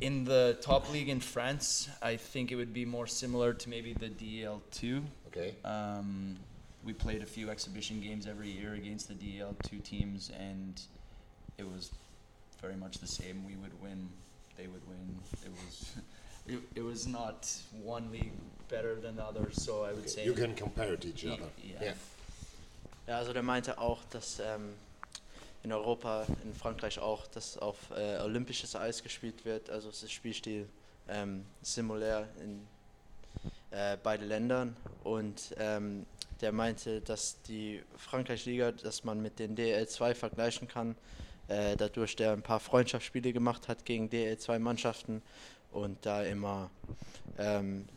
in 0.00 0.24
the 0.24 0.58
top 0.60 0.92
league 0.92 1.08
in 1.08 1.20
France, 1.20 1.88
I 2.02 2.16
think 2.16 2.52
it 2.52 2.56
would 2.56 2.72
be 2.72 2.84
more 2.84 3.06
similar 3.06 3.52
to 3.54 3.68
maybe 3.68 3.94
the 3.94 4.08
DL2. 4.10 5.02
Okay. 5.28 5.54
Um, 5.64 6.36
we 6.84 6.92
played 6.92 7.22
a 7.22 7.26
few 7.26 7.50
exhibition 7.50 8.00
games 8.00 8.26
every 8.26 8.50
year 8.50 8.74
against 8.74 9.08
the 9.08 9.14
DL2 9.14 9.82
teams, 9.82 10.30
and 10.38 10.80
it 11.56 11.64
was 11.66 11.90
very 12.60 12.76
much 12.76 12.98
the 12.98 13.06
same. 13.06 13.44
We 13.44 13.56
would 13.56 13.80
win, 13.82 14.08
they 14.56 14.66
would 14.66 14.86
win. 14.86 15.18
It 15.44 15.50
was, 15.66 15.92
it, 16.46 16.58
it 16.76 16.82
was 16.82 17.06
not 17.06 17.50
one 17.82 18.12
league 18.12 18.32
better 18.68 18.94
than 18.96 19.16
the 19.16 19.24
other. 19.24 19.48
So 19.52 19.82
I 19.82 19.88
would 19.90 20.00
okay. 20.00 20.08
say 20.08 20.24
You 20.24 20.34
can 20.34 20.54
compare 20.54 20.92
it 20.92 21.00
to 21.00 21.08
each 21.08 21.24
other. 21.26 21.42
yeah. 21.62 21.72
Yeah. 21.82 21.92
Ja, 23.08 23.16
also 23.16 23.32
der 23.32 23.42
meinte 23.42 23.78
auch, 23.78 24.04
dass 24.10 24.38
ähm, 24.38 24.74
in 25.62 25.72
Europa, 25.72 26.26
in 26.44 26.52
Frankreich 26.52 26.98
auch, 26.98 27.26
dass 27.28 27.56
auf 27.56 27.90
äh, 27.90 28.18
olympisches 28.18 28.76
Eis 28.76 29.02
gespielt 29.02 29.46
wird. 29.46 29.70
Also 29.70 29.88
es 29.88 30.02
ist 30.02 30.12
Spielstil 30.12 30.68
ähm, 31.08 31.46
simulär 31.62 32.28
in 32.44 32.60
äh, 33.70 33.96
beide 34.02 34.26
Ländern. 34.26 34.76
Und 35.04 35.54
ähm, 35.56 36.04
der 36.42 36.52
meinte, 36.52 37.00
dass 37.00 37.40
die 37.44 37.82
Frankreich-Liga, 37.96 38.72
dass 38.72 39.04
man 39.04 39.22
mit 39.22 39.38
den 39.38 39.56
DL2 39.56 40.14
vergleichen 40.14 40.68
kann, 40.68 40.94
äh, 41.48 41.78
dadurch 41.78 42.14
der 42.14 42.32
ein 42.32 42.42
paar 42.42 42.60
Freundschaftsspiele 42.60 43.32
gemacht 43.32 43.68
hat 43.68 43.86
gegen 43.86 44.10
DL2-Mannschaften 44.10 45.22
und 45.72 46.04
da 46.04 46.24
immer 46.24 46.68
ähm, 47.38 47.88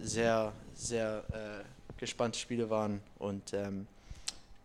sehr, 0.00 0.52
sehr 0.74 1.22
äh, 1.32 1.96
gespannte 2.00 2.40
Spiele 2.40 2.68
waren 2.70 3.00
und 3.20 3.54
ähm, 3.54 3.86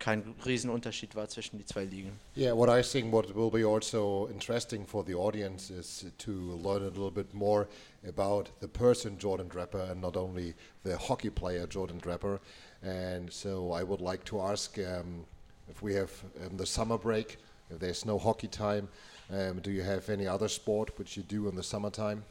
kein 0.04 0.34
Riesenunterschied 0.44 1.14
war 1.14 1.28
zwischen 1.28 1.58
die 1.58 1.64
zwei 1.64 1.84
Ligen. 1.84 2.12
Yeah, 2.34 2.52
what 2.52 2.68
I 2.68 2.82
think 2.82 3.10
what 3.10 3.34
will 3.34 3.50
be 3.50 3.64
also 3.64 4.28
interesting 4.30 4.86
for 4.86 5.02
the 5.02 5.14
audience 5.14 5.70
is 5.70 6.04
to 6.18 6.30
learn 6.30 6.82
a 6.82 6.88
little 6.88 7.10
bit 7.10 7.32
more 7.32 7.66
about 8.06 8.50
the 8.60 8.68
person 8.68 9.18
Jordan 9.18 9.48
Draper 9.48 9.80
and 9.90 10.02
not 10.02 10.16
only 10.16 10.54
the 10.82 10.98
hockey 10.98 11.30
player 11.30 11.66
Jordan 11.66 11.98
Draper. 11.98 12.38
And 12.82 13.32
so 13.32 13.72
I 13.72 13.82
would 13.82 14.02
like 14.02 14.24
to 14.24 14.42
ask 14.42 14.78
um, 14.78 15.24
if 15.70 15.82
we 15.82 15.94
have 15.94 16.12
um, 16.44 16.58
the 16.58 16.66
summer 16.66 16.98
break, 16.98 17.38
if 17.70 17.78
there's 17.78 18.04
no 18.04 18.18
hockey 18.18 18.48
time, 18.48 18.88
um, 19.32 19.60
do 19.60 19.70
you 19.70 19.82
have 19.82 20.10
any 20.10 20.26
other 20.26 20.48
sport 20.48 20.98
which 20.98 21.16
you 21.16 21.22
do 21.22 21.48
in 21.48 21.54
the 21.54 21.62
summertime? 21.62 22.22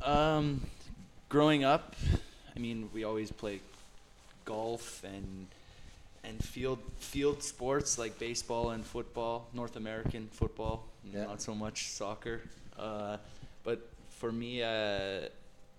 Um, 0.00 0.62
growing 1.28 1.64
up, 1.64 1.94
I 2.56 2.58
mean, 2.58 2.88
we 2.94 3.04
always 3.04 3.30
play 3.30 3.60
golf 4.46 5.04
and 5.04 5.46
and 6.24 6.42
field 6.44 6.78
field 6.98 7.42
sports 7.42 7.98
like 7.98 8.18
baseball 8.18 8.70
and 8.70 8.84
football, 8.84 9.48
North 9.52 9.76
American 9.76 10.28
football, 10.32 10.86
Yeah. 11.04 11.24
not 11.24 11.40
so 11.40 11.54
much 11.54 11.88
soccer. 11.88 12.40
Uh, 12.78 13.16
but 13.64 13.88
for 14.10 14.30
me, 14.32 14.62
uh, 14.62 15.28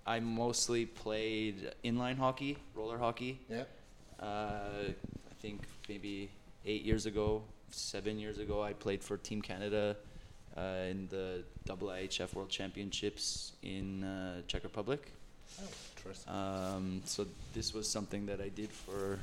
I 0.05 0.19
mostly 0.19 0.85
played 0.85 1.71
inline 1.83 2.17
hockey, 2.17 2.57
roller 2.75 2.97
hockey. 2.97 3.39
Yeah. 3.49 3.63
Uh, 4.19 4.89
I 4.89 5.33
think 5.41 5.61
maybe 5.87 6.29
eight 6.65 6.83
years 6.83 7.05
ago, 7.05 7.43
seven 7.69 8.19
years 8.19 8.37
ago, 8.39 8.61
I 8.63 8.73
played 8.73 9.03
for 9.03 9.17
Team 9.17 9.41
Canada 9.41 9.95
uh, 10.57 10.89
in 10.89 11.07
the 11.09 11.43
IIHF 11.67 12.33
World 12.33 12.49
Championships 12.49 13.53
in 13.63 14.03
uh, 14.03 14.41
Czech 14.47 14.63
Republic. 14.63 15.11
Oh, 15.61 15.67
interesting. 15.97 16.33
Um, 16.33 17.01
so 17.05 17.25
this 17.53 17.73
was 17.73 17.87
something 17.87 18.25
that 18.25 18.41
I 18.41 18.49
did 18.49 18.69
for 18.69 19.19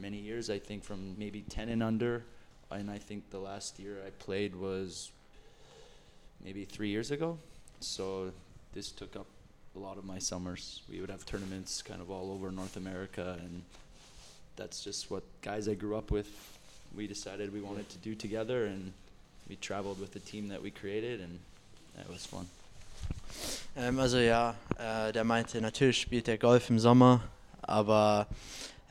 many 0.00 0.18
years. 0.18 0.50
I 0.50 0.58
think 0.58 0.84
from 0.84 1.18
maybe 1.18 1.42
10 1.42 1.68
and 1.68 1.82
under, 1.82 2.24
and 2.70 2.90
I 2.90 2.98
think 2.98 3.30
the 3.30 3.38
last 3.38 3.78
year 3.78 3.98
I 4.06 4.10
played 4.10 4.54
was 4.54 5.10
maybe 6.44 6.64
three 6.64 6.88
years 6.88 7.10
ago. 7.10 7.38
So 7.80 8.32
this 8.72 8.90
took 8.90 9.16
up 9.16 9.26
a 9.74 9.78
lot 9.78 9.98
of 9.98 10.04
my 10.04 10.18
summers. 10.18 10.82
We 10.90 11.00
would 11.00 11.10
have 11.10 11.26
tournaments 11.26 11.82
kind 11.82 12.00
of 12.00 12.10
all 12.10 12.30
over 12.32 12.50
North 12.50 12.76
America, 12.76 13.36
and 13.40 13.62
that's 14.56 14.82
just 14.82 15.10
what 15.10 15.22
guys 15.42 15.68
I 15.68 15.74
grew 15.74 15.96
up 15.96 16.10
with. 16.10 16.28
We 16.96 17.06
decided 17.06 17.52
we 17.52 17.60
wanted 17.60 17.88
to 17.90 17.98
do 17.98 18.14
together, 18.14 18.66
and 18.66 18.92
we 19.48 19.56
traveled 19.56 20.00
with 20.00 20.12
the 20.12 20.20
team 20.20 20.48
that 20.48 20.62
we 20.62 20.70
created, 20.70 21.20
and 21.20 21.38
that 21.96 22.08
was 22.08 22.24
fun. 22.26 22.46
Ähm, 23.76 23.98
also 23.98 24.18
ja, 24.18 24.54
äh, 24.78 25.12
der 25.12 25.24
meinte, 25.24 25.60
natürlich 25.60 26.00
spielt 26.00 26.28
er 26.28 26.38
Golf 26.38 26.70
im 26.70 26.78
Sommer, 26.78 27.20
aber 27.60 28.26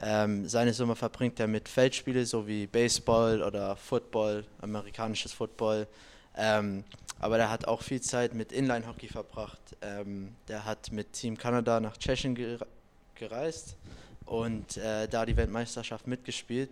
ähm, 0.02 0.48
seine 0.48 0.74
Sommer 0.74 0.96
verbringt 0.96 1.40
er 1.40 1.48
mit 1.48 1.70
Feldspielen, 1.70 2.26
so 2.26 2.48
wie 2.48 2.68
Baseball 2.68 3.42
oder 3.42 3.76
Football, 3.76 4.46
amerikanisches 4.62 5.34
Football. 5.34 5.88
Ähm, 6.38 6.84
aber 7.20 7.38
der 7.38 7.50
hat 7.50 7.68
auch 7.68 7.82
viel 7.82 8.02
Zeit 8.02 8.34
mit 8.34 8.52
Inline-Hockey 8.52 9.08
verbracht. 9.08 9.62
Ähm, 9.82 10.36
der 10.48 10.66
hat 10.66 10.92
mit 10.92 11.14
Team 11.14 11.38
Kanada 11.38 11.80
nach 11.80 11.98
Tschechien 11.98 12.36
gere 12.36 12.66
gereist 13.16 13.78
und 14.26 14.76
äh, 14.76 15.08
da 15.08 15.26
die 15.26 15.38
Weltmeisterschaft 15.38 16.06
mitgespielt. 16.06 16.70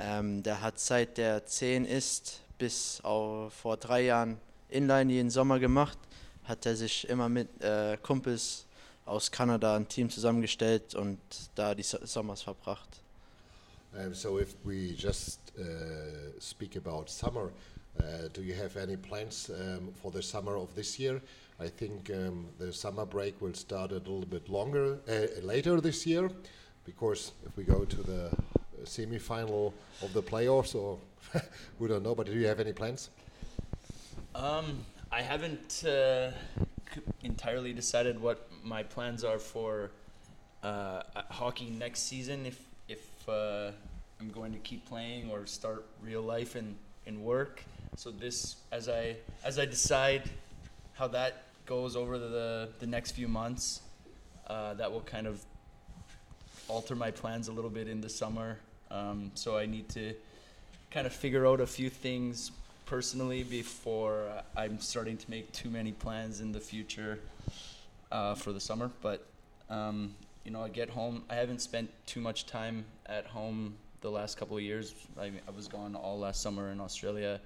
Ähm, 0.00 0.42
der 0.42 0.60
hat 0.60 0.80
seit 0.80 1.16
der 1.16 1.46
10 1.46 1.84
ist 1.84 2.40
bis 2.58 3.00
vor 3.02 3.76
drei 3.78 4.02
Jahren 4.02 4.38
Inline 4.68 5.12
jeden 5.12 5.30
Sommer 5.30 5.60
gemacht 5.60 5.98
hat 6.50 6.66
er 6.66 6.76
sich 6.76 7.08
immer 7.08 7.28
mit 7.28 7.48
äh, 7.62 7.96
Kumpels 8.02 8.66
aus 9.06 9.30
Kanada 9.30 9.76
ein 9.76 9.88
Team 9.88 10.10
zusammengestellt 10.10 10.94
und 10.94 11.18
da 11.54 11.74
die 11.74 11.82
So- 11.82 12.04
Sommers 12.04 12.42
verbracht. 12.42 13.00
Um, 13.92 14.14
so 14.14 14.38
if 14.38 14.54
we 14.64 14.94
just 14.96 15.40
uh, 15.58 15.62
speak 16.40 16.76
about 16.76 17.08
summer, 17.10 17.50
uh, 17.98 18.28
do 18.32 18.40
you 18.42 18.54
have 18.54 18.76
any 18.76 18.96
plans 18.96 19.50
um, 19.50 19.92
for 20.00 20.12
the 20.12 20.22
summer 20.22 20.54
of 20.56 20.72
this 20.76 20.96
year? 20.96 21.20
I 21.58 21.68
think 21.68 22.08
um, 22.10 22.46
the 22.58 22.72
summer 22.72 23.04
break 23.04 23.40
will 23.40 23.54
start 23.54 23.90
a 23.90 23.96
little 23.96 24.24
bit 24.24 24.48
longer 24.48 24.98
uh, 25.08 25.26
later 25.44 25.80
this 25.80 26.06
year, 26.06 26.30
because 26.86 27.32
if 27.44 27.56
we 27.56 27.64
go 27.64 27.84
to 27.84 28.02
the 28.02 28.30
semi-final 28.84 29.74
of 30.02 30.12
the 30.14 30.22
playoffs, 30.22 30.74
or 30.76 30.96
we 31.80 31.88
don't 31.88 32.04
know. 32.04 32.14
But 32.14 32.26
do 32.26 32.32
you 32.32 32.46
have 32.46 32.60
any 32.60 32.72
plans? 32.72 33.10
Um, 34.36 34.84
I 35.10 35.20
haven't 35.22 35.82
uh, 35.84 36.30
c- 36.30 36.36
entirely 37.22 37.72
decided 37.72 38.20
what 38.20 38.48
my 38.62 38.82
plans 38.82 39.24
are 39.24 39.38
for 39.38 39.90
uh, 40.62 41.02
hockey 41.30 41.70
next 41.70 42.00
season. 42.00 42.46
If 42.46 42.58
if 42.88 43.28
uh, 43.28 43.70
I'm 44.20 44.30
going 44.30 44.52
to 44.52 44.58
keep 44.58 44.86
playing 44.86 45.30
or 45.30 45.46
start 45.46 45.86
real 46.02 46.22
life 46.22 46.54
and, 46.54 46.76
and 47.06 47.22
work. 47.22 47.62
So 47.96 48.10
this, 48.10 48.56
as 48.72 48.88
I 48.88 49.16
as 49.44 49.58
I 49.58 49.64
decide 49.64 50.28
how 50.94 51.08
that 51.08 51.44
goes 51.66 51.96
over 51.96 52.18
the 52.18 52.68
the 52.78 52.86
next 52.86 53.12
few 53.12 53.28
months, 53.28 53.80
uh, 54.46 54.74
that 54.74 54.90
will 54.90 55.00
kind 55.02 55.26
of 55.26 55.42
alter 56.68 56.94
my 56.94 57.10
plans 57.10 57.48
a 57.48 57.52
little 57.52 57.70
bit 57.70 57.88
in 57.88 58.00
the 58.00 58.08
summer. 58.08 58.58
Um, 58.90 59.30
so 59.34 59.56
I 59.56 59.66
need 59.66 59.88
to 59.90 60.14
kind 60.90 61.06
of 61.06 61.12
figure 61.12 61.46
out 61.46 61.60
a 61.60 61.66
few 61.66 61.88
things 61.88 62.50
personally 62.90 63.44
before 63.44 64.28
I'm 64.56 64.80
starting 64.80 65.16
to 65.16 65.30
make 65.30 65.52
too 65.52 65.70
many 65.70 65.92
plans 65.92 66.40
in 66.40 66.50
the 66.50 66.58
future 66.58 67.20
uh, 68.10 68.34
for 68.34 68.52
the 68.52 68.58
summer. 68.58 68.90
But 69.00 69.24
um, 69.70 70.12
you 70.44 70.50
know, 70.50 70.60
I 70.60 70.70
get 70.70 70.90
home. 70.90 71.22
I 71.30 71.36
haven't 71.36 71.60
spent 71.60 71.88
too 72.06 72.20
much 72.20 72.46
time 72.46 72.84
at 73.06 73.26
home 73.26 73.76
the 74.00 74.10
last 74.10 74.36
couple 74.38 74.56
of 74.56 74.64
years. 74.64 74.92
I, 75.16 75.26
I 75.26 75.52
was 75.54 75.68
gone 75.68 75.94
all 75.94 76.18
last 76.18 76.42
summer 76.42 76.72
in 76.72 76.80
Australia, 76.80 77.40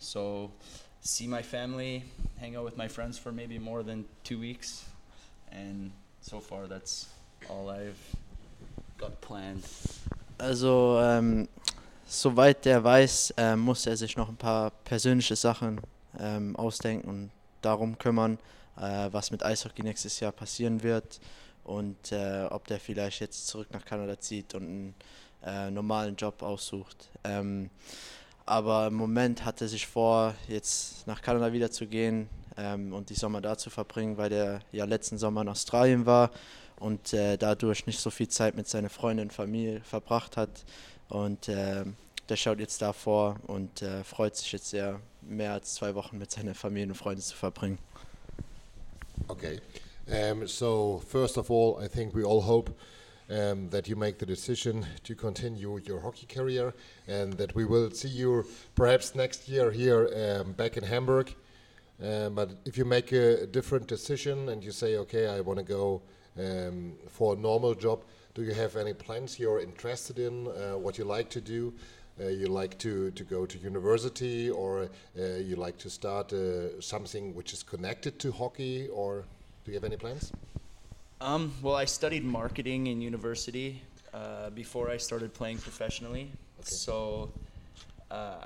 so 0.00 0.50
see 1.00 1.28
my 1.28 1.42
family, 1.42 2.02
hang 2.40 2.56
out 2.56 2.64
with 2.64 2.76
my 2.76 2.88
friends 2.88 3.16
for 3.16 3.30
maybe 3.30 3.60
more 3.60 3.84
than 3.84 4.04
two 4.24 4.40
weeks, 4.40 4.84
and 5.52 5.92
so 6.22 6.40
far 6.40 6.66
that's 6.66 7.06
all 7.48 7.70
I've 7.70 8.00
got 8.98 9.20
planned. 9.20 9.62
Also, 10.40 10.98
ähm, 10.98 11.46
soweit 12.12 12.64
der 12.64 12.84
weiß, 12.84 13.34
ähm, 13.38 13.60
muss 13.60 13.86
er 13.86 13.96
sich 13.96 14.16
noch 14.16 14.28
ein 14.28 14.36
paar 14.36 14.70
persönliche 14.84 15.34
Sachen 15.34 15.80
ähm, 16.18 16.54
ausdenken 16.56 17.08
und 17.08 17.30
darum 17.62 17.96
kümmern, 17.96 18.38
äh, 18.76 19.08
was 19.10 19.30
mit 19.30 19.44
Eishockey 19.44 19.82
nächstes 19.82 20.20
Jahr 20.20 20.32
passieren 20.32 20.82
wird 20.82 21.20
und 21.64 22.12
äh, 22.12 22.44
ob 22.50 22.66
der 22.66 22.80
vielleicht 22.80 23.20
jetzt 23.20 23.46
zurück 23.46 23.68
nach 23.72 23.84
Kanada 23.84 24.18
zieht 24.20 24.54
und 24.54 24.62
einen 24.62 24.94
äh, 25.44 25.70
normalen 25.70 26.16
Job 26.16 26.42
aussucht. 26.42 27.08
Ähm, 27.24 27.70
aber 28.44 28.88
im 28.88 28.94
Moment 28.94 29.44
hat 29.44 29.60
er 29.60 29.68
sich 29.68 29.86
vor, 29.86 30.34
jetzt 30.48 31.06
nach 31.06 31.22
Kanada 31.22 31.52
wieder 31.52 31.70
zu 31.70 31.86
gehen 31.86 32.28
ähm, 32.58 32.92
und 32.92 33.08
die 33.08 33.14
Sommer 33.14 33.40
da 33.40 33.56
zu 33.56 33.70
verbringen, 33.70 34.18
weil 34.18 34.32
er 34.32 34.60
ja 34.72 34.84
letzten 34.84 35.16
Sommer 35.16 35.42
in 35.42 35.48
Australien 35.48 36.04
war 36.04 36.30
und 36.82 37.12
äh, 37.12 37.38
dadurch 37.38 37.86
nicht 37.86 38.00
so 38.00 38.10
viel 38.10 38.28
Zeit 38.28 38.56
mit 38.56 38.68
seiner 38.68 38.90
Freundin 38.90 39.28
und 39.28 39.32
Familie 39.32 39.80
verbracht 39.82 40.36
hat. 40.36 40.50
Und 41.12 41.46
äh, 41.48 41.84
der 42.30 42.36
schaut 42.36 42.58
jetzt 42.58 42.80
da 42.80 42.94
vor 42.94 43.36
und 43.46 43.82
äh, 43.82 44.02
freut 44.02 44.34
sich 44.34 44.50
jetzt 44.52 44.70
sehr, 44.70 44.98
mehr 45.20 45.52
als 45.52 45.74
zwei 45.74 45.94
Wochen 45.94 46.16
mit 46.16 46.30
seiner 46.30 46.54
Familie 46.54 46.88
und 46.88 46.94
Freunden 46.94 47.20
zu 47.20 47.36
verbringen. 47.36 47.78
Okay. 49.28 49.60
Um, 50.06 50.46
so, 50.46 51.02
first 51.06 51.36
of 51.36 51.50
all, 51.50 51.76
I 51.84 51.86
think 51.86 52.14
we 52.14 52.24
all 52.24 52.40
hope 52.40 52.72
um, 53.28 53.68
that 53.68 53.88
you 53.88 53.94
make 53.94 54.18
the 54.18 54.26
decision 54.26 54.86
to 55.04 55.14
continue 55.14 55.78
your 55.86 56.00
hockey 56.00 56.26
career 56.26 56.72
and 57.06 57.34
that 57.34 57.54
we 57.54 57.66
will 57.66 57.90
see 57.92 58.08
you 58.08 58.46
perhaps 58.74 59.14
next 59.14 59.50
year 59.50 59.70
here 59.70 60.08
um, 60.16 60.52
back 60.54 60.78
in 60.78 60.82
Hamburg. 60.82 61.34
But 61.98 62.56
if 62.64 62.78
you 62.78 62.86
make 62.86 63.12
a 63.12 63.46
different 63.46 63.86
decision 63.86 64.48
and 64.48 64.64
you 64.64 64.72
say, 64.72 64.96
okay, 64.96 65.28
I 65.28 65.42
want 65.42 65.58
to 65.58 65.64
go 65.64 66.00
for 67.08 67.34
a 67.34 67.36
normal 67.36 67.74
job, 67.74 68.02
do 68.34 68.42
you 68.42 68.54
have 68.54 68.76
any 68.76 68.94
plans 68.94 69.38
you're 69.38 69.60
interested 69.60 70.18
in, 70.18 70.48
uh, 70.48 70.78
what 70.78 70.98
you 70.98 71.04
like 71.04 71.28
to 71.30 71.40
do? 71.40 71.72
Uh, 72.20 72.28
you 72.28 72.46
like 72.46 72.78
to, 72.78 73.10
to 73.12 73.24
go 73.24 73.46
to 73.46 73.58
university 73.58 74.50
or 74.50 74.88
uh, 75.18 75.22
you 75.38 75.56
like 75.56 75.78
to 75.78 75.88
start 75.88 76.32
uh, 76.32 76.80
something 76.80 77.34
which 77.34 77.52
is 77.52 77.62
connected 77.62 78.18
to 78.18 78.30
hockey 78.30 78.88
or 78.88 79.24
do 79.64 79.70
you 79.70 79.74
have 79.74 79.84
any 79.84 79.96
plans? 79.96 80.32
Um, 81.20 81.52
well, 81.62 81.76
I 81.76 81.84
studied 81.84 82.24
marketing 82.24 82.88
in 82.88 83.00
university 83.00 83.80
uh, 84.12 84.50
before 84.50 84.90
I 84.90 84.96
started 84.96 85.32
playing 85.32 85.58
professionally. 85.58 86.30
Okay. 86.60 86.68
So 86.68 87.32
uh, 88.10 88.44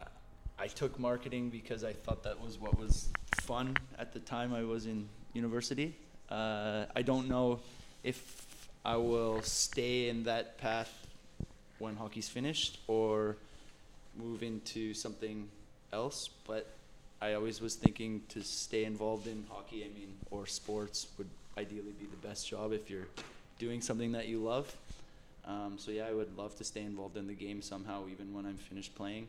I 0.58 0.66
took 0.68 0.98
marketing 0.98 1.50
because 1.50 1.84
I 1.84 1.92
thought 1.92 2.22
that 2.22 2.40
was 2.40 2.58
what 2.58 2.78
was 2.78 3.08
fun 3.40 3.76
at 3.98 4.12
the 4.12 4.20
time 4.20 4.54
I 4.54 4.62
was 4.62 4.86
in 4.86 5.08
university. 5.32 5.96
Uh, 6.30 6.86
I 6.94 7.02
don't 7.02 7.28
know 7.28 7.60
if 8.04 8.45
I 8.86 8.94
will 8.98 9.42
stay 9.42 10.08
in 10.08 10.22
that 10.24 10.58
path 10.58 11.08
when 11.80 11.96
hockey's 11.96 12.28
finished 12.28 12.78
or 12.86 13.36
move 14.16 14.44
into 14.44 14.94
something 14.94 15.48
else, 15.92 16.30
but 16.46 16.68
I 17.20 17.32
always 17.32 17.60
was 17.60 17.74
thinking 17.74 18.22
to 18.28 18.44
stay 18.44 18.84
involved 18.84 19.26
in 19.26 19.44
hockey. 19.50 19.82
I 19.82 19.88
mean, 19.88 20.14
or 20.30 20.46
sports 20.46 21.08
would 21.18 21.26
ideally 21.58 21.94
be 21.98 22.06
the 22.06 22.28
best 22.28 22.48
job 22.48 22.72
if 22.72 22.88
you're 22.88 23.08
doing 23.58 23.80
something 23.80 24.12
that 24.12 24.28
you 24.28 24.38
love. 24.38 24.72
Um, 25.44 25.78
so 25.78 25.90
yeah, 25.90 26.06
I 26.06 26.12
would 26.12 26.38
love 26.38 26.54
to 26.58 26.62
stay 26.62 26.82
involved 26.82 27.16
in 27.16 27.26
the 27.26 27.34
game 27.34 27.62
somehow, 27.62 28.04
even 28.08 28.32
when 28.32 28.46
I'm 28.46 28.56
finished 28.56 28.94
playing. 28.94 29.26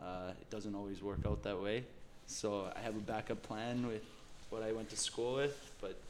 Uh, 0.00 0.30
it 0.40 0.48
doesn't 0.48 0.74
always 0.74 1.02
work 1.02 1.20
out 1.26 1.42
that 1.42 1.60
way. 1.60 1.84
So 2.26 2.72
I 2.74 2.80
have 2.80 2.96
a 2.96 3.00
backup 3.00 3.42
plan 3.42 3.86
with 3.86 4.04
what 4.48 4.62
I 4.62 4.72
went 4.72 4.88
to 4.90 4.96
school 4.96 5.34
with, 5.34 5.72
but 5.82 6.00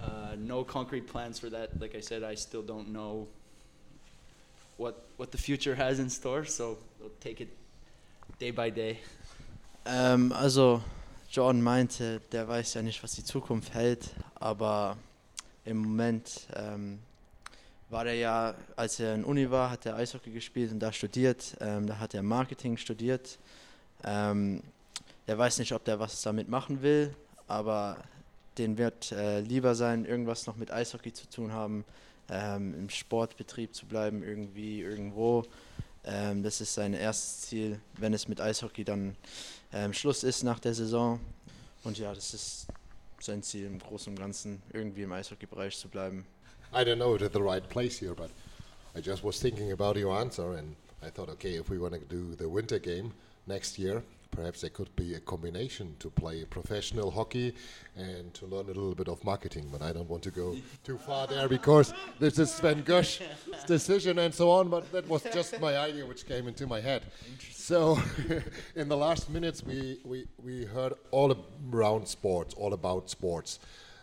uh, 0.00 0.36
no 0.38 0.64
concrete 0.64 1.06
plans 1.06 1.38
for 1.38 1.50
that. 1.50 1.80
Like 1.80 1.94
I 1.94 2.00
said, 2.00 2.22
I 2.22 2.36
still 2.36 2.62
don't 2.62 2.88
know 2.88 3.28
what 4.76 5.06
what 5.16 5.30
the 5.30 5.38
future 5.38 5.74
has 5.74 5.98
in 5.98 6.10
store. 6.10 6.44
So 6.44 6.78
we'll 7.00 7.10
take 7.20 7.40
it 7.40 7.48
day 8.38 8.50
by 8.50 8.70
day. 8.70 8.98
Ähm, 9.86 10.32
also 10.32 10.82
Jordan 11.30 11.62
meinte, 11.62 12.20
der 12.32 12.48
weiß 12.48 12.74
ja 12.74 12.82
nicht, 12.82 13.02
was 13.02 13.12
die 13.12 13.24
Zukunft 13.24 13.74
hält, 13.74 14.10
aber 14.36 14.96
im 15.64 15.78
Moment 15.78 16.46
ähm, 16.54 17.00
war 17.90 18.06
er 18.06 18.14
ja, 18.14 18.54
als 18.76 19.00
er 19.00 19.14
in 19.14 19.24
Uni 19.24 19.50
war, 19.50 19.70
hat 19.70 19.86
er 19.86 19.96
Eishockey 19.96 20.30
gespielt 20.30 20.72
und 20.72 20.80
da 20.80 20.92
studiert. 20.92 21.56
Ähm, 21.60 21.86
da 21.86 21.98
hat 21.98 22.14
er 22.14 22.22
Marketing 22.22 22.76
studiert. 22.76 23.38
Ähm, 24.04 24.62
er 25.26 25.38
weiß 25.38 25.58
nicht, 25.58 25.72
ob 25.72 25.84
der 25.84 25.98
was 25.98 26.22
damit 26.22 26.48
machen 26.48 26.82
will, 26.82 27.14
aber 27.46 27.96
den 28.58 28.78
wird 28.78 29.12
äh, 29.12 29.40
lieber 29.40 29.74
sein, 29.74 30.04
irgendwas 30.04 30.46
noch 30.46 30.56
mit 30.56 30.70
Eishockey 30.70 31.12
zu 31.12 31.28
tun 31.28 31.52
haben, 31.52 31.84
ähm, 32.30 32.74
im 32.74 32.90
Sportbetrieb 32.90 33.74
zu 33.74 33.86
bleiben, 33.86 34.22
irgendwie, 34.22 34.80
irgendwo. 34.80 35.44
Ähm, 36.04 36.42
das 36.42 36.60
ist 36.60 36.74
sein 36.74 36.94
erstes 36.94 37.42
Ziel, 37.42 37.80
wenn 37.98 38.12
es 38.14 38.28
mit 38.28 38.40
Eishockey 38.40 38.84
dann 38.84 39.16
ähm, 39.72 39.92
Schluss 39.92 40.22
ist 40.22 40.42
nach 40.42 40.58
der 40.58 40.74
Saison. 40.74 41.20
Und 41.82 41.98
ja, 41.98 42.14
das 42.14 42.34
ist 42.34 42.66
sein 43.20 43.42
Ziel 43.42 43.66
im 43.66 43.78
Großen 43.78 44.12
und 44.12 44.18
Ganzen, 44.18 44.62
irgendwie 44.72 45.02
im 45.02 45.12
Eishockey-Bereich 45.12 45.76
zu 45.76 45.88
bleiben. 45.88 46.26
I 46.72 46.78
don't 46.78 46.96
know 46.96 47.14
it's 47.14 47.32
the 47.32 47.40
right 47.40 47.66
place 47.68 48.00
here, 48.00 48.14
but 48.14 48.30
I 48.96 49.00
just 49.00 49.24
was 49.24 49.38
thinking 49.38 49.72
about 49.72 49.98
your 49.98 50.16
answer, 50.16 50.56
and 50.56 50.76
I 51.02 51.10
thought, 51.10 51.28
okay, 51.28 51.58
if 51.58 51.68
we 51.70 51.78
want 51.78 51.94
to 51.94 52.00
do 52.00 52.34
the 52.36 52.48
winter 52.48 52.78
game 52.78 53.12
next 53.46 53.78
year, 53.78 54.02
perhaps 54.30 54.60
there 54.62 54.70
could 54.70 54.94
be 54.96 55.14
a 55.14 55.20
combination 55.20 55.96
to 55.98 56.10
play 56.10 56.44
professional 56.44 57.10
hockey 57.10 57.54
and 57.96 58.32
to 58.34 58.46
learn 58.46 58.64
a 58.64 58.68
little 58.68 58.94
bit 58.94 59.08
of 59.08 59.22
marketing. 59.24 59.68
But 59.70 59.82
I 59.82 59.92
don't 59.92 60.08
want 60.08 60.22
to 60.24 60.30
go 60.30 60.56
too 60.82 60.98
far 60.98 61.26
there 61.26 61.48
because 61.48 61.94
this 62.18 62.38
is 62.38 62.50
Sven 62.50 62.82
Gush's 62.82 63.20
decision 63.66 64.18
and 64.18 64.34
so 64.34 64.50
on. 64.50 64.68
But 64.68 64.90
that 64.92 65.08
was 65.08 65.22
just 65.32 65.60
my 65.60 65.76
idea 65.76 66.06
which 66.06 66.26
came 66.26 66.48
into 66.48 66.66
my 66.66 66.80
head. 66.80 67.04
So, 67.52 67.98
in 68.76 68.88
the 68.88 68.96
last 68.96 69.30
minutes, 69.30 69.62
we, 69.62 70.00
we, 70.04 70.26
we 70.42 70.64
heard 70.64 70.94
all 71.10 71.34
around 71.72 72.06
sports, 72.06 72.54
all 72.54 72.74
about 72.74 73.10
sports. 73.10 73.58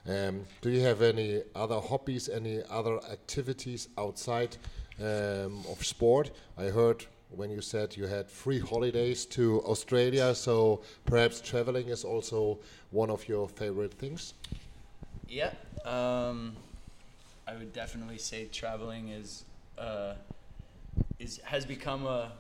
Um, 0.08 0.46
do 0.62 0.72
you 0.72 0.82
have 0.82 1.02
any 1.02 1.44
other 1.56 1.80
hobbies, 1.80 2.28
any 2.28 2.62
other 2.70 2.98
activities 3.12 3.88
outside 3.98 4.58
um, 5.00 5.64
of 5.70 5.86
sport? 5.86 6.32
I 6.58 6.66
heard 6.66 7.06
when 7.36 7.50
you 7.50 7.62
said 7.62 7.96
you 7.96 8.06
had 8.06 8.30
free 8.30 8.60
holidays 8.60 9.26
to 9.26 9.62
Australia, 9.62 10.36
so 10.36 10.82
perhaps 11.06 11.42
traveling 11.42 11.88
is 11.88 12.04
also 12.04 12.60
one 12.92 13.10
of 13.10 13.28
your 13.28 13.48
favorite 13.48 13.94
things. 13.94 14.34
Yeah, 15.28 15.52
um, 15.86 16.56
I 17.48 17.56
would 17.56 17.74
definitely 17.74 18.18
say 18.18 18.46
traveling 18.52 19.10
is 19.10 19.46
uh, 19.78 20.14
is 21.20 21.40
has 21.44 21.66
become 21.66 22.06
a 22.06 22.32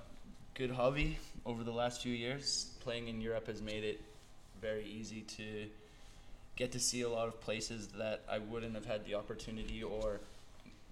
good 0.56 0.72
hobby 0.72 1.18
over 1.46 1.64
the 1.64 1.72
last 1.72 2.02
few 2.02 2.14
years. 2.14 2.72
Playing 2.82 3.08
in 3.08 3.22
Europe 3.22 3.48
has 3.48 3.62
made 3.62 3.84
it 3.84 4.02
very 4.62 4.86
easy 4.86 5.22
to 5.22 5.68
get 6.56 6.72
to 6.74 6.80
see 6.80 7.02
a 7.02 7.10
lot 7.10 7.28
of 7.28 7.39
places 7.42 7.88
that 7.98 8.22
I 8.30 8.39
wouldn't 8.39 8.76
have 8.76 8.86
had 8.86 9.06
the 9.06 9.16
opportunity 9.16 9.82
or 9.82 10.20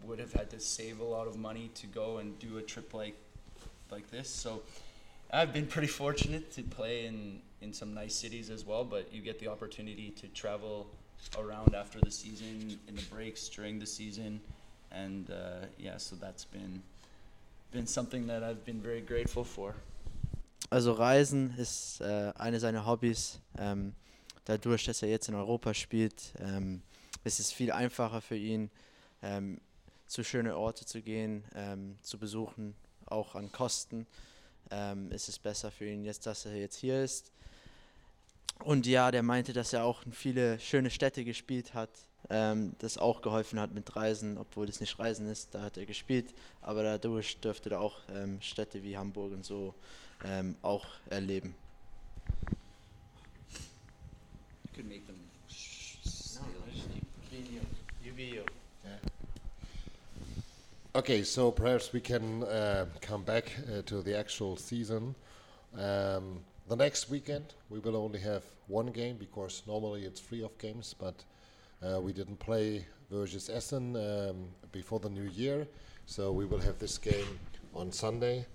would 0.03 0.19
have 0.19 0.31
had 0.33 0.49
to 0.51 0.59
save 0.59 0.99
a 0.99 1.03
lot 1.03 1.27
of 1.27 1.37
money 1.37 1.69
to 1.75 1.87
go 1.87 2.17
and 2.17 2.39
do 2.39 2.57
a 2.57 2.61
trip 2.61 2.93
like 2.93 3.15
like 3.91 4.09
this. 4.11 4.29
So 4.29 4.61
I've 5.31 5.53
been 5.53 5.67
pretty 5.67 5.87
fortunate 5.87 6.51
to 6.53 6.63
play 6.63 7.05
in 7.05 7.41
in 7.61 7.73
some 7.73 7.93
nice 7.93 8.15
cities 8.15 8.49
as 8.49 8.65
well, 8.65 8.85
but 8.85 9.13
you 9.13 9.21
get 9.21 9.39
the 9.39 9.47
opportunity 9.47 10.11
to 10.11 10.27
travel 10.29 10.87
around 11.37 11.75
after 11.75 11.99
the 11.99 12.11
season 12.11 12.79
in 12.87 12.95
the 12.95 13.01
breaks 13.13 13.49
during 13.49 13.79
the 13.79 13.85
season 13.85 14.39
and 14.91 15.29
uh, 15.29 15.65
yeah, 15.77 15.97
so 15.97 16.15
that's 16.15 16.45
been 16.45 16.81
been 17.71 17.85
something 17.85 18.27
that 18.27 18.43
I've 18.43 18.65
been 18.65 18.81
very 18.81 19.01
grateful 19.01 19.43
for. 19.43 19.75
Also 20.71 20.93
Reisen 20.93 21.53
ist 21.57 22.01
äh, 22.01 22.31
eine 22.35 22.59
seiner 22.59 22.85
Hobbys. 22.85 23.39
Ähm, 23.57 23.93
dadurch, 24.45 24.85
dass 24.85 25.01
er 25.01 25.09
jetzt 25.09 25.29
in 25.29 25.35
Europa 25.35 25.73
spielt, 25.73 26.33
ähm, 26.39 26.81
ist 27.23 27.39
es 27.39 27.51
viel 27.51 27.71
einfacher 27.71 28.21
für 28.21 28.35
ihn, 28.35 28.69
ähm, 29.21 29.59
zu 30.07 30.23
schönen 30.23 30.53
Orte 30.53 30.85
zu 30.85 31.01
gehen, 31.01 31.43
ähm, 31.55 31.97
zu 32.01 32.17
besuchen, 32.17 32.75
auch 33.11 33.35
an 33.35 33.51
Kosten. 33.51 34.05
Ähm, 34.71 35.11
ist 35.11 35.29
es 35.29 35.39
besser 35.39 35.71
für 35.71 35.85
ihn 35.85 36.03
jetzt, 36.03 36.25
dass 36.25 36.45
er 36.45 36.55
jetzt 36.55 36.77
hier 36.77 37.03
ist. 37.03 37.31
Und 38.63 38.85
ja, 38.85 39.09
der 39.09 39.23
meinte, 39.23 39.53
dass 39.53 39.73
er 39.73 39.83
auch 39.85 40.05
in 40.05 40.13
viele 40.13 40.59
schöne 40.59 40.89
Städte 40.89 41.23
gespielt 41.23 41.73
hat, 41.73 41.89
ähm, 42.29 42.75
das 42.79 42.97
auch 42.97 43.21
geholfen 43.21 43.59
hat 43.59 43.73
mit 43.73 43.95
Reisen, 43.95 44.37
obwohl 44.37 44.67
es 44.67 44.81
nicht 44.81 44.99
Reisen 44.99 45.27
ist, 45.27 45.55
da 45.55 45.61
hat 45.61 45.77
er 45.77 45.85
gespielt, 45.85 46.33
aber 46.61 46.83
dadurch 46.83 47.39
dürfte 47.39 47.71
er 47.71 47.79
auch 47.79 47.99
ähm, 48.13 48.41
Städte 48.41 48.83
wie 48.83 48.97
Hamburg 48.97 49.31
und 49.31 49.45
so 49.45 49.73
ähm, 50.25 50.55
auch 50.61 50.85
erleben. 51.09 51.55
You 54.65 54.75
could 54.75 54.87
make 54.87 55.05
them. 55.05 55.29
Okay, 60.99 61.23
so 61.23 61.49
perhaps 61.49 61.93
we 61.93 62.01
can 62.01 62.43
uh, 62.43 62.85
come 62.99 63.23
back 63.23 63.55
uh, 63.71 63.81
to 63.83 64.01
the 64.01 64.19
actual 64.19 64.57
season. 64.57 65.15
Um, 65.73 66.41
the 66.67 66.75
next 66.75 67.09
weekend 67.09 67.53
we 67.69 67.79
will 67.79 67.95
only 67.95 68.19
have 68.19 68.43
one 68.67 68.87
game 68.87 69.15
because 69.15 69.63
normally 69.65 70.03
it's 70.03 70.19
free 70.19 70.43
of 70.43 70.57
games, 70.57 70.93
but 70.99 71.23
uh, 71.81 72.01
we 72.01 72.11
didn't 72.11 72.37
play 72.39 72.85
versus 73.09 73.49
Essen 73.49 73.95
um, 73.95 74.49
before 74.73 74.99
the 74.99 75.09
new 75.09 75.29
year, 75.33 75.65
so 76.05 76.33
we 76.33 76.43
will 76.43 76.59
have 76.59 76.77
this 76.79 76.97
game 76.97 77.39
on 77.73 77.93
Sunday. 77.93 78.45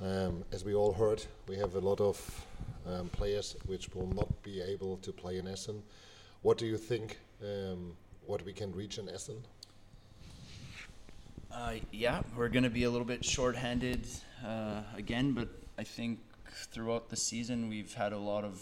Um, 0.00 0.42
as 0.52 0.64
we 0.64 0.72
all 0.74 0.94
heard, 0.94 1.22
we 1.48 1.56
have 1.56 1.74
a 1.74 1.80
lot 1.80 2.00
of 2.00 2.46
um, 2.86 3.10
players 3.10 3.56
which 3.66 3.90
will 3.94 4.08
not 4.14 4.42
be 4.42 4.62
able 4.62 4.96
to 5.02 5.12
play 5.12 5.36
in 5.36 5.46
Essen. 5.46 5.82
What 6.40 6.56
do 6.56 6.64
you 6.64 6.78
think? 6.78 7.18
Um, 7.42 7.94
what 8.24 8.42
we 8.46 8.54
can 8.54 8.72
reach 8.72 8.96
in 8.96 9.10
Essen? 9.10 9.36
Uh, 11.54 11.74
yeah, 11.92 12.20
we're 12.36 12.48
going 12.48 12.64
to 12.64 12.70
be 12.70 12.82
a 12.82 12.90
little 12.90 13.06
bit 13.06 13.24
short-handed 13.24 14.04
uh, 14.44 14.82
again, 14.96 15.30
but 15.30 15.48
I 15.78 15.84
think 15.84 16.18
throughout 16.72 17.10
the 17.10 17.16
season 17.16 17.68
we've 17.68 17.94
had 17.94 18.12
a 18.12 18.18
lot 18.18 18.42
of 18.42 18.60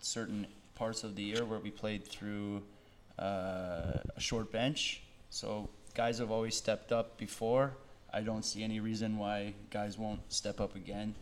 certain 0.00 0.46
parts 0.74 1.04
of 1.04 1.14
the 1.14 1.22
year 1.22 1.44
where 1.44 1.58
we 1.58 1.70
played 1.70 2.06
through 2.06 2.62
uh, 3.18 3.98
a 4.16 4.18
short 4.20 4.50
bench. 4.50 5.02
So 5.28 5.68
guys 5.94 6.16
have 6.18 6.30
always 6.30 6.56
stepped 6.56 6.90
up 6.90 7.18
before. 7.18 7.74
I 8.14 8.22
don't 8.22 8.46
see 8.46 8.64
any 8.64 8.80
reason 8.80 9.18
why 9.18 9.52
guys 9.68 9.98
won't 9.98 10.20
step 10.32 10.58
up 10.58 10.74
again, 10.74 11.14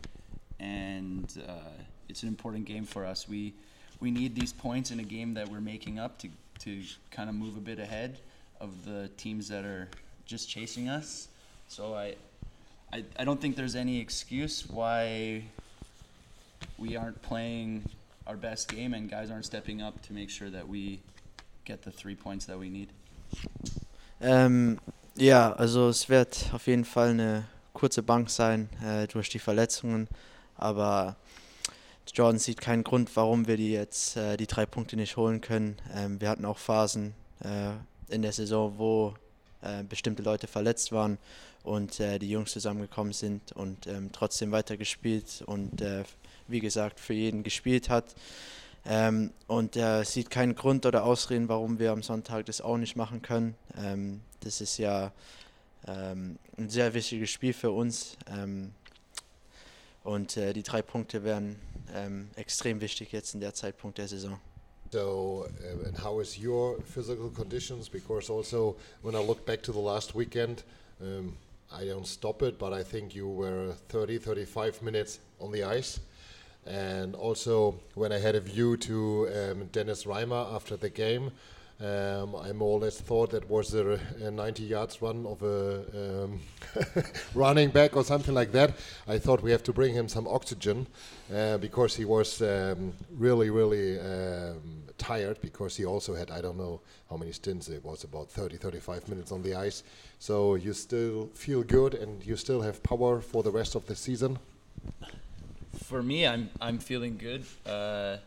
and 0.61 1.29
uh, 1.45 1.83
it's 2.07 2.23
an 2.23 2.29
important 2.29 2.63
game 2.63 2.85
for 2.85 3.05
us. 3.05 3.27
We 3.27 3.53
we 3.99 4.11
need 4.11 4.33
these 4.33 4.53
points 4.53 4.91
in 4.91 5.01
a 5.01 5.03
game 5.03 5.33
that 5.33 5.49
we're 5.49 5.59
making 5.59 5.99
up 5.99 6.19
to 6.19 6.29
to 6.59 6.83
kind 7.11 7.27
of 7.27 7.35
move 7.35 7.57
a 7.57 7.61
bit 7.61 7.79
ahead 7.79 8.19
of 8.61 8.85
the 8.85 9.09
teams 9.17 9.49
that 9.49 9.65
are 9.65 9.89
just 10.25 10.49
chasing 10.49 10.89
us. 10.89 11.27
So 11.67 11.93
I, 11.93 12.15
I, 12.91 13.03
I 13.19 13.25
don't 13.25 13.39
think 13.39 13.55
there's 13.55 13.75
any 13.75 13.99
excuse 13.99 14.67
why 14.69 15.43
we 16.77 16.95
aren't 16.95 17.21
playing 17.21 17.83
our 18.27 18.35
best 18.35 18.69
game 18.69 18.93
and 18.93 19.09
guys 19.09 19.29
aren't 19.29 19.45
stepping 19.45 19.81
up 19.81 20.01
to 20.03 20.13
make 20.13 20.29
sure 20.29 20.49
that 20.49 20.67
we 20.67 20.99
get 21.63 21.83
the 21.83 21.91
three 21.91 22.15
points 22.15 22.45
that 22.45 22.59
we 22.59 22.69
need. 22.69 22.89
Ähm, 24.21 24.79
ja, 25.15 25.51
also 25.53 25.89
es 25.89 26.09
wird 26.09 26.49
auf 26.53 26.67
jeden 26.67 26.85
Fall 26.85 27.09
eine 27.09 27.45
kurze 27.73 28.01
Bank 28.01 28.29
sein 28.29 28.69
äh, 28.83 29.07
durch 29.07 29.29
die 29.29 29.39
Verletzungen, 29.39 30.07
aber 30.57 31.17
Jordan 32.13 32.39
sieht 32.39 32.61
keinen 32.61 32.83
Grund, 32.83 33.13
warum 33.15 33.47
wir 33.47 33.57
die 33.57 33.71
jetzt 33.71 34.15
äh, 34.15 34.37
die 34.37 34.47
drei 34.47 34.65
Punkte 34.65 34.95
nicht 34.95 35.17
holen 35.17 35.41
können. 35.41 35.75
Ähm, 35.93 36.21
wir 36.21 36.29
hatten 36.29 36.45
auch 36.45 36.57
Phasen 36.57 37.13
äh, 37.43 37.71
in 38.13 38.21
der 38.21 38.31
Saison, 38.31 38.77
wo 38.77 39.15
äh, 39.61 39.83
bestimmte 39.83 40.23
Leute 40.23 40.47
verletzt 40.47 40.91
waren 40.91 41.17
und 41.63 41.99
äh, 41.99 42.19
die 42.19 42.29
Jungs 42.29 42.51
zusammengekommen 42.51 43.13
sind 43.13 43.51
und 43.53 43.87
ähm, 43.87 44.11
trotzdem 44.11 44.51
weitergespielt 44.51 45.43
und 45.45 45.81
äh, 45.81 46.03
wie 46.47 46.59
gesagt 46.59 46.99
für 46.99 47.13
jeden 47.13 47.43
gespielt 47.43 47.89
hat. 47.89 48.15
Ähm, 48.85 49.31
und 49.47 49.75
er 49.75 50.05
sieht 50.05 50.29
keinen 50.29 50.53
Grund 50.53 50.85
oder 50.85 51.03
Ausreden, 51.03 51.49
warum 51.49 51.79
wir 51.79 51.91
am 51.91 52.03
Sonntag 52.03 52.45
das 52.45 52.61
auch 52.61 52.77
nicht 52.77 52.95
machen 52.95 53.21
können. 53.21 53.55
Ähm, 53.77 54.21
das 54.41 54.61
ist 54.61 54.77
ja 54.77 55.11
ähm, 55.87 56.37
ein 56.57 56.69
sehr 56.69 56.93
wichtiges 56.93 57.31
Spiel 57.31 57.53
für 57.53 57.71
uns. 57.71 58.17
Ähm, 58.27 58.73
und 60.03 60.37
äh, 60.37 60.53
die 60.53 60.61
drei 60.61 60.83
Punkte 60.83 61.23
wären 61.23 61.55
ähm, 61.95 62.29
extrem 62.35 62.79
wichtig 62.79 63.11
jetzt 63.11 63.33
in 63.33 63.39
der 63.39 63.55
Zeitpunkt 63.55 63.97
der 63.97 64.07
Saison. 64.07 64.39
So, 64.95 65.49
uh, 65.61 65.87
and 65.87 65.97
how 65.97 66.21
is 66.21 66.39
your 66.39 66.79
physical 66.79 67.29
conditions? 67.29 67.89
Because 67.89 68.29
also, 68.29 68.77
when 69.01 69.13
I 69.13 69.19
look 69.19 69.45
back 69.45 69.61
to 69.63 69.73
the 69.73 69.79
last 69.91 70.15
weekend, 70.15 70.63
um, 71.01 71.35
I 71.69 71.83
don't 71.83 72.07
stop 72.07 72.41
it, 72.41 72.57
but 72.57 72.71
I 72.71 72.81
think 72.81 73.13
you 73.13 73.27
were 73.27 73.73
30, 73.89 74.19
35 74.19 74.81
minutes 74.81 75.19
on 75.41 75.51
the 75.51 75.65
ice. 75.65 75.99
And 76.65 77.13
also, 77.13 77.75
when 77.95 78.13
I 78.13 78.19
had 78.19 78.35
a 78.35 78.39
view 78.39 78.77
to 78.77 79.27
um, 79.35 79.65
Dennis 79.73 80.05
Reimer 80.05 80.55
after 80.55 80.77
the 80.77 80.89
game, 80.89 81.33
um, 81.81 82.35
I 82.35 82.53
more 82.53 82.77
or 82.77 82.79
less 82.79 83.01
thought 83.01 83.31
that 83.31 83.49
was 83.49 83.73
a, 83.73 83.99
a 84.21 84.31
90 84.31 84.63
yards 84.63 85.01
run 85.01 85.25
of 85.25 85.43
a 85.43 86.23
um, 86.23 86.39
running 87.35 87.69
back 87.69 87.97
or 87.97 88.03
something 88.03 88.33
like 88.33 88.53
that. 88.53 88.75
I 89.07 89.17
thought 89.17 89.41
we 89.43 89.51
have 89.51 89.63
to 89.63 89.73
bring 89.73 89.93
him 89.93 90.07
some 90.07 90.25
oxygen 90.27 90.87
uh, 91.33 91.57
because 91.57 91.95
he 91.95 92.05
was 92.05 92.41
um, 92.41 92.93
really, 93.11 93.49
really 93.49 93.99
um, 93.99 94.83
tired 94.97 95.41
because 95.41 95.75
he 95.75 95.85
also 95.85 96.15
had, 96.15 96.31
I 96.31 96.39
don't 96.39 96.57
know 96.57 96.79
how 97.09 97.17
many 97.17 97.33
stints, 97.33 97.67
it 97.67 97.83
was 97.83 98.05
about 98.05 98.29
30, 98.29 98.55
35 98.55 99.09
minutes 99.09 99.33
on 99.33 99.41
the 99.41 99.55
ice. 99.55 99.83
So 100.19 100.55
you 100.55 100.71
still 100.71 101.29
feel 101.33 101.61
good 101.61 101.93
and 101.93 102.25
you 102.25 102.37
still 102.37 102.61
have 102.61 102.81
power 102.83 103.19
for 103.19 103.43
the 103.43 103.51
rest 103.51 103.75
of 103.75 103.85
the 103.85 103.95
season? 103.95 104.39
For 105.83 106.01
me, 106.01 106.25
I'm 106.25 106.49
I'm 106.61 106.79
feeling 106.79 107.17
good. 107.17 107.45
Uh, 107.65 108.17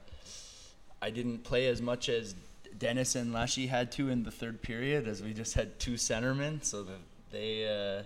I 1.01 1.11
didn't 1.11 1.44
play 1.44 1.66
as 1.68 1.80
much 1.80 2.09
as 2.09 2.34
Dennis 2.79 3.16
and 3.16 3.35
Lashy 3.35 3.68
had 3.68 3.91
to 3.93 4.09
in 4.09 4.22
the 4.22 4.31
third 4.31 4.62
period, 4.62 5.09
as 5.09 5.22
we 5.22 5.33
just 5.33 5.55
had 5.55 5.79
two 5.79 5.95
centermen. 5.95 6.62
So 6.62 6.83
that 6.85 6.99
they, 7.31 7.66
uh, 7.66 8.03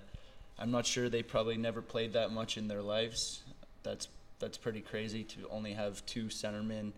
I'm 0.59 0.71
not 0.71 0.87
sure 0.87 1.09
they 1.09 1.23
probably 1.23 1.57
never 1.57 1.83
played 1.83 2.13
that 2.15 2.33
much 2.33 2.57
in 2.57 2.69
their 2.69 2.83
lives. 2.83 3.43
That's 3.83 4.09
that's 4.39 4.59
pretty 4.59 4.81
crazy 4.81 5.23
to 5.23 5.49
only 5.51 5.73
have 5.73 6.05
two 6.07 6.25
centermen 6.25 6.93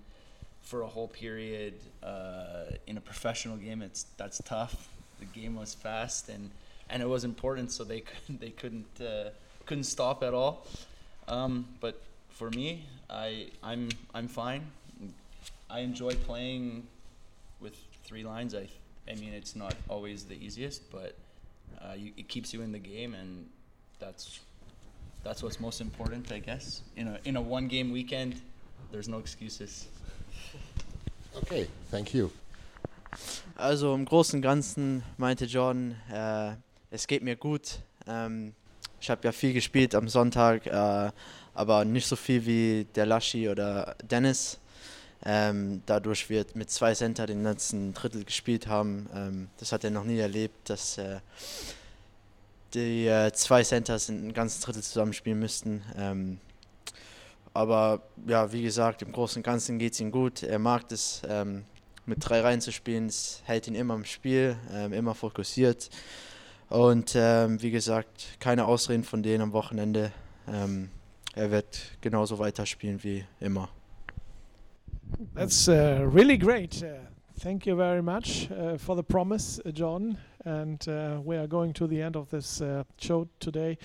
for 0.63 0.81
a 0.81 0.87
whole 0.87 1.09
period 1.09 1.75
uh, 2.03 2.65
in 2.87 2.97
a 2.97 3.01
professional 3.01 3.57
game. 3.57 3.83
It's 3.83 4.07
that's 4.17 4.41
tough. 4.45 4.89
The 5.19 5.27
game 5.27 5.57
was 5.57 5.75
fast 5.75 6.29
and 6.29 6.51
and 6.91 7.03
it 7.03 7.09
was 7.09 7.25
important, 7.25 7.71
so 7.73 7.85
they 7.85 8.01
couldn't 8.27 8.41
they 8.41 8.51
couldn't 8.51 9.01
uh, 9.01 9.31
couldn't 9.67 9.85
stop 9.85 10.23
at 10.23 10.35
all. 10.35 10.67
Um, 11.29 11.67
but 11.81 12.01
for 12.31 12.51
me, 12.51 12.85
I 13.11 13.49
I'm 13.63 13.91
I'm 14.15 14.29
fine. 14.29 14.67
I 15.71 15.81
enjoy 15.81 16.15
playing 16.15 16.87
three 18.05 18.25
lines. 18.25 18.55
I 18.55 18.69
I 19.11 19.15
mean 19.17 19.33
it's 19.33 19.57
not 19.57 19.75
always 19.89 20.25
the 20.25 20.35
easiest, 20.35 20.91
but 20.91 21.17
uh, 21.81 21.95
you, 21.97 22.13
it 22.17 22.29
keeps 22.29 22.53
you 22.55 22.63
in 22.63 22.73
the 22.73 22.79
game, 22.79 23.15
and 23.15 23.47
that's 23.99 24.41
that's 25.23 25.43
what's 25.43 25.61
most 25.61 25.81
important, 25.81 26.31
I 26.33 26.39
guess. 26.39 26.83
In 26.97 27.09
a 27.09 27.19
in 27.25 27.37
a 27.37 27.41
one 27.41 27.69
game 27.69 27.93
weekend, 27.93 28.41
there's 28.93 29.09
no 29.09 29.19
excuses. 29.19 29.87
Okay, 31.37 31.67
thank 31.91 32.15
you. 32.15 32.31
Also 33.57 33.95
im 33.95 34.05
Großen 34.05 34.39
und 34.39 34.43
Ganzen 34.43 35.03
meinte 35.17 35.45
Jordan, 35.47 35.97
äh, 36.11 36.55
es 36.91 37.07
geht 37.07 37.23
mir 37.23 37.37
gut. 37.37 37.79
Ähm, 38.07 38.55
ich 39.01 39.11
habe 39.11 39.21
ja 39.25 39.33
viel 39.33 39.53
gespielt 39.53 39.95
am 39.95 40.09
Sonntag, 40.09 40.67
äh, 40.67 41.11
aber 41.55 41.85
nicht 41.85 42.07
so 42.07 42.17
viel 42.17 42.45
wie 42.47 42.87
der 42.95 43.07
Laschi 43.07 43.49
oder 43.49 43.97
Dennis. 44.03 44.59
Ähm, 45.27 45.83
dadurch 45.87 46.29
wird 46.29 46.55
mit 46.55 46.71
zwei 46.71 46.95
Center 46.95 47.27
den 47.27 47.43
letzten 47.43 47.95
Drittel 47.95 48.25
gespielt 48.25 48.67
haben. 48.67 49.09
Ähm, 49.15 49.49
das 49.59 49.73
hat 49.73 49.83
er 49.83 49.91
noch 49.91 50.05
nie 50.05 50.19
erlebt, 50.19 50.69
dass 50.69 50.99
äh, 50.99 51.21
die 52.75 53.07
äh, 53.07 53.33
zwei 53.33 53.63
Centers 53.63 54.11
ein 54.11 54.35
ganzes 54.35 54.61
Drittel 54.61 54.83
zusammenspielen 54.83 55.39
müssten. 55.39 55.83
Ähm, 55.97 56.41
aber 57.55 58.03
ja, 58.27 58.53
wie 58.53 58.63
gesagt, 58.63 59.01
im 59.01 59.13
Großen 59.13 59.39
und 59.39 59.45
Ganzen 59.45 59.79
geht 59.79 59.95
es 59.95 60.01
ihm 60.01 60.11
gut. 60.11 60.43
Er 60.43 60.59
mag 60.59 60.93
es, 60.93 61.23
ähm, 61.27 61.65
mit 62.05 62.19
drei 62.21 62.41
Reihen 62.41 62.61
zu 62.61 62.71
spielen. 62.71 63.07
Es 63.07 63.41
hält 63.45 63.67
ihn 63.67 63.75
immer 63.75 63.95
im 63.95 64.05
Spiel, 64.05 64.57
ähm, 64.73 64.93
immer 64.93 65.15
fokussiert. 65.15 65.89
Und 66.69 67.15
ähm, 67.15 67.63
wie 67.63 67.71
gesagt, 67.71 68.27
keine 68.41 68.67
Ausreden 68.67 69.05
von 69.05 69.23
denen 69.23 69.43
am 69.43 69.53
Wochenende. 69.53 70.13
Er 70.47 71.51
wird 71.51 71.79
genauso 72.03 72.39
weiterspielen 72.39 73.03
wie 73.03 73.25
immer. 73.41 73.71
That's 75.35 75.69
uh, 75.69 76.07
really 76.09 76.37
great. 76.37 76.83
Uh, 76.83 76.97
thank 77.39 77.67
you 77.67 77.77
very 77.77 78.03
much 78.03 78.51
uh, 78.51 78.79
for 78.79 78.97
the 78.97 79.03
promise, 79.03 79.61
uh, 79.65 79.71
John. 79.71 80.19
And 80.45 80.87
uh, 80.89 81.21
we 81.25 81.37
are 81.37 81.47
going 81.47 81.73
to 81.75 81.87
the 81.87 82.03
end 82.03 82.17
of 82.17 82.31
this 82.31 82.61
uh, 82.61 82.85
show 82.99 83.29
today. 83.41 83.79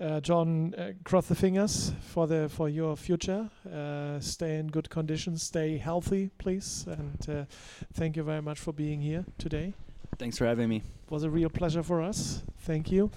Uh, 0.00 0.20
John, 0.20 0.74
uh, 0.74 0.92
cross 1.04 1.26
the 1.26 1.34
fingers 1.34 1.92
for 2.00 2.26
the 2.26 2.48
for 2.48 2.68
your 2.68 2.96
future. 2.96 3.48
Uh, 3.72 4.18
stay 4.18 4.58
in 4.58 4.66
good 4.66 4.90
condition. 4.90 5.36
Stay 5.36 5.78
healthy, 5.78 6.30
please. 6.38 6.86
And 6.88 7.28
uh, 7.28 7.44
thank 7.94 8.16
you 8.16 8.24
very 8.24 8.42
much 8.42 8.58
for 8.58 8.72
being 8.72 9.00
here 9.00 9.24
today. 9.38 9.74
Thanks 10.18 10.38
for 10.38 10.46
having 10.46 10.68
me. 10.68 10.76
It 10.76 11.10
was 11.10 11.22
a 11.22 11.30
real 11.30 11.50
pleasure 11.50 11.82
for 11.82 12.02
us. 12.02 12.42
Thank 12.66 12.90
you. 12.90 13.10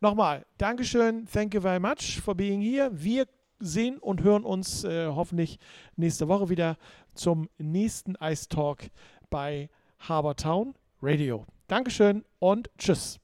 Nochmal, 0.00 0.44
Dankeschön, 0.58 1.26
thank 1.26 1.54
you 1.54 1.60
very 1.60 1.80
much 1.80 2.20
for 2.20 2.34
being 2.34 2.60
here. 2.60 2.90
Wir 2.92 3.26
sehen 3.60 3.98
und 3.98 4.22
hören 4.22 4.44
uns 4.44 4.84
äh, 4.84 5.06
hoffentlich 5.06 5.58
nächste 5.96 6.28
Woche 6.28 6.48
wieder 6.48 6.76
zum 7.14 7.48
nächsten 7.58 8.14
Ice 8.20 8.48
Talk 8.48 8.90
bei 9.30 9.70
Harbour 10.00 10.36
Town 10.36 10.74
Radio. 11.00 11.46
Dankeschön 11.68 12.24
und 12.38 12.70
tschüss. 12.78 13.23